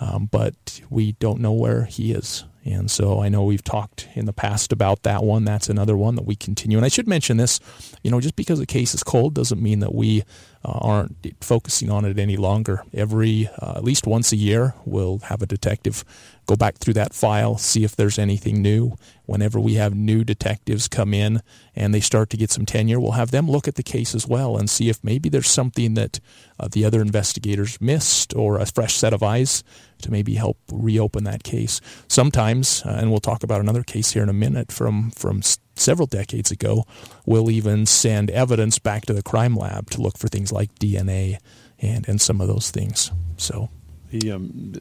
Um, 0.00 0.26
but 0.32 0.80
we 0.88 1.12
don't 1.12 1.40
know 1.40 1.52
where 1.52 1.84
he 1.84 2.12
is. 2.12 2.44
And 2.66 2.90
so 2.90 3.22
I 3.22 3.28
know 3.28 3.44
we've 3.44 3.62
talked 3.62 4.08
in 4.14 4.26
the 4.26 4.32
past 4.32 4.72
about 4.72 5.04
that 5.04 5.22
one. 5.22 5.44
That's 5.44 5.68
another 5.68 5.96
one 5.96 6.16
that 6.16 6.26
we 6.26 6.34
continue. 6.34 6.76
And 6.76 6.84
I 6.84 6.88
should 6.88 7.06
mention 7.06 7.36
this, 7.36 7.60
you 8.02 8.10
know, 8.10 8.20
just 8.20 8.34
because 8.34 8.58
a 8.58 8.66
case 8.66 8.92
is 8.92 9.04
cold 9.04 9.34
doesn't 9.34 9.62
mean 9.62 9.78
that 9.80 9.94
we 9.94 10.24
uh, 10.66 10.78
aren't 10.82 11.16
focusing 11.40 11.90
on 11.90 12.04
it 12.04 12.18
any 12.18 12.36
longer. 12.36 12.82
Every, 12.92 13.48
uh, 13.62 13.74
at 13.76 13.84
least 13.84 14.06
once 14.06 14.32
a 14.32 14.36
year, 14.36 14.74
we'll 14.84 15.18
have 15.18 15.40
a 15.40 15.46
detective 15.46 16.04
go 16.46 16.56
back 16.56 16.78
through 16.78 16.94
that 16.94 17.14
file, 17.14 17.56
see 17.56 17.84
if 17.84 17.94
there's 17.94 18.18
anything 18.18 18.62
new. 18.62 18.96
Whenever 19.26 19.60
we 19.60 19.74
have 19.74 19.94
new 19.94 20.24
detectives 20.24 20.88
come 20.88 21.12
in 21.12 21.40
and 21.74 21.92
they 21.92 22.00
start 22.00 22.30
to 22.30 22.36
get 22.36 22.50
some 22.50 22.66
tenure, 22.66 22.98
we'll 22.98 23.12
have 23.12 23.30
them 23.30 23.48
look 23.48 23.68
at 23.68 23.76
the 23.76 23.82
case 23.82 24.14
as 24.14 24.26
well 24.26 24.56
and 24.56 24.68
see 24.68 24.88
if 24.88 25.02
maybe 25.04 25.28
there's 25.28 25.50
something 25.50 25.94
that 25.94 26.20
uh, 26.58 26.68
the 26.70 26.84
other 26.84 27.00
investigators 27.00 27.80
missed 27.80 28.34
or 28.34 28.58
a 28.58 28.66
fresh 28.66 28.94
set 28.94 29.12
of 29.12 29.22
eyes 29.22 29.62
to 30.02 30.10
maybe 30.10 30.34
help 30.34 30.58
reopen 30.72 31.24
that 31.24 31.42
case. 31.44 31.80
Sometimes, 32.08 32.82
uh, 32.84 32.90
and 32.90 33.10
we'll 33.10 33.20
talk 33.20 33.42
about 33.42 33.60
another 33.60 33.82
case 33.82 34.12
here 34.12 34.22
in 34.22 34.28
a 34.28 34.32
minute 34.34 34.72
from 34.72 35.10
from 35.10 35.42
several 35.76 36.06
decades 36.06 36.50
ago, 36.50 36.84
we'll 37.24 37.50
even 37.50 37.86
send 37.86 38.30
evidence 38.30 38.78
back 38.78 39.06
to 39.06 39.12
the 39.12 39.22
crime 39.22 39.54
lab 39.54 39.90
to 39.90 40.02
look 40.02 40.18
for 40.18 40.28
things 40.28 40.52
like 40.52 40.74
DNA 40.76 41.38
and 41.78 42.08
and 42.08 42.20
some 42.20 42.40
of 42.40 42.48
those 42.48 42.70
things. 42.70 43.10
So 43.36 43.68
the 44.10 44.32
um, 44.32 44.72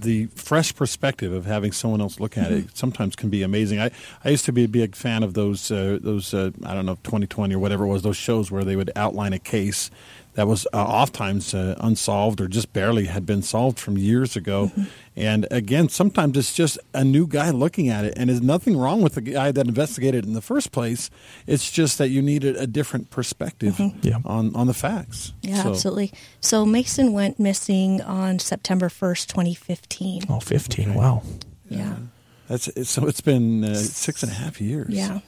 the 0.00 0.26
fresh 0.26 0.74
perspective 0.74 1.32
of 1.32 1.46
having 1.46 1.72
someone 1.72 2.00
else 2.00 2.20
look 2.20 2.36
at 2.38 2.46
mm-hmm. 2.46 2.68
it 2.68 2.76
sometimes 2.76 3.16
can 3.16 3.30
be 3.30 3.42
amazing. 3.42 3.80
I, 3.80 3.90
I 4.24 4.30
used 4.30 4.44
to 4.46 4.52
be 4.52 4.64
a 4.64 4.68
big 4.68 4.94
fan 4.94 5.22
of 5.22 5.34
those 5.34 5.70
uh, 5.70 5.98
those 6.00 6.32
uh, 6.34 6.50
I 6.64 6.74
don't 6.74 6.86
know 6.86 6.96
2020 7.02 7.54
or 7.54 7.58
whatever 7.58 7.84
it 7.84 7.88
was 7.88 8.02
those 8.02 8.16
shows 8.16 8.50
where 8.50 8.64
they 8.64 8.76
would 8.76 8.90
outline 8.96 9.32
a 9.32 9.38
case 9.38 9.90
that 10.34 10.48
was 10.48 10.66
uh, 10.72 10.82
oftentimes 10.82 11.52
uh, 11.52 11.76
unsolved 11.80 12.40
or 12.40 12.48
just 12.48 12.72
barely 12.72 13.04
had 13.04 13.26
been 13.26 13.42
solved 13.42 13.78
from 13.78 13.98
years 13.98 14.34
ago. 14.34 14.68
Mm-hmm. 14.68 14.82
And 15.14 15.46
again, 15.50 15.90
sometimes 15.90 16.38
it's 16.38 16.54
just 16.54 16.78
a 16.94 17.04
new 17.04 17.26
guy 17.26 17.50
looking 17.50 17.90
at 17.90 18.06
it, 18.06 18.14
and 18.16 18.30
there's 18.30 18.40
nothing 18.40 18.78
wrong 18.78 19.02
with 19.02 19.14
the 19.14 19.20
guy 19.20 19.52
that 19.52 19.66
investigated 19.66 20.24
in 20.24 20.32
the 20.32 20.40
first 20.40 20.72
place. 20.72 21.10
It's 21.46 21.70
just 21.70 21.98
that 21.98 22.08
you 22.08 22.22
needed 22.22 22.56
a 22.56 22.66
different 22.66 23.10
perspective 23.10 23.74
mm-hmm. 23.74 23.98
yeah. 24.02 24.18
on 24.24 24.56
on 24.56 24.68
the 24.68 24.74
facts. 24.74 25.34
Yeah, 25.42 25.64
so. 25.64 25.70
absolutely. 25.70 26.12
So 26.40 26.64
Mason 26.64 27.12
went 27.12 27.38
missing 27.38 28.00
on 28.00 28.38
September 28.38 28.88
1st, 28.88 29.26
2015. 29.26 30.22
Oh, 30.30 30.40
15! 30.40 30.88
Okay. 30.88 30.98
Wow. 30.98 31.22
Yeah. 31.68 31.78
yeah. 31.78 31.96
That's 32.48 32.88
so. 32.88 33.06
It's 33.06 33.20
been 33.20 33.64
uh, 33.64 33.74
six 33.74 34.22
and 34.22 34.32
a 34.32 34.34
half 34.34 34.62
years. 34.62 34.94
Yeah. 34.94 35.20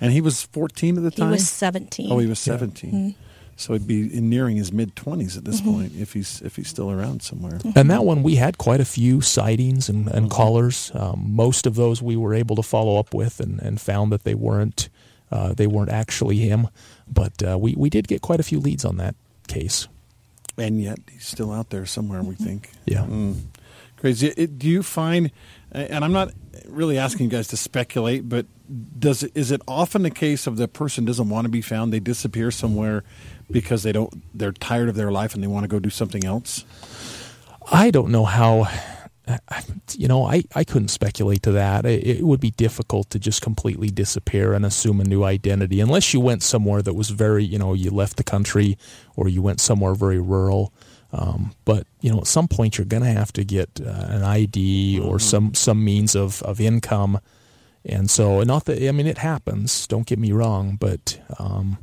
And 0.00 0.12
he 0.12 0.20
was 0.20 0.44
14 0.44 0.98
at 0.98 1.02
the 1.02 1.10
time. 1.10 1.28
He 1.28 1.32
was 1.32 1.48
17. 1.48 2.12
Oh, 2.12 2.18
he 2.18 2.26
was 2.26 2.38
17. 2.40 2.90
Yeah. 2.90 2.96
Mm-hmm. 2.96 3.22
So 3.56 3.74
he'd 3.74 3.86
be 3.86 4.08
nearing 4.20 4.56
his 4.56 4.72
mid 4.72 4.96
twenties 4.96 5.36
at 5.36 5.44
this 5.44 5.60
mm-hmm. 5.60 5.72
point 5.72 5.92
if 5.96 6.12
he's 6.12 6.40
if 6.42 6.56
he's 6.56 6.68
still 6.68 6.90
around 6.90 7.22
somewhere. 7.22 7.58
Mm-hmm. 7.58 7.78
And 7.78 7.90
that 7.90 8.04
one 8.04 8.22
we 8.22 8.36
had 8.36 8.58
quite 8.58 8.80
a 8.80 8.84
few 8.84 9.20
sightings 9.20 9.88
and, 9.88 10.08
and 10.08 10.26
mm-hmm. 10.26 10.28
callers. 10.28 10.90
Um, 10.94 11.26
most 11.28 11.66
of 11.66 11.74
those 11.74 12.02
we 12.02 12.16
were 12.16 12.34
able 12.34 12.56
to 12.56 12.62
follow 12.62 12.98
up 12.98 13.14
with 13.14 13.40
and, 13.40 13.60
and 13.60 13.80
found 13.80 14.10
that 14.12 14.24
they 14.24 14.34
weren't 14.34 14.88
uh, 15.30 15.54
they 15.54 15.66
weren't 15.66 15.90
actually 15.90 16.38
him. 16.38 16.68
But 17.06 17.42
uh, 17.42 17.58
we 17.58 17.74
we 17.76 17.90
did 17.90 18.08
get 18.08 18.22
quite 18.22 18.40
a 18.40 18.44
few 18.44 18.58
leads 18.58 18.84
on 18.84 18.96
that 18.96 19.14
case. 19.48 19.86
And 20.58 20.82
yet 20.82 20.98
he's 21.10 21.26
still 21.26 21.52
out 21.52 21.70
there 21.70 21.86
somewhere. 21.86 22.22
We 22.22 22.34
mm-hmm. 22.34 22.44
think. 22.44 22.70
Yeah. 22.84 23.04
Mm. 23.04 23.36
Crazy. 23.96 24.28
It, 24.36 24.58
do 24.58 24.68
you 24.68 24.82
find? 24.82 25.30
And 25.70 26.04
I'm 26.04 26.12
not 26.12 26.32
really 26.66 26.98
asking 26.98 27.24
you 27.24 27.30
guys 27.30 27.48
to 27.48 27.56
speculate, 27.56 28.28
but 28.28 28.46
does 28.98 29.22
it, 29.22 29.32
is 29.34 29.50
it 29.50 29.60
often 29.66 30.02
the 30.02 30.10
case 30.10 30.46
of 30.46 30.56
the 30.56 30.68
person 30.68 31.04
doesn't 31.04 31.28
want 31.28 31.44
to 31.44 31.50
be 31.50 31.62
found, 31.62 31.92
they 31.92 32.00
disappear 32.00 32.50
somewhere 32.50 33.04
because 33.52 33.82
they 33.82 33.92
don't 33.92 34.22
they're 34.36 34.52
tired 34.52 34.88
of 34.88 34.94
their 34.94 35.12
life 35.12 35.34
and 35.34 35.42
they 35.42 35.48
want 35.48 35.64
to 35.64 35.68
go 35.68 35.78
do 35.78 35.90
something 35.90 36.24
else? 36.24 36.64
I 37.70 37.90
don't 37.90 38.10
know 38.10 38.24
how 38.24 38.68
you 39.94 40.08
know, 40.08 40.24
I, 40.24 40.42
I 40.54 40.64
couldn't 40.64 40.88
speculate 40.88 41.42
to 41.44 41.52
that. 41.52 41.86
It, 41.86 42.06
it, 42.06 42.22
would 42.22 42.40
be 42.40 42.50
difficult 42.50 43.10
to 43.10 43.18
just 43.18 43.40
completely 43.40 43.88
disappear 43.88 44.52
and 44.52 44.66
assume 44.66 45.00
a 45.00 45.04
new 45.04 45.22
identity 45.22 45.80
unless 45.80 46.12
you 46.12 46.20
went 46.20 46.42
somewhere 46.42 46.82
that 46.82 46.94
was 46.94 47.10
very, 47.10 47.44
you 47.44 47.58
know, 47.58 47.72
you 47.72 47.90
left 47.90 48.16
the 48.16 48.24
country 48.24 48.76
or 49.16 49.28
you 49.28 49.40
went 49.40 49.60
somewhere 49.60 49.94
very 49.94 50.18
rural. 50.18 50.72
Um, 51.12 51.54
but 51.64 51.86
you 52.00 52.10
know, 52.10 52.18
at 52.18 52.26
some 52.26 52.48
point, 52.48 52.78
you're 52.78 52.86
going 52.86 53.02
to 53.02 53.10
have 53.10 53.32
to 53.34 53.44
get 53.44 53.68
uh, 53.80 54.06
an 54.08 54.22
ID 54.22 54.98
or 54.98 55.16
mm-hmm. 55.16 55.18
some 55.18 55.54
some 55.54 55.84
means 55.84 56.16
of 56.16 56.42
of 56.42 56.58
income. 56.58 57.20
And 57.84 58.10
so, 58.10 58.42
not 58.44 58.64
that 58.64 58.86
I 58.86 58.92
mean, 58.92 59.06
it 59.06 59.18
happens. 59.18 59.86
Don't 59.86 60.06
get 60.06 60.18
me 60.18 60.32
wrong, 60.32 60.76
but 60.80 61.20
um, 61.38 61.78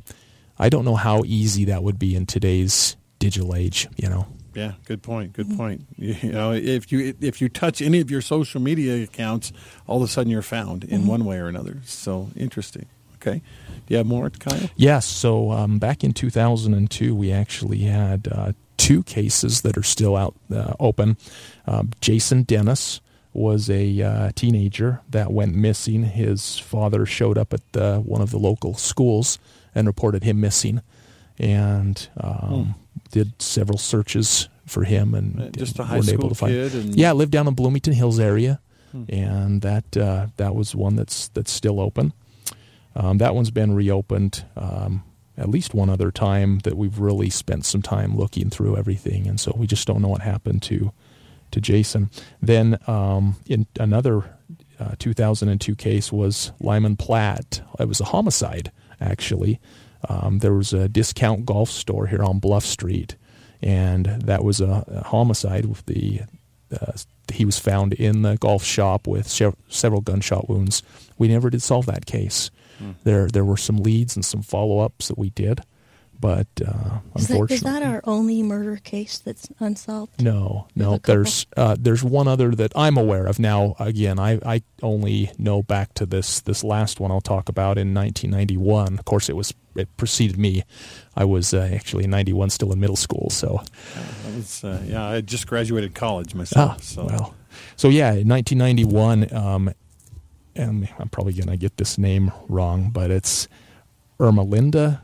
I 0.60 0.68
don't 0.68 0.84
know 0.84 0.96
how 0.96 1.22
easy 1.24 1.64
that 1.64 1.82
would 1.82 1.98
be 1.98 2.14
in 2.14 2.26
today's 2.26 2.96
digital 3.18 3.56
age. 3.56 3.88
You 3.96 4.10
know. 4.10 4.26
Yeah, 4.54 4.72
good 4.84 5.02
point. 5.02 5.32
Good 5.32 5.56
point. 5.56 5.86
You 5.96 6.32
know, 6.32 6.52
if 6.52 6.92
you 6.92 7.14
if 7.20 7.40
you 7.40 7.48
touch 7.48 7.80
any 7.80 8.00
of 8.00 8.10
your 8.10 8.20
social 8.20 8.60
media 8.60 9.02
accounts, 9.02 9.52
all 9.86 9.98
of 9.98 10.02
a 10.02 10.08
sudden 10.08 10.30
you're 10.30 10.42
found 10.42 10.84
in 10.84 11.00
mm-hmm. 11.00 11.08
one 11.08 11.24
way 11.24 11.38
or 11.38 11.48
another. 11.48 11.78
So 11.84 12.28
interesting. 12.36 12.86
Okay. 13.16 13.42
Do 13.86 13.94
you 13.94 13.96
have 13.98 14.06
more, 14.06 14.30
Kyle? 14.30 14.70
Yes. 14.76 15.06
So 15.06 15.50
um, 15.50 15.78
back 15.78 16.04
in 16.04 16.12
2002, 16.12 17.14
we 17.14 17.32
actually 17.32 17.80
had 17.80 18.28
uh, 18.32 18.52
two 18.76 19.02
cases 19.02 19.60
that 19.60 19.76
are 19.76 19.82
still 19.82 20.16
out 20.16 20.34
uh, 20.52 20.72
open. 20.80 21.16
Um, 21.66 21.90
Jason 22.00 22.44
Dennis 22.44 23.00
was 23.32 23.68
a 23.68 24.02
uh, 24.02 24.30
teenager 24.34 25.00
that 25.10 25.32
went 25.32 25.54
missing. 25.54 26.04
His 26.04 26.58
father 26.58 27.04
showed 27.04 27.36
up 27.36 27.52
at 27.52 27.60
the, 27.72 27.98
one 27.98 28.22
of 28.22 28.30
the 28.30 28.38
local 28.38 28.74
schools 28.74 29.38
and 29.74 29.86
reported 29.86 30.24
him 30.24 30.40
missing, 30.40 30.82
and 31.38 32.08
um, 32.18 32.64
hmm. 32.64 32.98
did 33.10 33.40
several 33.40 33.78
searches 33.78 34.48
for 34.66 34.84
him 34.84 35.14
and 35.14 35.40
uh, 35.40 35.48
just 35.50 35.78
a 35.78 35.84
high 35.84 36.00
school 36.00 36.14
able 36.14 36.28
to 36.28 36.34
find. 36.34 36.52
kid. 36.52 36.74
And... 36.74 36.94
Yeah, 36.94 37.12
lived 37.12 37.32
down 37.32 37.48
in 37.48 37.54
Bloomington 37.54 37.92
Hills 37.92 38.20
area, 38.20 38.60
hmm. 38.92 39.04
and 39.08 39.62
that 39.62 39.96
uh, 39.96 40.28
that 40.36 40.54
was 40.54 40.74
one 40.74 40.96
that's 40.96 41.28
that's 41.28 41.50
still 41.50 41.80
open. 41.80 42.12
Um, 42.96 43.18
that 43.18 43.34
one's 43.34 43.50
been 43.52 43.74
reopened 43.74 44.44
um, 44.56 45.04
at 45.36 45.48
least 45.48 45.74
one 45.74 45.88
other 45.88 46.10
time 46.10 46.58
that 46.60 46.76
we've 46.76 46.98
really 46.98 47.30
spent 47.30 47.64
some 47.64 47.82
time 47.82 48.16
looking 48.16 48.50
through 48.50 48.76
everything, 48.76 49.26
and 49.26 49.40
so 49.40 49.54
we 49.56 49.66
just 49.66 49.86
don't 49.86 50.02
know 50.02 50.08
what 50.08 50.22
happened 50.22 50.62
to 50.64 50.92
to 51.50 51.60
Jason. 51.60 52.10
Then 52.40 52.78
um, 52.86 53.36
in 53.46 53.66
another 53.78 54.36
uh, 54.78 54.94
2002 54.98 55.74
case 55.76 56.12
was 56.12 56.52
Lyman 56.60 56.96
Platt. 56.96 57.62
It 57.78 57.88
was 57.88 58.00
a 58.00 58.04
homicide 58.04 58.70
actually. 59.00 59.60
Um, 60.08 60.38
there 60.38 60.54
was 60.54 60.72
a 60.72 60.88
discount 60.88 61.44
golf 61.44 61.70
store 61.70 62.06
here 62.06 62.22
on 62.22 62.38
Bluff 62.38 62.64
Street, 62.64 63.16
and 63.62 64.06
that 64.06 64.42
was 64.42 64.60
a, 64.60 64.84
a 64.88 65.04
homicide. 65.04 65.66
With 65.66 65.84
the 65.86 66.22
uh, 66.72 66.92
he 67.32 67.44
was 67.44 67.58
found 67.58 67.92
in 67.94 68.22
the 68.22 68.36
golf 68.38 68.64
shop 68.64 69.06
with 69.06 69.28
several 69.28 70.00
gunshot 70.00 70.48
wounds. 70.48 70.82
We 71.18 71.28
never 71.28 71.50
did 71.50 71.62
solve 71.62 71.86
that 71.86 72.06
case. 72.06 72.50
Mm. 72.82 72.94
There 73.04 73.26
there 73.28 73.44
were 73.44 73.56
some 73.56 73.78
leads 73.78 74.16
and 74.16 74.24
some 74.24 74.42
follow 74.42 74.78
ups 74.78 75.08
that 75.08 75.18
we 75.18 75.30
did, 75.30 75.60
but 76.20 76.46
uh, 76.64 76.98
is 77.16 77.30
unfortunately, 77.30 77.46
that, 77.46 77.50
is 77.50 77.60
that 77.62 77.82
our 77.82 78.02
only 78.04 78.42
murder 78.42 78.76
case 78.76 79.18
that's 79.18 79.48
unsolved? 79.58 80.22
No, 80.22 80.68
no. 80.76 80.98
There's 80.98 81.46
uh, 81.56 81.76
there's 81.78 82.04
one 82.04 82.28
other 82.28 82.50
that 82.50 82.72
I'm 82.76 82.96
aware 82.96 83.26
of 83.26 83.38
now. 83.38 83.74
Again, 83.78 84.18
I, 84.18 84.38
I 84.44 84.62
only 84.82 85.32
know 85.38 85.62
back 85.62 85.94
to 85.94 86.06
this 86.06 86.40
this 86.40 86.62
last 86.62 87.00
one 87.00 87.10
I'll 87.10 87.20
talk 87.20 87.48
about 87.48 87.78
in 87.78 87.94
1991. 87.94 88.98
Of 88.98 89.04
course, 89.04 89.28
it 89.28 89.36
was 89.36 89.54
it 89.74 89.94
preceded 89.96 90.36
me. 90.36 90.62
I 91.16 91.24
was 91.24 91.54
uh, 91.54 91.70
actually 91.72 92.04
in 92.04 92.10
'91, 92.10 92.50
still 92.50 92.72
in 92.72 92.80
middle 92.80 92.96
school. 92.96 93.30
So, 93.30 93.62
was, 94.34 94.62
uh, 94.62 94.82
yeah, 94.86 95.06
I 95.06 95.20
just 95.22 95.46
graduated 95.46 95.94
college 95.94 96.34
myself. 96.34 96.76
Ah, 96.76 96.80
so. 96.80 97.04
well, 97.06 97.34
so 97.76 97.88
yeah, 97.88 98.10
1991. 98.10 99.34
Um, 99.34 99.74
and 100.56 100.88
I'm 100.98 101.08
probably 101.08 101.32
gonna 101.32 101.56
get 101.56 101.78
this 101.78 101.96
name 101.96 102.32
wrong, 102.48 102.90
but 102.90 103.10
it's 103.10 103.48
Ermelinda 104.18 105.00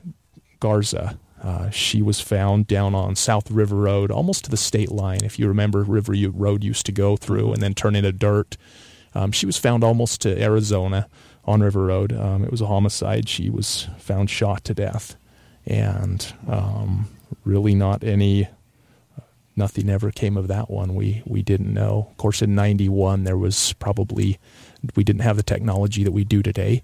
Garza. 0.61 1.19
Uh, 1.43 1.71
she 1.71 2.03
was 2.03 2.21
found 2.21 2.67
down 2.67 2.95
on 2.95 3.15
South 3.15 3.51
River 3.51 3.77
Road, 3.77 4.11
almost 4.11 4.45
to 4.45 4.51
the 4.51 4.57
state 4.57 4.91
line. 4.91 5.21
If 5.23 5.39
you 5.39 5.49
remember, 5.49 5.83
River 5.83 6.15
Road 6.33 6.65
used 6.65 6.87
to 6.87 6.93
go 6.93 7.17
through 7.17 7.53
and 7.53 7.63
then 7.63 7.75
turn 7.75 7.95
into 7.95 8.13
dirt. 8.13 8.57
Um, 9.15 9.33
she 9.33 9.47
was 9.47 9.57
found 9.57 9.85
almost 9.85 10.21
to 10.23 10.43
Arizona 10.43 11.09
on 11.45 11.61
River 11.63 11.85
Road. 11.85 12.13
Um, 12.13 12.45
it 12.45 12.51
was 12.51 12.61
a 12.61 12.67
homicide. 12.67 13.29
She 13.29 13.49
was 13.49 13.89
found 13.99 14.29
shot 14.31 14.65
to 14.65 14.75
death, 14.75 15.17
and 15.67 16.33
um, 16.49 17.09
really 17.45 17.75
not 17.75 18.03
any. 18.05 18.49
Nothing 19.59 19.89
ever 19.89 20.11
came 20.11 20.37
of 20.37 20.49
that 20.49 20.69
one. 20.69 20.95
We 20.95 21.23
we 21.25 21.41
didn't 21.41 21.73
know. 21.73 22.09
Of 22.11 22.17
course, 22.19 22.43
in 22.43 22.55
'91 22.55 23.25
there 23.25 23.39
was 23.39 23.73
probably 23.75 24.39
we 24.95 25.03
didn't 25.03 25.23
have 25.23 25.39
the 25.39 25.43
technology 25.43 26.05
that 26.05 26.13
we 26.13 26.25
do 26.25 26.43
today. 26.43 26.83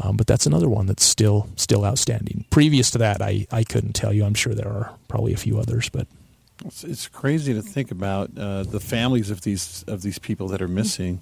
Um, 0.00 0.16
but 0.16 0.26
that's 0.26 0.46
another 0.46 0.68
one 0.68 0.86
that's 0.86 1.04
still 1.04 1.48
still 1.56 1.84
outstanding. 1.84 2.44
Previous 2.50 2.90
to 2.92 2.98
that, 2.98 3.20
I, 3.20 3.46
I 3.50 3.64
couldn't 3.64 3.94
tell 3.94 4.12
you. 4.12 4.24
I'm 4.24 4.34
sure 4.34 4.54
there 4.54 4.68
are 4.68 4.92
probably 5.08 5.32
a 5.32 5.36
few 5.36 5.58
others, 5.58 5.88
but 5.88 6.06
it's, 6.64 6.84
it's 6.84 7.08
crazy 7.08 7.52
to 7.54 7.62
think 7.62 7.90
about 7.90 8.30
uh, 8.38 8.62
the 8.62 8.80
families 8.80 9.30
of 9.30 9.42
these 9.42 9.84
of 9.88 10.02
these 10.02 10.18
people 10.18 10.48
that 10.48 10.62
are 10.62 10.68
missing, 10.68 11.20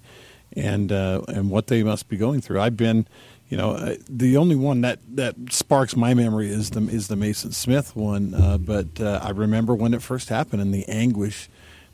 and 0.54 0.92
uh, 0.92 1.22
and 1.28 1.50
what 1.50 1.68
they 1.68 1.82
must 1.82 2.08
be 2.08 2.16
going 2.16 2.40
through. 2.40 2.60
I've 2.60 2.76
been, 2.76 3.06
you 3.48 3.56
know, 3.56 3.96
the 4.08 4.36
only 4.36 4.56
one 4.56 4.82
that, 4.82 4.98
that 5.14 5.34
sparks 5.50 5.96
my 5.96 6.14
memory 6.14 6.48
is 6.48 6.70
the 6.70 6.86
is 6.88 7.08
the 7.08 7.16
Mason 7.16 7.52
Smith 7.52 7.96
one. 7.96 8.34
Uh, 8.34 8.58
but 8.58 9.00
uh, 9.00 9.20
I 9.22 9.30
remember 9.30 9.74
when 9.74 9.94
it 9.94 10.02
first 10.02 10.28
happened 10.28 10.60
and 10.60 10.74
the 10.74 10.86
anguish 10.88 11.48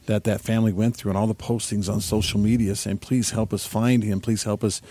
that 0.06 0.24
that 0.24 0.40
family 0.40 0.72
went 0.72 0.96
through 0.96 1.12
and 1.12 1.18
all 1.18 1.28
the 1.28 1.34
postings 1.34 1.92
on 1.92 2.00
social 2.00 2.40
media 2.40 2.74
saying, 2.74 2.98
"Please 2.98 3.30
help 3.30 3.52
us 3.52 3.66
find 3.66 4.02
him. 4.02 4.20
Please 4.20 4.42
help 4.44 4.64
us 4.64 4.82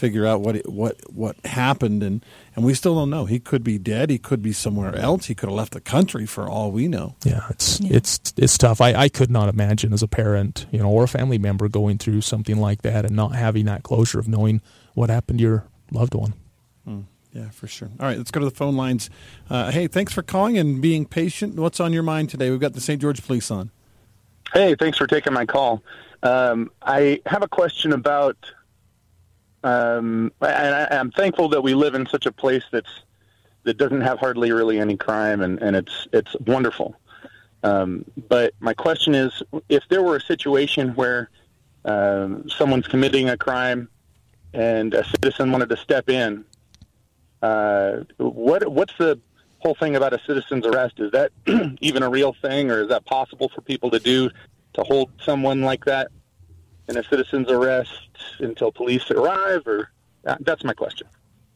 figure 0.00 0.26
out 0.26 0.40
what 0.40 0.68
what 0.68 0.96
what 1.12 1.36
happened." 1.44 2.02
And 2.02 2.24
and 2.56 2.64
we 2.64 2.74
still 2.74 2.94
don't 2.94 3.10
know. 3.10 3.26
He 3.26 3.38
could 3.38 3.62
be 3.62 3.78
dead. 3.78 4.10
He 4.10 4.18
could 4.18 4.42
be 4.42 4.52
somewhere 4.52 4.96
else. 4.96 5.26
He 5.26 5.34
could 5.34 5.48
have 5.48 5.56
left 5.56 5.74
the 5.74 5.80
country 5.80 6.26
for 6.26 6.48
all 6.48 6.72
we 6.72 6.88
know. 6.88 7.14
Yeah, 7.24 7.46
it's 7.50 7.80
yeah. 7.80 7.96
it's 7.96 8.32
it's 8.36 8.58
tough. 8.58 8.80
I, 8.80 8.94
I 8.94 9.08
could 9.08 9.30
not 9.30 9.48
imagine 9.48 9.92
as 9.92 10.02
a 10.02 10.08
parent, 10.08 10.66
you 10.70 10.78
know, 10.78 10.90
or 10.90 11.04
a 11.04 11.08
family 11.08 11.38
member 11.38 11.68
going 11.68 11.98
through 11.98 12.22
something 12.22 12.56
like 12.56 12.82
that 12.82 13.04
and 13.04 13.14
not 13.14 13.34
having 13.34 13.66
that 13.66 13.82
closure 13.82 14.18
of 14.18 14.26
knowing 14.26 14.60
what 14.94 15.10
happened 15.10 15.38
to 15.38 15.42
your 15.42 15.64
loved 15.92 16.14
one. 16.14 16.34
Hmm. 16.84 17.00
Yeah, 17.32 17.50
for 17.50 17.68
sure. 17.68 17.90
All 18.00 18.06
right, 18.06 18.18
let's 18.18 18.32
go 18.32 18.40
to 18.40 18.46
the 18.46 18.54
phone 18.54 18.76
lines. 18.76 19.08
Uh, 19.48 19.70
hey, 19.70 19.86
thanks 19.86 20.12
for 20.12 20.22
calling 20.22 20.58
and 20.58 20.82
being 20.82 21.06
patient. 21.06 21.54
What's 21.54 21.78
on 21.78 21.92
your 21.92 22.02
mind 22.02 22.28
today? 22.28 22.50
We've 22.50 22.58
got 22.58 22.72
the 22.72 22.80
St. 22.80 23.00
George 23.00 23.24
Police 23.24 23.50
on. 23.50 23.70
Hey, 24.52 24.74
thanks 24.74 24.98
for 24.98 25.06
taking 25.06 25.32
my 25.32 25.46
call. 25.46 25.82
Um, 26.24 26.70
I 26.82 27.20
have 27.26 27.42
a 27.42 27.48
question 27.48 27.92
about, 27.92 28.36
um, 29.62 30.32
and 30.40 30.74
I, 30.74 30.94
am 30.96 31.10
thankful 31.10 31.48
that 31.50 31.62
we 31.62 31.74
live 31.74 31.94
in 31.94 32.06
such 32.06 32.26
a 32.26 32.32
place 32.32 32.64
that's 32.70 32.90
that 33.64 33.76
doesn't 33.76 34.00
have 34.00 34.18
hardly 34.18 34.52
really 34.52 34.78
any 34.78 34.96
crime, 34.96 35.42
and, 35.42 35.60
and 35.60 35.76
it's 35.76 36.08
it's 36.12 36.34
wonderful. 36.46 36.96
Um, 37.62 38.06
but 38.28 38.54
my 38.60 38.72
question 38.72 39.14
is, 39.14 39.42
if 39.68 39.84
there 39.90 40.02
were 40.02 40.16
a 40.16 40.20
situation 40.20 40.94
where 40.94 41.28
um, 41.84 42.48
someone's 42.48 42.88
committing 42.88 43.28
a 43.28 43.36
crime 43.36 43.88
and 44.54 44.94
a 44.94 45.04
citizen 45.04 45.52
wanted 45.52 45.68
to 45.68 45.76
step 45.76 46.08
in, 46.08 46.44
uh, 47.42 47.98
what 48.16 48.66
what's 48.70 48.96
the 48.98 49.20
whole 49.58 49.74
thing 49.74 49.94
about 49.94 50.14
a 50.14 50.20
citizen's 50.26 50.64
arrest 50.64 50.98
is 51.00 51.10
that 51.10 51.32
even 51.82 52.02
a 52.02 52.08
real 52.08 52.34
thing, 52.40 52.70
or 52.70 52.80
is 52.82 52.88
that 52.88 53.04
possible 53.04 53.50
for 53.54 53.60
people 53.60 53.90
to 53.90 53.98
do 53.98 54.30
to 54.72 54.82
hold 54.84 55.10
someone 55.20 55.60
like 55.60 55.84
that 55.84 56.10
in 56.90 56.98
a 56.98 57.04
citizen's 57.04 57.50
arrest 57.50 58.08
until 58.40 58.72
police 58.72 59.10
arrive? 59.10 59.66
Or 59.66 59.90
uh, 60.26 60.36
that's 60.40 60.64
my 60.64 60.74
question. 60.74 61.06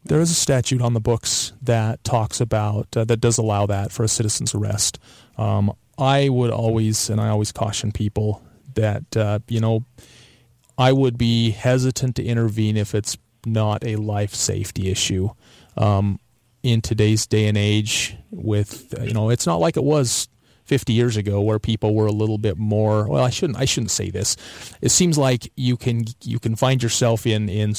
There 0.04 0.20
is 0.20 0.30
a 0.30 0.34
statute 0.34 0.80
on 0.80 0.94
the 0.94 1.00
books 1.00 1.52
that 1.62 2.02
talks 2.04 2.40
about 2.40 2.96
uh, 2.96 3.04
that 3.04 3.18
does 3.18 3.38
allow 3.38 3.66
that 3.66 3.90
for 3.90 4.04
a 4.04 4.08
citizen's 4.08 4.54
arrest. 4.54 4.98
Um, 5.36 5.74
I 5.98 6.28
would 6.28 6.50
always, 6.50 7.10
and 7.10 7.20
I 7.20 7.28
always 7.28 7.52
caution 7.52 7.92
people 7.92 8.42
that 8.74 9.16
uh, 9.16 9.40
you 9.48 9.60
know, 9.60 9.84
I 10.76 10.92
would 10.92 11.16
be 11.16 11.50
hesitant 11.50 12.16
to 12.16 12.24
intervene 12.24 12.76
if 12.76 12.94
it's 12.94 13.16
not 13.46 13.84
a 13.84 13.96
life 13.96 14.34
safety 14.34 14.90
issue. 14.90 15.30
Um, 15.76 16.20
in 16.62 16.80
today's 16.80 17.26
day 17.26 17.46
and 17.46 17.58
age 17.58 18.16
with 18.30 18.94
you 19.02 19.12
know 19.12 19.28
it's 19.28 19.46
not 19.46 19.60
like 19.60 19.76
it 19.76 19.84
was 19.84 20.28
50 20.64 20.92
years 20.92 21.16
ago 21.16 21.40
where 21.40 21.58
people 21.58 21.94
were 21.94 22.06
a 22.06 22.12
little 22.12 22.38
bit 22.38 22.56
more 22.56 23.08
well 23.08 23.24
I 23.24 23.30
shouldn't 23.30 23.58
I 23.58 23.64
shouldn't 23.64 23.90
say 23.90 24.10
this 24.10 24.36
it 24.80 24.90
seems 24.90 25.18
like 25.18 25.52
you 25.56 25.76
can 25.76 26.04
you 26.22 26.38
can 26.38 26.56
find 26.56 26.82
yourself 26.82 27.26
in 27.26 27.48
in 27.48 27.74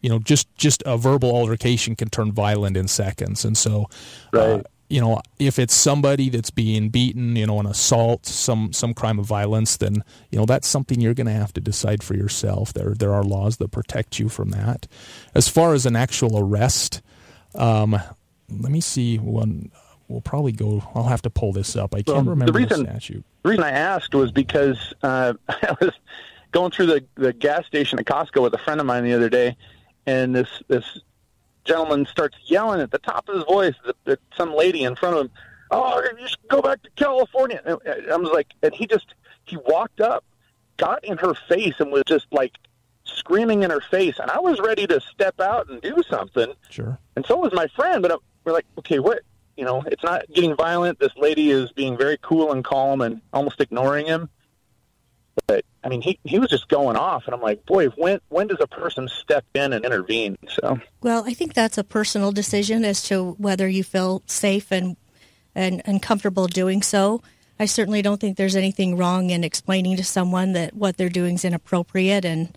you 0.00 0.08
know 0.08 0.18
just 0.18 0.54
just 0.56 0.82
a 0.86 0.96
verbal 0.96 1.34
altercation 1.34 1.96
can 1.96 2.10
turn 2.10 2.32
violent 2.32 2.76
in 2.76 2.88
seconds 2.88 3.44
and 3.44 3.56
so 3.56 3.88
uh, 4.34 4.38
right. 4.38 4.50
uh, 4.50 4.62
you 4.88 5.00
know 5.00 5.20
if 5.38 5.58
it's 5.58 5.74
somebody 5.74 6.28
that's 6.28 6.50
being 6.50 6.88
beaten 6.88 7.36
you 7.36 7.46
know 7.46 7.60
an 7.60 7.66
assault 7.66 8.26
some 8.26 8.72
some 8.72 8.94
crime 8.94 9.18
of 9.18 9.26
violence 9.26 9.76
then 9.76 10.02
you 10.30 10.38
know 10.38 10.46
that's 10.46 10.68
something 10.68 11.00
you're 11.00 11.14
going 11.14 11.26
to 11.26 11.32
have 11.32 11.52
to 11.52 11.60
decide 11.60 12.02
for 12.02 12.14
yourself 12.14 12.72
there 12.72 12.94
there 12.94 13.12
are 13.12 13.22
laws 13.22 13.56
that 13.56 13.70
protect 13.70 14.18
you 14.18 14.28
from 14.28 14.50
that 14.50 14.86
as 15.34 15.48
far 15.48 15.74
as 15.74 15.86
an 15.86 15.96
actual 15.96 16.38
arrest 16.38 17.02
um, 17.54 17.98
let 18.50 18.72
me 18.72 18.80
see 18.80 19.18
one. 19.18 19.70
We'll 20.08 20.22
probably 20.22 20.52
go. 20.52 20.82
I'll 20.94 21.04
have 21.04 21.22
to 21.22 21.30
pull 21.30 21.52
this 21.52 21.76
up. 21.76 21.94
I 21.94 21.98
can't 21.98 22.08
well, 22.08 22.24
remember 22.24 22.52
the, 22.52 22.58
reason, 22.58 22.84
the 22.84 22.90
statute. 22.90 23.24
The 23.42 23.50
reason 23.50 23.64
I 23.64 23.70
asked 23.70 24.14
was 24.14 24.32
because 24.32 24.94
uh, 25.02 25.34
I 25.48 25.76
was 25.80 25.92
going 26.52 26.70
through 26.70 26.86
the 26.86 27.04
the 27.14 27.32
gas 27.32 27.66
station 27.66 27.98
at 27.98 28.06
Costco 28.06 28.42
with 28.42 28.54
a 28.54 28.58
friend 28.58 28.80
of 28.80 28.86
mine 28.86 29.04
the 29.04 29.12
other 29.12 29.28
day, 29.28 29.56
and 30.06 30.34
this 30.34 30.48
this 30.68 31.00
gentleman 31.64 32.06
starts 32.06 32.36
yelling 32.46 32.80
at 32.80 32.90
the 32.90 32.98
top 32.98 33.28
of 33.28 33.36
his 33.36 33.44
voice 33.44 33.74
at, 34.06 34.18
some 34.36 34.54
lady 34.54 34.84
in 34.84 34.96
front 34.96 35.16
of 35.16 35.26
him. 35.26 35.30
Oh, 35.70 36.02
you 36.18 36.26
should 36.26 36.48
go 36.48 36.62
back 36.62 36.82
to 36.82 36.90
California. 36.96 37.60
And 37.66 37.78
I 38.10 38.16
was 38.16 38.30
like, 38.32 38.46
and 38.62 38.74
he 38.74 38.86
just 38.86 39.14
he 39.44 39.58
walked 39.66 40.00
up, 40.00 40.24
got 40.78 41.04
in 41.04 41.18
her 41.18 41.34
face, 41.34 41.74
and 41.78 41.92
was 41.92 42.04
just 42.06 42.26
like 42.32 42.54
screaming 43.04 43.62
in 43.62 43.70
her 43.70 43.82
face, 43.82 44.18
and 44.18 44.30
I 44.30 44.38
was 44.38 44.58
ready 44.60 44.86
to 44.86 45.00
step 45.00 45.38
out 45.40 45.68
and 45.68 45.80
do 45.82 46.02
something. 46.08 46.52
Sure. 46.70 46.98
And 47.16 47.26
so 47.26 47.36
was 47.36 47.52
my 47.52 47.66
friend, 47.68 48.00
but 48.02 48.18
we're 48.44 48.52
like, 48.52 48.66
okay, 48.78 48.98
what? 48.98 49.20
You 49.58 49.64
know, 49.64 49.82
it's 49.86 50.04
not 50.04 50.24
getting 50.32 50.54
violent. 50.54 51.00
This 51.00 51.10
lady 51.16 51.50
is 51.50 51.72
being 51.72 51.98
very 51.98 52.16
cool 52.22 52.52
and 52.52 52.64
calm 52.64 53.00
and 53.00 53.20
almost 53.32 53.60
ignoring 53.60 54.06
him. 54.06 54.28
But 55.48 55.64
I 55.82 55.88
mean, 55.88 56.00
he 56.00 56.16
he 56.22 56.38
was 56.38 56.48
just 56.48 56.68
going 56.68 56.96
off, 56.96 57.24
and 57.26 57.34
I'm 57.34 57.40
like, 57.40 57.66
boy, 57.66 57.86
when 57.88 58.20
when 58.28 58.46
does 58.46 58.58
a 58.60 58.68
person 58.68 59.08
step 59.08 59.44
in 59.54 59.72
and 59.72 59.84
intervene? 59.84 60.38
So. 60.48 60.78
Well, 61.02 61.24
I 61.26 61.34
think 61.34 61.54
that's 61.54 61.76
a 61.76 61.82
personal 61.82 62.30
decision 62.30 62.84
as 62.84 63.02
to 63.08 63.32
whether 63.32 63.66
you 63.68 63.82
feel 63.82 64.22
safe 64.26 64.70
and 64.70 64.96
and, 65.56 65.82
and 65.84 66.00
comfortable 66.00 66.46
doing 66.46 66.80
so. 66.80 67.20
I 67.58 67.66
certainly 67.66 68.00
don't 68.00 68.20
think 68.20 68.36
there's 68.36 68.54
anything 68.54 68.96
wrong 68.96 69.30
in 69.30 69.42
explaining 69.42 69.96
to 69.96 70.04
someone 70.04 70.52
that 70.52 70.74
what 70.74 70.96
they're 70.96 71.08
doing 71.08 71.34
is 71.34 71.44
inappropriate 71.44 72.24
and 72.24 72.56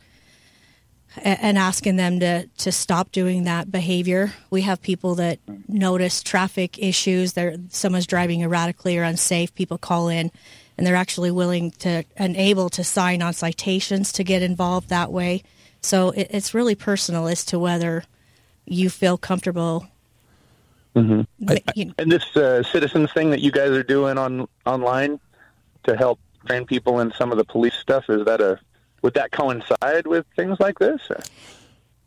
and 1.18 1.58
asking 1.58 1.98
them 1.98 2.20
to, 2.20 2.48
to 2.58 2.72
stop 2.72 3.12
doing 3.12 3.44
that 3.44 3.72
behavior. 3.72 4.34
We 4.50 4.62
have 4.62 4.82
people 4.82 5.16
that 5.16 5.40
notice 5.68 6.24
traffic 6.24 6.80
issues. 6.80 7.34
They're, 7.34 7.56
someone's 7.70 8.08
driving 8.08 8.42
erratically 8.42 8.98
or 8.98 9.04
unsafe. 9.04 9.54
People 9.54 9.78
call 9.78 10.08
in 10.08 10.32
and 10.78 10.88
they're 10.88 10.96
actually 10.96 11.32
willing 11.32 11.72
to 11.72 12.04
and 12.16 12.36
able 12.38 12.70
to 12.70 12.84
sign 12.84 13.22
on 13.22 13.34
citations 13.34 14.12
to 14.14 14.24
get 14.24 14.42
involved 14.42 14.90
that 14.90 15.12
way. 15.12 15.44
So 15.82 16.12
it, 16.12 16.28
it's 16.30 16.54
really 16.54 16.76
personal 16.76 17.28
as 17.28 17.44
to 17.46 17.60
whether 17.60 18.04
you 18.66 18.90
feel 18.90 19.18
comfortable. 19.18 19.88
Mm-hmm. 20.96 21.22
But, 21.40 21.64
you 21.76 21.86
know, 21.86 21.94
and 21.98 22.12
this 22.12 22.36
uh, 22.38 22.64
citizens 22.64 23.12
thing 23.12 23.32
that 23.32 23.42
you 23.42 23.52
guys 23.52 23.72
are 23.72 23.84
doing 23.84 24.18
on 24.18 24.48
online 24.66 25.20
to 25.84 25.96
help 25.96 26.20
train 26.46 26.66
people 26.66 27.00
in 27.00 27.12
some 27.14 27.32
of 27.32 27.38
the 27.38 27.46
police 27.46 27.76
stuff 27.76 28.10
is 28.10 28.26
that 28.26 28.42
a 28.42 28.60
would 29.02 29.14
that 29.16 29.32
coincide 29.32 30.06
with 30.06 30.26
things 30.36 30.60
like 30.60 30.80
this? 30.80 31.02
Or? 31.10 31.22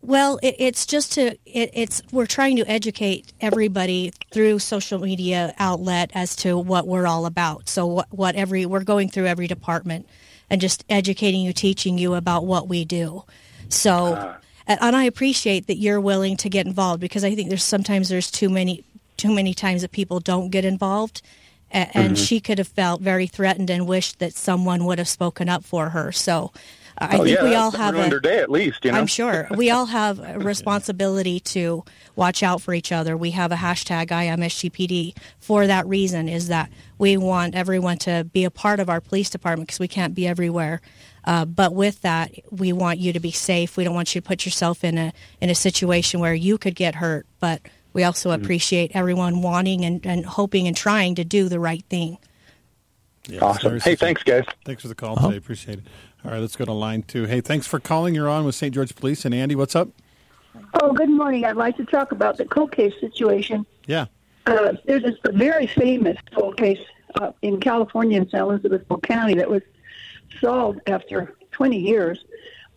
Well, 0.02 0.38
it, 0.42 0.56
it's 0.58 0.84
just 0.84 1.12
to 1.12 1.36
it, 1.46 1.70
it's 1.72 2.02
we're 2.12 2.26
trying 2.26 2.56
to 2.56 2.70
educate 2.70 3.32
everybody 3.40 4.12
through 4.32 4.58
social 4.58 5.00
media 5.00 5.54
outlet 5.58 6.10
as 6.14 6.36
to 6.36 6.58
what 6.58 6.86
we're 6.86 7.06
all 7.06 7.24
about. 7.24 7.68
So 7.68 7.86
what, 7.86 8.06
what 8.10 8.34
every 8.34 8.66
we're 8.66 8.84
going 8.84 9.08
through 9.08 9.26
every 9.26 9.46
department 9.46 10.06
and 10.50 10.60
just 10.60 10.84
educating 10.90 11.40
you, 11.40 11.52
teaching 11.54 11.96
you 11.96 12.14
about 12.14 12.44
what 12.44 12.68
we 12.68 12.84
do. 12.84 13.24
So, 13.70 14.14
uh, 14.14 14.36
and 14.66 14.94
I 14.94 15.04
appreciate 15.04 15.68
that 15.68 15.76
you're 15.76 16.00
willing 16.00 16.36
to 16.38 16.50
get 16.50 16.66
involved 16.66 17.00
because 17.00 17.24
I 17.24 17.34
think 17.34 17.48
there's 17.48 17.64
sometimes 17.64 18.10
there's 18.10 18.30
too 18.30 18.50
many 18.50 18.84
too 19.16 19.34
many 19.34 19.54
times 19.54 19.82
that 19.82 19.92
people 19.92 20.20
don't 20.20 20.50
get 20.50 20.64
involved. 20.66 21.22
And, 21.70 21.88
mm-hmm. 21.88 21.98
and 21.98 22.18
she 22.18 22.40
could 22.40 22.58
have 22.58 22.68
felt 22.68 23.00
very 23.00 23.26
threatened 23.26 23.70
and 23.70 23.86
wished 23.88 24.18
that 24.18 24.34
someone 24.34 24.84
would 24.84 24.98
have 24.98 25.08
spoken 25.08 25.48
up 25.48 25.64
for 25.64 25.90
her. 25.90 26.12
So, 26.12 26.52
I 26.98 27.18
oh, 27.18 27.24
think 27.24 27.36
yeah, 27.36 27.44
we 27.48 27.54
all 27.54 27.70
have 27.70 27.94
a 27.94 28.20
day 28.22 28.38
at 28.38 28.50
least. 28.50 28.84
You 28.84 28.92
know? 28.92 28.98
I'm 28.98 29.06
sure 29.06 29.48
we 29.56 29.70
all 29.70 29.86
have 29.86 30.18
a 30.18 30.38
responsibility 30.38 31.40
to 31.40 31.84
watch 32.16 32.42
out 32.42 32.62
for 32.62 32.74
each 32.74 32.92
other. 32.92 33.16
We 33.16 33.32
have 33.32 33.52
a 33.52 33.56
hashtag 33.56 34.08
IMSGPD 34.08 35.16
for 35.40 35.66
that 35.66 35.86
reason. 35.86 36.28
Is 36.28 36.48
that 36.48 36.70
we 36.98 37.16
want 37.16 37.54
everyone 37.54 37.98
to 37.98 38.24
be 38.24 38.44
a 38.44 38.50
part 38.50 38.80
of 38.80 38.88
our 38.88 39.00
police 39.00 39.30
department 39.30 39.68
because 39.68 39.80
we 39.80 39.88
can't 39.88 40.14
be 40.14 40.26
everywhere. 40.26 40.80
Uh, 41.24 41.44
but 41.44 41.74
with 41.74 42.02
that, 42.02 42.32
we 42.50 42.72
want 42.72 42.98
you 42.98 43.12
to 43.12 43.20
be 43.20 43.30
safe. 43.30 43.76
We 43.76 43.84
don't 43.84 43.94
want 43.94 44.14
you 44.14 44.20
to 44.20 44.26
put 44.26 44.44
yourself 44.44 44.84
in 44.84 44.98
a 44.98 45.12
in 45.40 45.50
a 45.50 45.54
situation 45.54 46.20
where 46.20 46.34
you 46.34 46.58
could 46.58 46.74
get 46.74 46.96
hurt. 46.96 47.26
But 47.40 47.62
we 47.92 48.04
also 48.04 48.30
mm-hmm. 48.30 48.42
appreciate 48.42 48.92
everyone 48.94 49.40
wanting 49.40 49.84
and, 49.84 50.04
and 50.04 50.26
hoping 50.26 50.66
and 50.66 50.76
trying 50.76 51.14
to 51.14 51.24
do 51.24 51.48
the 51.48 51.60
right 51.60 51.84
thing. 51.88 52.18
Yeah, 53.26 53.40
awesome. 53.40 53.80
Hey, 53.80 53.94
thanks, 53.94 54.22
guys. 54.22 54.44
Thanks 54.66 54.82
for 54.82 54.88
the 54.88 54.94
call 54.94 55.16
uh-huh. 55.16 55.28
today. 55.28 55.38
Appreciate 55.38 55.78
it. 55.78 55.84
All 56.24 56.30
right, 56.30 56.40
let's 56.40 56.56
go 56.56 56.64
to 56.64 56.72
line 56.72 57.02
two. 57.02 57.26
Hey, 57.26 57.42
thanks 57.42 57.66
for 57.66 57.78
calling. 57.78 58.14
You're 58.14 58.30
on 58.30 58.46
with 58.46 58.54
St. 58.54 58.74
George 58.74 58.96
Police. 58.96 59.26
And 59.26 59.34
Andy, 59.34 59.54
what's 59.54 59.76
up? 59.76 59.90
Oh, 60.80 60.92
good 60.92 61.10
morning. 61.10 61.44
I'd 61.44 61.56
like 61.56 61.76
to 61.76 61.84
talk 61.84 62.12
about 62.12 62.38
the 62.38 62.46
cold 62.46 62.72
case 62.72 62.94
situation. 62.98 63.66
Yeah. 63.86 64.06
Uh, 64.46 64.72
there's 64.86 65.04
a 65.04 65.32
very 65.32 65.66
famous 65.66 66.16
cold 66.34 66.56
case 66.56 66.80
uh, 67.16 67.32
in 67.42 67.60
California 67.60 68.18
in 68.18 68.28
San 68.30 68.46
Luis 68.46 68.64
Obispo 68.64 68.96
County 68.98 69.34
that 69.34 69.50
was 69.50 69.60
solved 70.40 70.80
after 70.86 71.34
20 71.50 71.78
years 71.78 72.24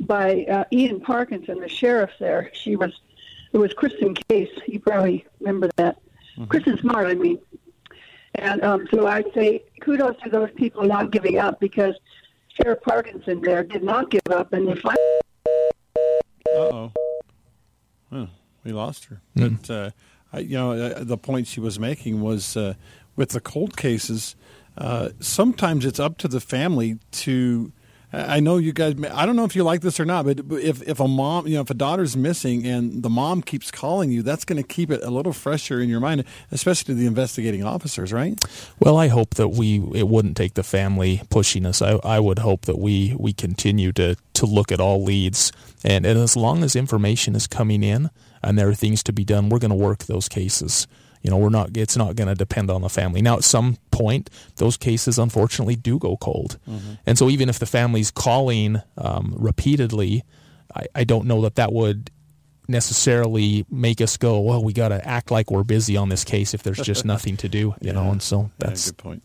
by 0.02 0.44
uh, 0.46 0.66
Ian 0.74 1.00
Parkinson, 1.00 1.62
the 1.62 1.70
sheriff 1.70 2.12
there. 2.20 2.52
She 2.54 2.76
was, 2.76 3.00
it 3.54 3.60
was 3.60 3.74
Kristen 3.74 4.14
Case. 4.14 4.50
You 4.68 4.82
probably 4.82 5.26
remember 5.40 5.70
that. 5.78 6.00
Mm-hmm. 6.34 6.46
Kristen 6.46 6.78
Smart, 6.80 7.08
I 7.08 7.14
mean. 7.14 7.40
And 8.36 8.62
um, 8.62 8.88
so 8.92 9.08
I'd 9.08 9.34
say 9.34 9.64
kudos 9.80 10.18
to 10.24 10.30
those 10.30 10.50
people 10.56 10.84
not 10.84 11.12
giving 11.12 11.40
up 11.40 11.62
because 11.62 11.96
Sheriff 12.58 12.82
Parkinson 12.82 13.42
there 13.42 13.64
did 13.64 13.84
not 13.84 14.10
give 14.10 14.22
up, 14.32 14.54
and 14.54 14.68
they 14.68 14.76
finally. 14.76 14.98
Uh 16.48 16.90
oh. 18.12 18.30
we 18.64 18.72
lost 18.72 19.06
her. 19.06 19.22
Mm. 19.36 19.60
But 19.62 19.70
uh, 19.74 19.92
I, 20.34 20.40
you 20.40 20.58
know, 20.58 20.72
uh, 20.72 21.04
the 21.04 21.18
point 21.18 21.48
she 21.48 21.60
was 21.60 21.80
making 21.80 22.22
was 22.22 22.58
uh, 22.58 22.74
with 23.16 23.30
the 23.30 23.42
cold 23.42 23.78
cases. 23.78 24.36
uh, 24.78 25.10
sometimes 25.20 25.86
it's 25.86 26.00
up 26.00 26.18
to 26.20 26.28
the 26.28 26.40
family 26.42 27.00
to. 27.12 27.72
I 28.14 28.40
know 28.40 28.56
you 28.56 28.72
guys. 28.72 28.96
I 29.12 29.26
don't 29.26 29.36
know 29.36 29.44
if 29.44 29.54
you 29.54 29.66
like 29.66 29.82
this 29.82 30.00
or 30.00 30.06
not, 30.06 30.26
but 30.26 30.40
if 30.52 30.82
if 30.84 31.02
a 31.02 31.08
mom, 31.08 31.46
you 31.46 31.56
know, 31.56 31.62
if 31.62 31.70
a 31.70 31.74
daughter's 31.74 32.16
missing 32.16 32.66
and 32.66 33.04
the 33.04 33.10
mom 33.10 33.42
keeps 33.42 33.70
calling 33.70 34.12
you, 34.12 34.24
that's 34.24 34.46
going 34.46 34.62
to 34.62 34.68
keep 34.68 34.90
it 34.92 35.04
a 35.04 35.10
little 35.10 35.34
fresher 35.34 35.82
in 35.82 35.90
your 35.90 36.00
mind, 36.00 36.24
especially 36.52 36.94
to 36.94 37.00
the 37.00 37.06
investigating 37.06 37.66
officers, 37.66 38.14
right? 38.14 38.40
Well, 38.80 38.96
I 38.96 39.10
hope 39.10 39.36
that 39.36 39.50
we 39.50 39.84
it 39.94 40.08
wouldn't 40.08 40.38
take 40.38 40.54
the 40.54 40.64
family 40.64 41.22
pushing 41.30 41.66
us. 41.66 41.82
I, 41.82 42.00
I 42.04 42.22
would 42.22 42.40
hope 42.40 42.62
that 42.62 42.80
we 42.80 43.14
we 43.20 43.34
continue 43.34 43.92
to 43.94 44.16
to 44.36 44.46
look 44.46 44.72
at 44.72 44.80
all 44.80 45.04
leads, 45.04 45.52
and, 45.84 46.06
and 46.06 46.18
as 46.18 46.38
long 46.38 46.64
as 46.64 46.78
information 46.78 47.36
is 47.36 47.46
coming 47.46 47.84
in 47.84 48.10
and 48.42 48.58
there 48.58 48.70
are 48.70 48.76
things 48.76 49.04
to 49.04 49.12
be 49.12 49.26
done, 49.26 49.50
we're 49.50 49.60
going 49.60 49.72
to 49.72 49.76
work 49.76 50.06
those 50.06 50.30
cases. 50.30 50.88
You 51.22 51.32
know, 51.32 51.38
we're 51.38 51.50
not. 51.50 51.76
It's 51.76 51.98
not 51.98 52.16
going 52.16 52.28
to 52.28 52.36
depend 52.36 52.70
on 52.70 52.82
the 52.82 52.90
family. 52.90 53.22
Now, 53.22 53.38
at 53.38 53.44
some 53.44 53.78
point, 53.92 54.30
those 54.58 54.78
cases 54.78 55.20
unfortunately 55.20 55.76
do 55.76 56.00
go 56.00 56.18
cold, 56.18 56.58
mm-hmm. 56.68 56.94
and 57.06 57.18
so 57.18 57.30
even 57.30 57.50
if 57.50 57.60
the 57.60 57.66
family's 57.66 58.12
calling 58.12 58.82
um, 58.98 59.34
repeatedly, 59.38 60.24
I, 60.76 60.86
I 60.96 61.04
don't 61.04 61.26
know 61.26 61.42
that 61.42 61.56
that 61.56 61.74
would 61.74 62.12
necessarily 62.68 63.66
make 63.70 64.02
us 64.02 64.18
go, 64.18 64.40
well, 64.40 64.64
we 64.64 64.74
got 64.74 64.90
to 64.90 65.06
act 65.08 65.32
like 65.32 65.50
we're 65.50 65.64
busy 65.64 65.98
on 65.98 66.10
this 66.10 66.24
case 66.24 66.54
if 66.54 66.64
there's 66.64 66.80
just 66.80 67.06
nothing 67.14 67.38
to 67.38 67.50
do, 67.50 67.60
you 67.60 67.76
yeah. 67.82 67.92
know. 67.94 68.12
And 68.12 68.22
so 68.22 68.52
that's 68.60 68.88
yeah, 68.88 68.92
good 68.92 68.98
point. 68.98 69.24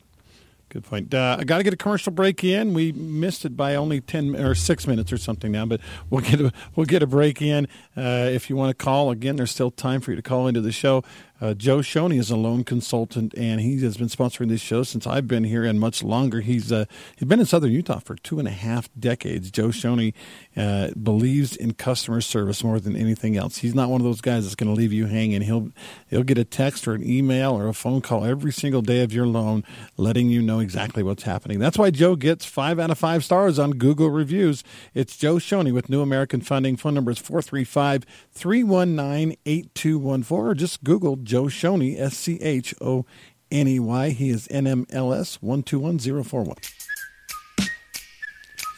Good 0.72 0.84
point. 0.84 1.12
Uh, 1.12 1.36
I 1.38 1.44
got 1.44 1.58
to 1.58 1.64
get 1.64 1.74
a 1.74 1.76
commercial 1.76 2.12
break 2.12 2.42
in. 2.42 2.72
We 2.72 2.92
missed 2.92 3.44
it 3.44 3.54
by 3.58 3.74
only 3.74 4.00
ten 4.00 4.34
or 4.34 4.54
six 4.54 4.86
minutes 4.86 5.12
or 5.12 5.18
something 5.18 5.52
now, 5.52 5.66
but 5.66 5.82
we'll 6.08 6.22
get 6.22 6.40
a 6.40 6.50
we'll 6.74 6.86
get 6.86 7.02
a 7.02 7.06
break 7.06 7.42
in. 7.42 7.68
Uh, 7.94 8.30
if 8.32 8.48
you 8.48 8.56
want 8.56 8.70
to 8.70 8.82
call 8.82 9.10
again, 9.10 9.36
there's 9.36 9.50
still 9.50 9.70
time 9.70 10.00
for 10.00 10.12
you 10.12 10.16
to 10.16 10.22
call 10.22 10.46
into 10.46 10.62
the 10.62 10.72
show. 10.72 11.04
Uh, 11.42 11.54
Joe 11.54 11.78
Schoney 11.78 12.20
is 12.20 12.30
a 12.30 12.36
loan 12.36 12.62
consultant, 12.62 13.34
and 13.36 13.60
he 13.60 13.82
has 13.82 13.96
been 13.96 14.06
sponsoring 14.06 14.48
this 14.48 14.60
show 14.60 14.84
since 14.84 15.08
I've 15.08 15.26
been 15.26 15.42
here 15.42 15.64
and 15.64 15.80
much 15.80 16.00
longer. 16.00 16.40
He's 16.40 16.70
uh, 16.70 16.84
he's 17.16 17.26
been 17.26 17.40
in 17.40 17.46
Southern 17.46 17.72
Utah 17.72 17.98
for 17.98 18.14
two 18.14 18.38
and 18.38 18.46
a 18.46 18.52
half 18.52 18.88
decades. 18.96 19.50
Joe 19.50 19.68
Schoney 19.68 20.14
uh, 20.56 20.88
believes 21.02 21.56
in 21.56 21.72
customer 21.74 22.20
service 22.20 22.62
more 22.62 22.78
than 22.78 22.96
anything 22.96 23.36
else. 23.36 23.58
He's 23.58 23.74
not 23.74 23.88
one 23.88 24.00
of 24.00 24.04
those 24.04 24.20
guys 24.20 24.44
that's 24.44 24.54
going 24.54 24.72
to 24.72 24.78
leave 24.78 24.92
you 24.92 25.06
hanging. 25.06 25.42
He'll 25.42 25.70
he'll 26.08 26.22
get 26.22 26.38
a 26.38 26.44
text 26.44 26.86
or 26.86 26.94
an 26.94 27.08
email 27.08 27.52
or 27.52 27.68
a 27.68 27.72
phone 27.72 28.00
call 28.00 28.24
every 28.24 28.52
single 28.52 28.82
day 28.82 29.02
of 29.02 29.12
your 29.12 29.26
loan, 29.26 29.64
letting 29.96 30.28
you 30.28 30.42
know 30.42 30.60
exactly 30.60 31.02
what's 31.02 31.22
happening. 31.22 31.58
That's 31.58 31.78
why 31.78 31.90
Joe 31.90 32.16
gets 32.16 32.44
five 32.44 32.78
out 32.78 32.90
of 32.90 32.98
five 32.98 33.24
stars 33.24 33.58
on 33.58 33.72
Google 33.72 34.10
reviews. 34.10 34.62
It's 34.94 35.16
Joe 35.16 35.36
Schoney 35.36 35.72
with 35.72 35.88
New 35.88 36.02
American 36.02 36.40
Funding. 36.40 36.76
Phone 36.76 36.94
number 36.94 37.10
is 37.10 37.18
435 37.18 38.04
319 38.32 39.36
8214 39.46 40.36
or 40.36 40.54
just 40.54 40.84
Google 40.84 41.16
Joe 41.16 41.44
Schoney, 41.44 41.98
S 41.98 42.16
C 42.16 42.38
H 42.40 42.74
O 42.80 43.06
N 43.50 43.68
E 43.68 43.78
Y. 43.78 44.10
He 44.10 44.30
is 44.30 44.48
NMLS 44.48 45.38
121041. 45.40 46.56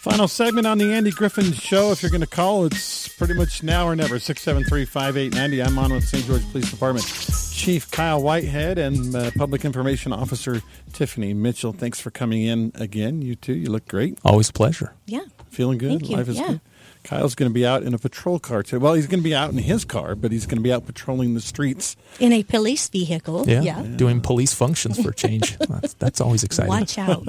Final 0.05 0.29
segment 0.29 0.67
on 0.67 0.77
the 0.77 0.93
Andy 0.93 1.11
Griffin 1.11 1.51
Show. 1.55 1.91
If 1.91 2.03
you're 2.03 2.11
going 2.11 2.21
to 2.21 2.27
call, 2.27 2.67
it's 2.67 3.09
pretty 3.09 3.33
much 3.33 3.63
now 3.63 3.87
or 3.87 3.97
never. 3.97 4.19
673 4.19 4.85
5890. 4.85 5.63
I'm 5.63 5.79
on 5.79 5.95
with 5.95 6.05
St. 6.05 6.27
George 6.27 6.43
Police 6.53 6.71
Department 6.71 7.07
Chief 7.51 7.91
Kyle 7.91 8.23
Whitehead 8.23 8.77
and 8.77 9.17
uh, 9.17 9.31
Public 9.39 9.65
Information 9.65 10.13
Officer 10.13 10.61
Tiffany 10.93 11.33
Mitchell. 11.33 11.73
Thanks 11.73 12.03
for 12.03 12.11
coming 12.11 12.43
in 12.43 12.71
again. 12.75 13.23
You 13.23 13.35
too. 13.35 13.55
You 13.55 13.71
look 13.71 13.89
great. 13.89 14.19
Always 14.27 14.51
a 14.51 14.53
pleasure. 14.53 14.93
Yeah. 15.07 15.25
Feeling 15.49 15.79
good? 15.79 16.01
Thank 16.01 16.11
you. 16.11 16.17
Life 16.19 16.29
is 16.29 16.37
yeah. 16.39 16.49
good. 16.49 16.61
Kyle's 17.05 17.35
going 17.35 17.51
to 17.51 17.55
be 17.55 17.67
out 17.67 17.83
in 17.83 17.93
a 17.93 17.99
patrol 17.99 18.39
car 18.39 18.63
today. 18.63 18.79
Well, 18.79 18.95
he's 18.95 19.07
going 19.07 19.21
to 19.21 19.25
be 19.25 19.35
out 19.35 19.51
in 19.51 19.59
his 19.59 19.85
car, 19.85 20.15
but 20.15 20.33
he's 20.33 20.47
going 20.47 20.57
to 20.57 20.63
be 20.63 20.73
out 20.73 20.87
patrolling 20.87 21.35
the 21.35 21.41
streets 21.41 21.97
in 22.19 22.33
a 22.33 22.43
police 22.43 22.89
vehicle. 22.89 23.45
Yeah, 23.47 23.61
yeah. 23.61 23.83
doing 23.83 24.23
police 24.23 24.55
functions 24.55 25.01
for 25.01 25.13
change. 25.13 25.59
that's, 25.69 25.95
that's, 25.95 26.21
always 26.23 26.43
exciting. 26.43 26.71
Watch 26.71 26.97
out. 26.97 27.29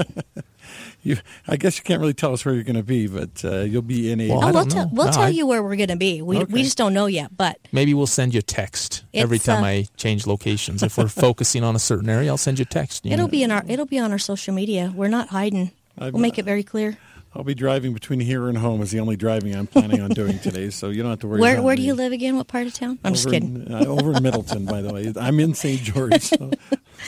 you, 1.04 1.18
I 1.46 1.58
guess 1.58 1.78
you 1.78 1.84
can't 1.84 2.00
really 2.00 2.14
tell 2.14 2.32
us 2.32 2.46
where 2.46 2.56
you're 2.56 2.64
going 2.64 2.78
to 2.78 2.84
be, 2.84 3.08
but 3.08 3.44
uh, 3.44 3.60
you'll 3.60 3.82
be 3.82 4.12
in 4.12 4.22
a. 4.22 4.30
Well, 4.30 4.46
oh, 4.46 4.54
we'll, 4.54 4.66
t- 4.66 4.84
we'll 4.94 5.08
no, 5.08 5.12
tell 5.12 5.24
I, 5.24 5.30
you 5.30 5.46
where 5.46 5.62
we're 5.62 5.76
going 5.76 5.90
to 5.90 5.98
be. 5.98 6.22
We, 6.22 6.38
okay. 6.38 6.54
we 6.54 6.64
just 6.64 6.78
don't 6.78 6.94
know 6.94 7.08
yet, 7.08 7.36
but 7.36 7.60
maybe 7.74 7.94
we'll 7.94 8.08
send 8.08 8.34
you 8.34 8.40
a 8.40 8.44
text 8.44 9.04
every 9.14 9.40
time 9.40 9.64
uh, 9.64 9.68
I 9.68 9.88
change 9.98 10.26
locations. 10.26 10.84
If 10.84 10.98
we're 10.98 11.10
focusing 11.10 11.66
on 11.66 11.76
a 11.76 11.80
certain 11.80 12.10
area, 12.10 12.30
I'll 12.30 12.38
send 12.38 12.60
you 12.60 12.64
a 12.64 12.66
text. 12.66 13.06
It'll 13.06 13.26
know. 13.26 13.28
be 13.28 13.44
in 13.44 13.52
our 13.52 13.64
it'll 13.68 13.86
be 13.86 14.00
on 14.00 14.14
our 14.14 14.20
social 14.20 14.54
media. 14.54 14.94
We're 14.96 15.10
not 15.10 15.28
hiding. 15.30 15.72
I've 15.98 16.14
we'll 16.14 16.22
make 16.22 16.40
it 16.40 16.46
very 16.46 16.64
clear. 16.64 16.98
I'll 17.36 17.44
be 17.44 17.54
driving 17.54 17.94
between 17.94 18.22
here 18.22 18.48
and 18.48 18.58
home 18.58 18.82
is 18.82 18.92
the 18.92 19.00
only 19.02 19.18
driving 19.18 19.54
I'm 19.54 19.68
planning 19.68 20.02
on 20.02 20.12
doing 20.12 20.40
today, 20.40 20.70
so 20.70 20.90
you 20.90 21.02
don't 21.02 21.12
have 21.12 21.20
to 21.20 21.28
worry. 21.28 21.42
Where 21.42 21.62
Where 21.62 21.76
me. 21.76 21.82
do 21.82 21.88
you 21.88 21.94
live 21.94 22.14
again? 22.14 22.38
What 22.38 22.48
part 22.48 22.66
of 22.66 22.74
town? 22.74 22.98
I'm 23.04 23.12
over 23.12 23.16
just 23.16 23.30
kidding. 23.30 23.66
In, 23.66 23.74
uh, 23.74 23.86
over 23.86 24.14
in 24.14 24.24
Middleton, 24.24 24.66
by 24.66 24.82
the 24.82 24.94
way. 24.94 25.14
I'm 25.20 25.40
in 25.42 25.54
St. 25.54 25.82
George. 25.82 26.22
So. 26.22 26.52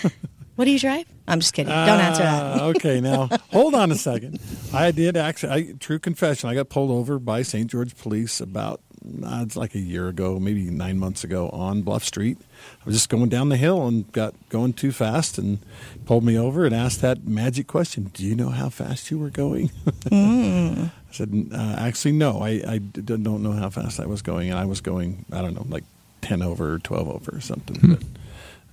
what 0.55 0.65
do 0.65 0.71
you 0.71 0.79
drive? 0.79 1.05
I'm 1.29 1.39
just 1.39 1.53
kidding. 1.53 1.71
Don't 1.71 2.01
answer 2.01 2.23
that. 2.23 2.61
Uh, 2.61 2.65
okay, 2.75 2.99
now 2.99 3.29
hold 3.51 3.73
on 3.73 3.89
a 3.91 3.95
second. 3.95 4.39
I 4.73 4.91
did 4.91 5.15
actually. 5.15 5.53
I, 5.53 5.73
true 5.79 5.99
confession. 5.99 6.49
I 6.49 6.55
got 6.55 6.67
pulled 6.67 6.91
over 6.91 7.19
by 7.19 7.41
St. 7.43 7.71
George 7.71 7.95
Police 7.95 8.41
about 8.41 8.81
uh, 9.23 9.43
it's 9.43 9.55
like 9.55 9.75
a 9.75 9.79
year 9.79 10.09
ago, 10.09 10.39
maybe 10.39 10.69
nine 10.69 10.99
months 10.99 11.23
ago, 11.23 11.49
on 11.49 11.83
Bluff 11.83 12.03
Street. 12.03 12.37
I 12.81 12.85
was 12.85 12.95
just 12.95 13.09
going 13.09 13.29
down 13.29 13.49
the 13.49 13.57
hill 13.57 13.87
and 13.87 14.11
got 14.11 14.33
going 14.49 14.73
too 14.73 14.91
fast 14.91 15.37
and 15.37 15.59
pulled 16.05 16.23
me 16.23 16.37
over 16.37 16.65
and 16.65 16.73
asked 16.73 17.01
that 17.01 17.25
magic 17.25 17.67
question 17.67 18.11
Do 18.13 18.23
you 18.23 18.35
know 18.35 18.49
how 18.49 18.69
fast 18.69 19.11
you 19.11 19.19
were 19.19 19.29
going? 19.29 19.69
Mm. 20.05 20.91
I 21.09 21.11
said, 21.11 21.49
uh, 21.53 21.75
Actually, 21.77 22.13
no, 22.13 22.41
I, 22.41 22.61
I 22.67 22.77
don't 22.77 23.43
know 23.43 23.53
how 23.53 23.69
fast 23.69 23.99
I 23.99 24.05
was 24.05 24.21
going. 24.21 24.49
And 24.49 24.59
I 24.59 24.65
was 24.65 24.81
going, 24.81 25.25
I 25.31 25.41
don't 25.41 25.53
know, 25.53 25.65
like 25.69 25.83
10 26.21 26.41
over 26.41 26.73
or 26.73 26.79
12 26.79 27.09
over 27.09 27.35
or 27.35 27.41
something. 27.41 27.79
Hmm. 27.79 27.93
But, 27.93 28.03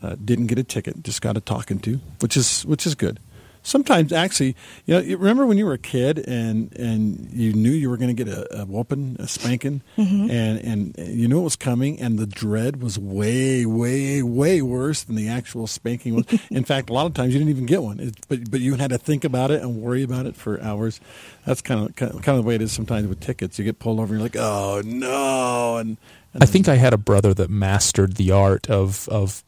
uh, 0.02 0.16
didn't 0.22 0.48
get 0.48 0.58
a 0.58 0.64
ticket, 0.64 1.02
just 1.02 1.22
got 1.22 1.36
a 1.36 1.40
talking 1.40 1.78
to, 1.80 1.98
which 2.20 2.36
is 2.36 2.66
which 2.66 2.86
is 2.86 2.94
good 2.94 3.18
sometimes 3.64 4.12
actually, 4.12 4.54
you 4.86 4.94
know, 4.94 5.00
you 5.00 5.16
remember 5.16 5.46
when 5.46 5.58
you 5.58 5.66
were 5.66 5.72
a 5.72 5.78
kid 5.78 6.18
and 6.18 6.72
and 6.78 7.28
you 7.32 7.52
knew 7.52 7.70
you 7.70 7.90
were 7.90 7.96
going 7.96 8.14
to 8.14 8.24
get 8.24 8.32
a, 8.32 8.60
a 8.60 8.64
whooping, 8.64 9.16
a 9.18 9.26
spanking, 9.26 9.82
mm-hmm. 9.96 10.30
and 10.30 10.58
and 10.60 10.94
you 11.08 11.26
knew 11.26 11.40
it 11.40 11.44
was 11.44 11.56
coming, 11.56 12.00
and 12.00 12.18
the 12.18 12.26
dread 12.26 12.80
was 12.80 12.96
way, 12.98 13.66
way, 13.66 14.22
way 14.22 14.62
worse 14.62 15.02
than 15.02 15.16
the 15.16 15.28
actual 15.28 15.66
spanking 15.66 16.14
was. 16.14 16.26
In 16.50 16.64
fact, 16.64 16.90
a 16.90 16.92
lot 16.92 17.06
of 17.06 17.14
times 17.14 17.32
you 17.32 17.40
didn't 17.40 17.50
even 17.50 17.66
get 17.66 17.82
one, 17.82 17.98
it, 17.98 18.14
but 18.28 18.50
but 18.50 18.60
you 18.60 18.74
had 18.76 18.90
to 18.90 18.98
think 18.98 19.24
about 19.24 19.50
it 19.50 19.62
and 19.62 19.82
worry 19.82 20.04
about 20.04 20.26
it 20.26 20.36
for 20.36 20.60
hours. 20.60 21.00
That's 21.44 21.60
kind 21.60 21.88
of 21.88 21.96
kind 21.96 22.12
of 22.14 22.36
the 22.36 22.42
way 22.42 22.54
it 22.54 22.62
is 22.62 22.72
sometimes 22.72 23.08
with 23.08 23.20
tickets. 23.20 23.58
You 23.58 23.64
get 23.64 23.80
pulled 23.80 23.98
over, 23.98 24.14
and 24.14 24.20
you're 24.20 24.22
like, 24.22 24.36
oh 24.36 24.82
no, 24.84 25.78
and. 25.78 25.96
and 26.32 26.42
I 26.42 26.46
think 26.46 26.68
I 26.68 26.76
had 26.76 26.92
a 26.92 26.98
brother 26.98 27.34
that 27.34 27.50
mastered 27.50 28.16
the 28.16 28.30
art 28.30 28.70
of 28.70 29.08
of 29.08 29.42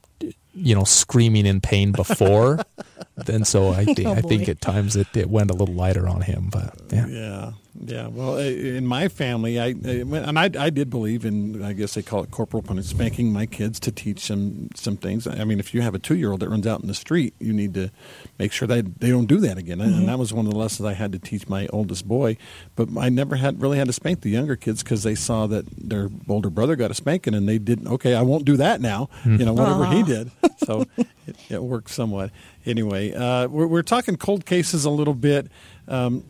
you 0.57 0.75
know 0.75 0.85
screaming 0.85 1.47
in 1.47 1.61
pain 1.61 1.93
before 1.93 2.61
then 3.17 3.45
so 3.45 3.69
i, 3.69 3.85
Oh, 4.07 4.13
I 4.13 4.21
think 4.21 4.47
boy. 4.47 4.51
at 4.53 4.61
times 4.61 4.95
it, 4.95 5.09
it 5.17 5.31
went 5.31 5.51
a 5.51 5.55
little 5.55 5.75
lighter 5.75 6.09
on 6.09 6.21
him 6.21 6.49
but 6.51 6.75
yeah 6.93 7.07
Yeah, 7.07 7.53
yeah. 7.85 8.07
Well, 8.09 8.39
in 8.39 8.87
my 8.87 9.09
family, 9.09 9.61
I 9.61 9.69
and 9.69 10.39
I, 10.39 10.51
I 10.59 10.71
did 10.71 10.91
believe 10.91 11.25
in. 11.25 11.63
I 11.63 11.73
guess 11.73 11.95
they 11.95 12.03
call 12.03 12.23
it 12.23 12.31
corporal 12.31 12.63
punishment, 12.63 12.97
spanking 12.99 13.33
my 13.33 13.47
kids 13.47 13.81
to 13.81 13.93
teach 13.93 14.29
them 14.29 14.71
some 14.75 14.97
things. 14.97 15.27
I 15.27 15.45
mean, 15.45 15.59
if 15.59 15.75
you 15.75 15.83
have 15.83 15.95
a 15.95 15.99
two-year-old 15.99 16.41
that 16.41 16.49
runs 16.49 16.67
out 16.67 16.81
in 16.81 16.89
the 16.89 16.95
street, 16.95 17.35
you 17.39 17.53
need 17.53 17.75
to 17.75 17.91
make 18.39 18.53
sure 18.53 18.69
that 18.69 19.01
they 19.01 19.11
don't 19.11 19.27
do 19.27 19.39
that 19.39 19.59
again. 19.59 19.81
And 19.81 19.95
mm-hmm. 19.95 20.07
that 20.07 20.19
was 20.19 20.33
one 20.33 20.47
of 20.47 20.53
the 20.53 20.59
lessons 20.59 20.87
I 20.87 20.95
had 20.95 21.13
to 21.13 21.19
teach 21.19 21.49
my 21.49 21.67
oldest 21.73 22.07
boy. 22.07 22.37
But 22.75 22.89
I 22.99 23.09
never 23.09 23.37
had 23.37 23.61
really 23.61 23.79
had 23.79 23.89
to 23.89 23.93
spank 23.93 24.23
the 24.23 24.31
younger 24.31 24.57
kids 24.57 24.83
because 24.83 25.03
they 25.03 25.15
saw 25.15 25.47
that 25.47 25.67
their 25.77 26.09
older 26.29 26.51
brother 26.51 26.77
got 26.77 26.91
a 26.91 26.95
spanking, 26.95 27.35
and 27.35 27.49
they 27.49 27.59
didn't. 27.59 27.89
Okay, 27.89 28.15
I 28.15 28.23
won't 28.23 28.45
do 28.45 28.57
that 28.57 28.81
now. 28.81 29.09
You 29.25 29.33
mm-hmm. 29.33 29.45
know, 29.45 29.53
whatever 29.53 29.87
he 29.87 30.03
did. 30.03 30.31
So 30.65 30.87
it, 31.27 31.37
it 31.51 31.89
somewhat. 31.89 32.31
Anyway, 32.65 33.13
uh, 33.13 33.49
we're, 33.49 33.67
we're 33.67 33.83
talking 33.83 34.17
cold 34.17 34.47
cases 34.47 34.85
a 34.85 34.91
little 34.91 35.15
bit. 35.15 35.49
Um, 35.89 36.25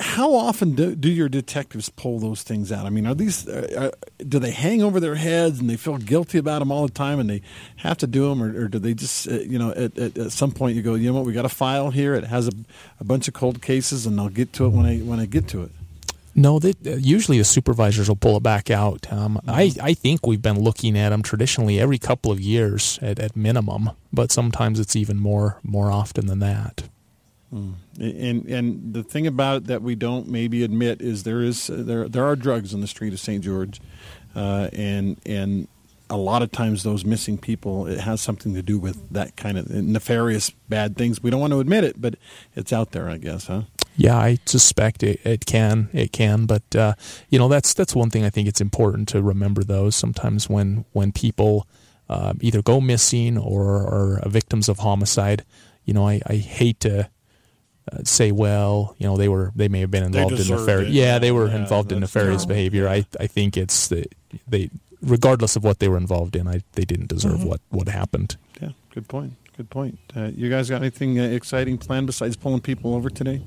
how 0.00 0.34
often 0.34 0.74
do, 0.74 0.94
do 0.94 1.10
your 1.10 1.28
detectives 1.28 1.90
pull 1.90 2.18
those 2.18 2.42
things 2.42 2.72
out? 2.72 2.86
I 2.86 2.90
mean, 2.90 3.06
are 3.06 3.14
these 3.14 3.46
uh, 3.46 3.90
uh, 3.92 4.24
do 4.26 4.38
they 4.38 4.50
hang 4.50 4.82
over 4.82 4.98
their 4.98 5.14
heads 5.14 5.60
and 5.60 5.68
they 5.68 5.76
feel 5.76 5.98
guilty 5.98 6.38
about 6.38 6.60
them 6.60 6.72
all 6.72 6.86
the 6.86 6.92
time 6.92 7.18
and 7.20 7.28
they 7.28 7.42
have 7.76 7.98
to 7.98 8.06
do 8.06 8.28
them, 8.30 8.42
or, 8.42 8.64
or 8.64 8.68
do 8.68 8.78
they 8.78 8.94
just 8.94 9.28
uh, 9.28 9.34
you 9.40 9.58
know 9.58 9.70
at, 9.72 9.98
at, 9.98 10.16
at 10.16 10.32
some 10.32 10.52
point 10.52 10.76
you 10.76 10.82
go, 10.82 10.94
you 10.94 11.10
know 11.10 11.18
what, 11.18 11.26
we 11.26 11.32
got 11.32 11.44
a 11.44 11.50
file 11.50 11.90
here. 11.90 12.14
It 12.14 12.24
has 12.24 12.48
a, 12.48 12.52
a 12.98 13.04
bunch 13.04 13.28
of 13.28 13.34
cold 13.34 13.60
cases, 13.60 14.06
and 14.06 14.18
I'll 14.18 14.30
get 14.30 14.52
to 14.54 14.66
it 14.66 14.70
when 14.70 14.86
I 14.86 14.98
when 14.98 15.20
I 15.20 15.26
get 15.26 15.48
to 15.48 15.62
it. 15.62 15.72
No 16.34 16.58
they, 16.58 16.74
usually 16.84 17.38
the 17.38 17.44
supervisors 17.44 18.08
will 18.08 18.16
pull 18.16 18.36
it 18.36 18.42
back 18.42 18.70
out 18.70 19.12
um, 19.12 19.40
I, 19.46 19.72
I 19.82 19.94
think 19.94 20.26
we've 20.26 20.42
been 20.42 20.60
looking 20.60 20.96
at 20.96 21.10
them 21.10 21.22
traditionally 21.22 21.80
every 21.80 21.98
couple 21.98 22.30
of 22.30 22.40
years 22.40 22.98
at, 23.02 23.18
at 23.18 23.36
minimum 23.36 23.90
but 24.12 24.30
sometimes 24.30 24.78
it's 24.80 24.96
even 24.96 25.18
more 25.18 25.58
more 25.62 25.90
often 25.90 26.26
than 26.26 26.38
that 26.40 26.84
And 27.98 28.46
and 28.46 28.94
the 28.94 29.02
thing 29.02 29.26
about 29.26 29.56
it 29.56 29.66
that 29.66 29.82
we 29.82 29.96
don't 29.96 30.28
maybe 30.28 30.62
admit 30.62 31.02
is 31.02 31.24
there 31.24 31.42
is 31.42 31.66
there 31.66 32.08
there 32.08 32.24
are 32.24 32.36
drugs 32.36 32.72
in 32.72 32.80
the 32.80 32.86
street 32.86 33.12
of 33.12 33.18
St. 33.18 33.42
George, 33.42 33.80
uh, 34.36 34.68
and 34.72 35.18
and 35.26 35.66
a 36.08 36.16
lot 36.16 36.42
of 36.42 36.52
times 36.52 36.84
those 36.84 37.04
missing 37.04 37.38
people 37.38 37.86
it 37.88 38.00
has 38.00 38.20
something 38.20 38.54
to 38.54 38.62
do 38.62 38.78
with 38.78 39.02
that 39.10 39.34
kind 39.36 39.58
of 39.58 39.68
nefarious 39.68 40.50
bad 40.68 40.96
things. 40.96 41.22
We 41.22 41.30
don't 41.30 41.40
want 41.40 41.52
to 41.52 41.58
admit 41.60 41.82
it, 41.82 42.00
but 42.00 42.14
it's 42.54 42.72
out 42.72 42.92
there, 42.92 43.08
I 43.08 43.16
guess, 43.18 43.48
huh? 43.48 43.62
Yeah, 44.00 44.16
I 44.16 44.38
suspect 44.46 45.02
it, 45.02 45.20
it 45.24 45.44
can. 45.44 45.88
It 45.92 46.10
can, 46.12 46.46
but 46.46 46.74
uh, 46.74 46.94
you 47.28 47.38
know 47.38 47.48
that's 47.48 47.74
that's 47.74 47.94
one 47.94 48.08
thing 48.10 48.24
I 48.24 48.30
think 48.30 48.48
it's 48.48 48.60
important 48.60 49.08
to 49.08 49.22
remember. 49.22 49.62
Those 49.62 49.94
sometimes 49.94 50.48
when 50.48 50.84
when 50.92 51.12
people 51.12 51.66
uh, 52.08 52.32
either 52.40 52.62
go 52.62 52.80
missing 52.80 53.36
or 53.36 53.62
are 53.96 54.22
victims 54.28 54.68
of 54.68 54.78
homicide, 54.78 55.44
you 55.84 55.92
know, 55.94 56.08
I, 56.08 56.20
I 56.26 56.36
hate 56.36 56.80
to 56.80 57.10
uh, 57.92 57.98
say, 58.04 58.32
well, 58.32 58.94
you 58.98 59.06
know, 59.06 59.16
they 59.18 59.28
were 59.28 59.52
they 59.54 59.68
may 59.68 59.80
have 59.80 59.90
been 59.90 60.04
involved 60.04 60.40
in 60.40 60.48
nefarious. 60.48 60.90
Yeah, 60.92 61.18
they 61.18 61.30
were 61.32 61.48
Yeah, 61.48 61.56
involved 61.60 61.92
in 61.92 62.00
nefarious 62.00 62.44
No. 62.44 62.48
behavior. 62.54 62.88
I 62.88 63.04
I 63.20 63.26
think 63.26 63.56
it's 63.56 63.88
the 63.88 64.06
they 64.48 64.70
regardless 65.02 65.56
of 65.56 65.62
what 65.64 65.78
they 65.78 65.88
were 65.88 65.98
involved 65.98 66.36
in, 66.36 66.48
I 66.48 66.62
they 66.72 66.84
didn't 66.86 67.08
deserve 67.08 67.40
Mm-hmm. 67.40 67.48
what 67.48 67.60
what 67.68 67.88
happened. 67.88 68.36
Yeah, 68.62 68.70
good 68.94 69.08
point. 69.08 69.34
Good 69.58 69.68
point. 69.68 69.98
Uh, 70.16 70.30
you 70.34 70.48
guys 70.48 70.70
got 70.70 70.80
anything 70.80 71.18
uh, 71.20 71.24
exciting 71.24 71.76
planned 71.76 72.06
besides 72.06 72.34
pulling 72.36 72.60
people 72.62 72.94
over 72.94 73.10
today? 73.10 73.42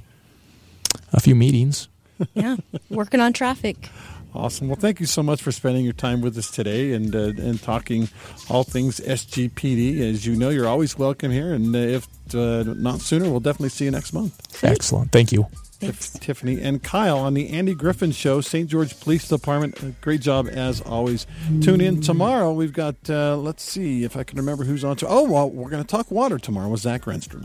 A 1.14 1.20
few 1.20 1.36
meetings. 1.36 1.88
Yeah, 2.34 2.58
working 2.90 3.20
on 3.20 3.34
traffic. 3.34 3.90
Awesome. 4.36 4.68
Well, 4.68 4.78
thank 4.78 5.00
you 5.00 5.06
so 5.06 5.22
much 5.22 5.42
for 5.42 5.52
spending 5.52 5.84
your 5.84 5.94
time 5.94 6.22
with 6.22 6.38
us 6.38 6.50
today 6.50 6.94
and 6.94 7.16
uh, 7.16 7.34
and 7.38 7.62
talking 7.62 8.10
all 8.50 8.64
things 8.64 9.00
SGPD. 9.00 10.00
As 10.00 10.26
you 10.26 10.36
know, 10.36 10.50
you're 10.50 10.68
always 10.68 10.98
welcome 10.98 11.32
here, 11.32 11.54
and 11.54 11.76
uh, 11.76 11.80
if 11.80 12.08
uh, 12.34 12.64
not 12.64 13.02
sooner, 13.02 13.30
we'll 13.30 13.40
definitely 13.40 13.70
see 13.70 13.86
you 13.86 13.92
next 13.92 14.14
month. 14.14 14.64
Excellent. 14.64 15.12
Thank 15.12 15.32
you. 15.32 15.48
Thanks. 15.80 16.12
Tiffany 16.12 16.62
and 16.62 16.82
Kyle 16.82 17.20
on 17.20 17.34
the 17.34 17.50
Andy 17.50 17.76
Griffin 17.76 18.12
Show, 18.12 18.40
St. 18.40 18.70
George 18.70 18.98
Police 19.02 19.28
Department. 19.28 19.84
Uh, 19.84 19.88
Great 20.00 20.22
job 20.22 20.48
as 20.48 20.80
always. 20.82 21.28
Tune 21.62 21.82
in 21.82 22.00
tomorrow. 22.00 22.54
We've 22.54 22.72
got, 22.72 22.96
uh, 23.10 23.36
let's 23.36 23.64
see 23.64 24.06
if 24.06 24.16
I 24.16 24.24
can 24.24 24.38
remember 24.38 24.64
who's 24.64 24.86
on. 24.86 24.96
To- 24.98 25.08
oh, 25.10 25.24
well, 25.24 25.50
we're 25.50 25.70
going 25.70 25.84
to 25.84 25.88
talk 25.88 26.10
water 26.10 26.40
tomorrow 26.40 26.70
with 26.70 26.80
Zach 26.80 27.02
Renstrom. 27.02 27.42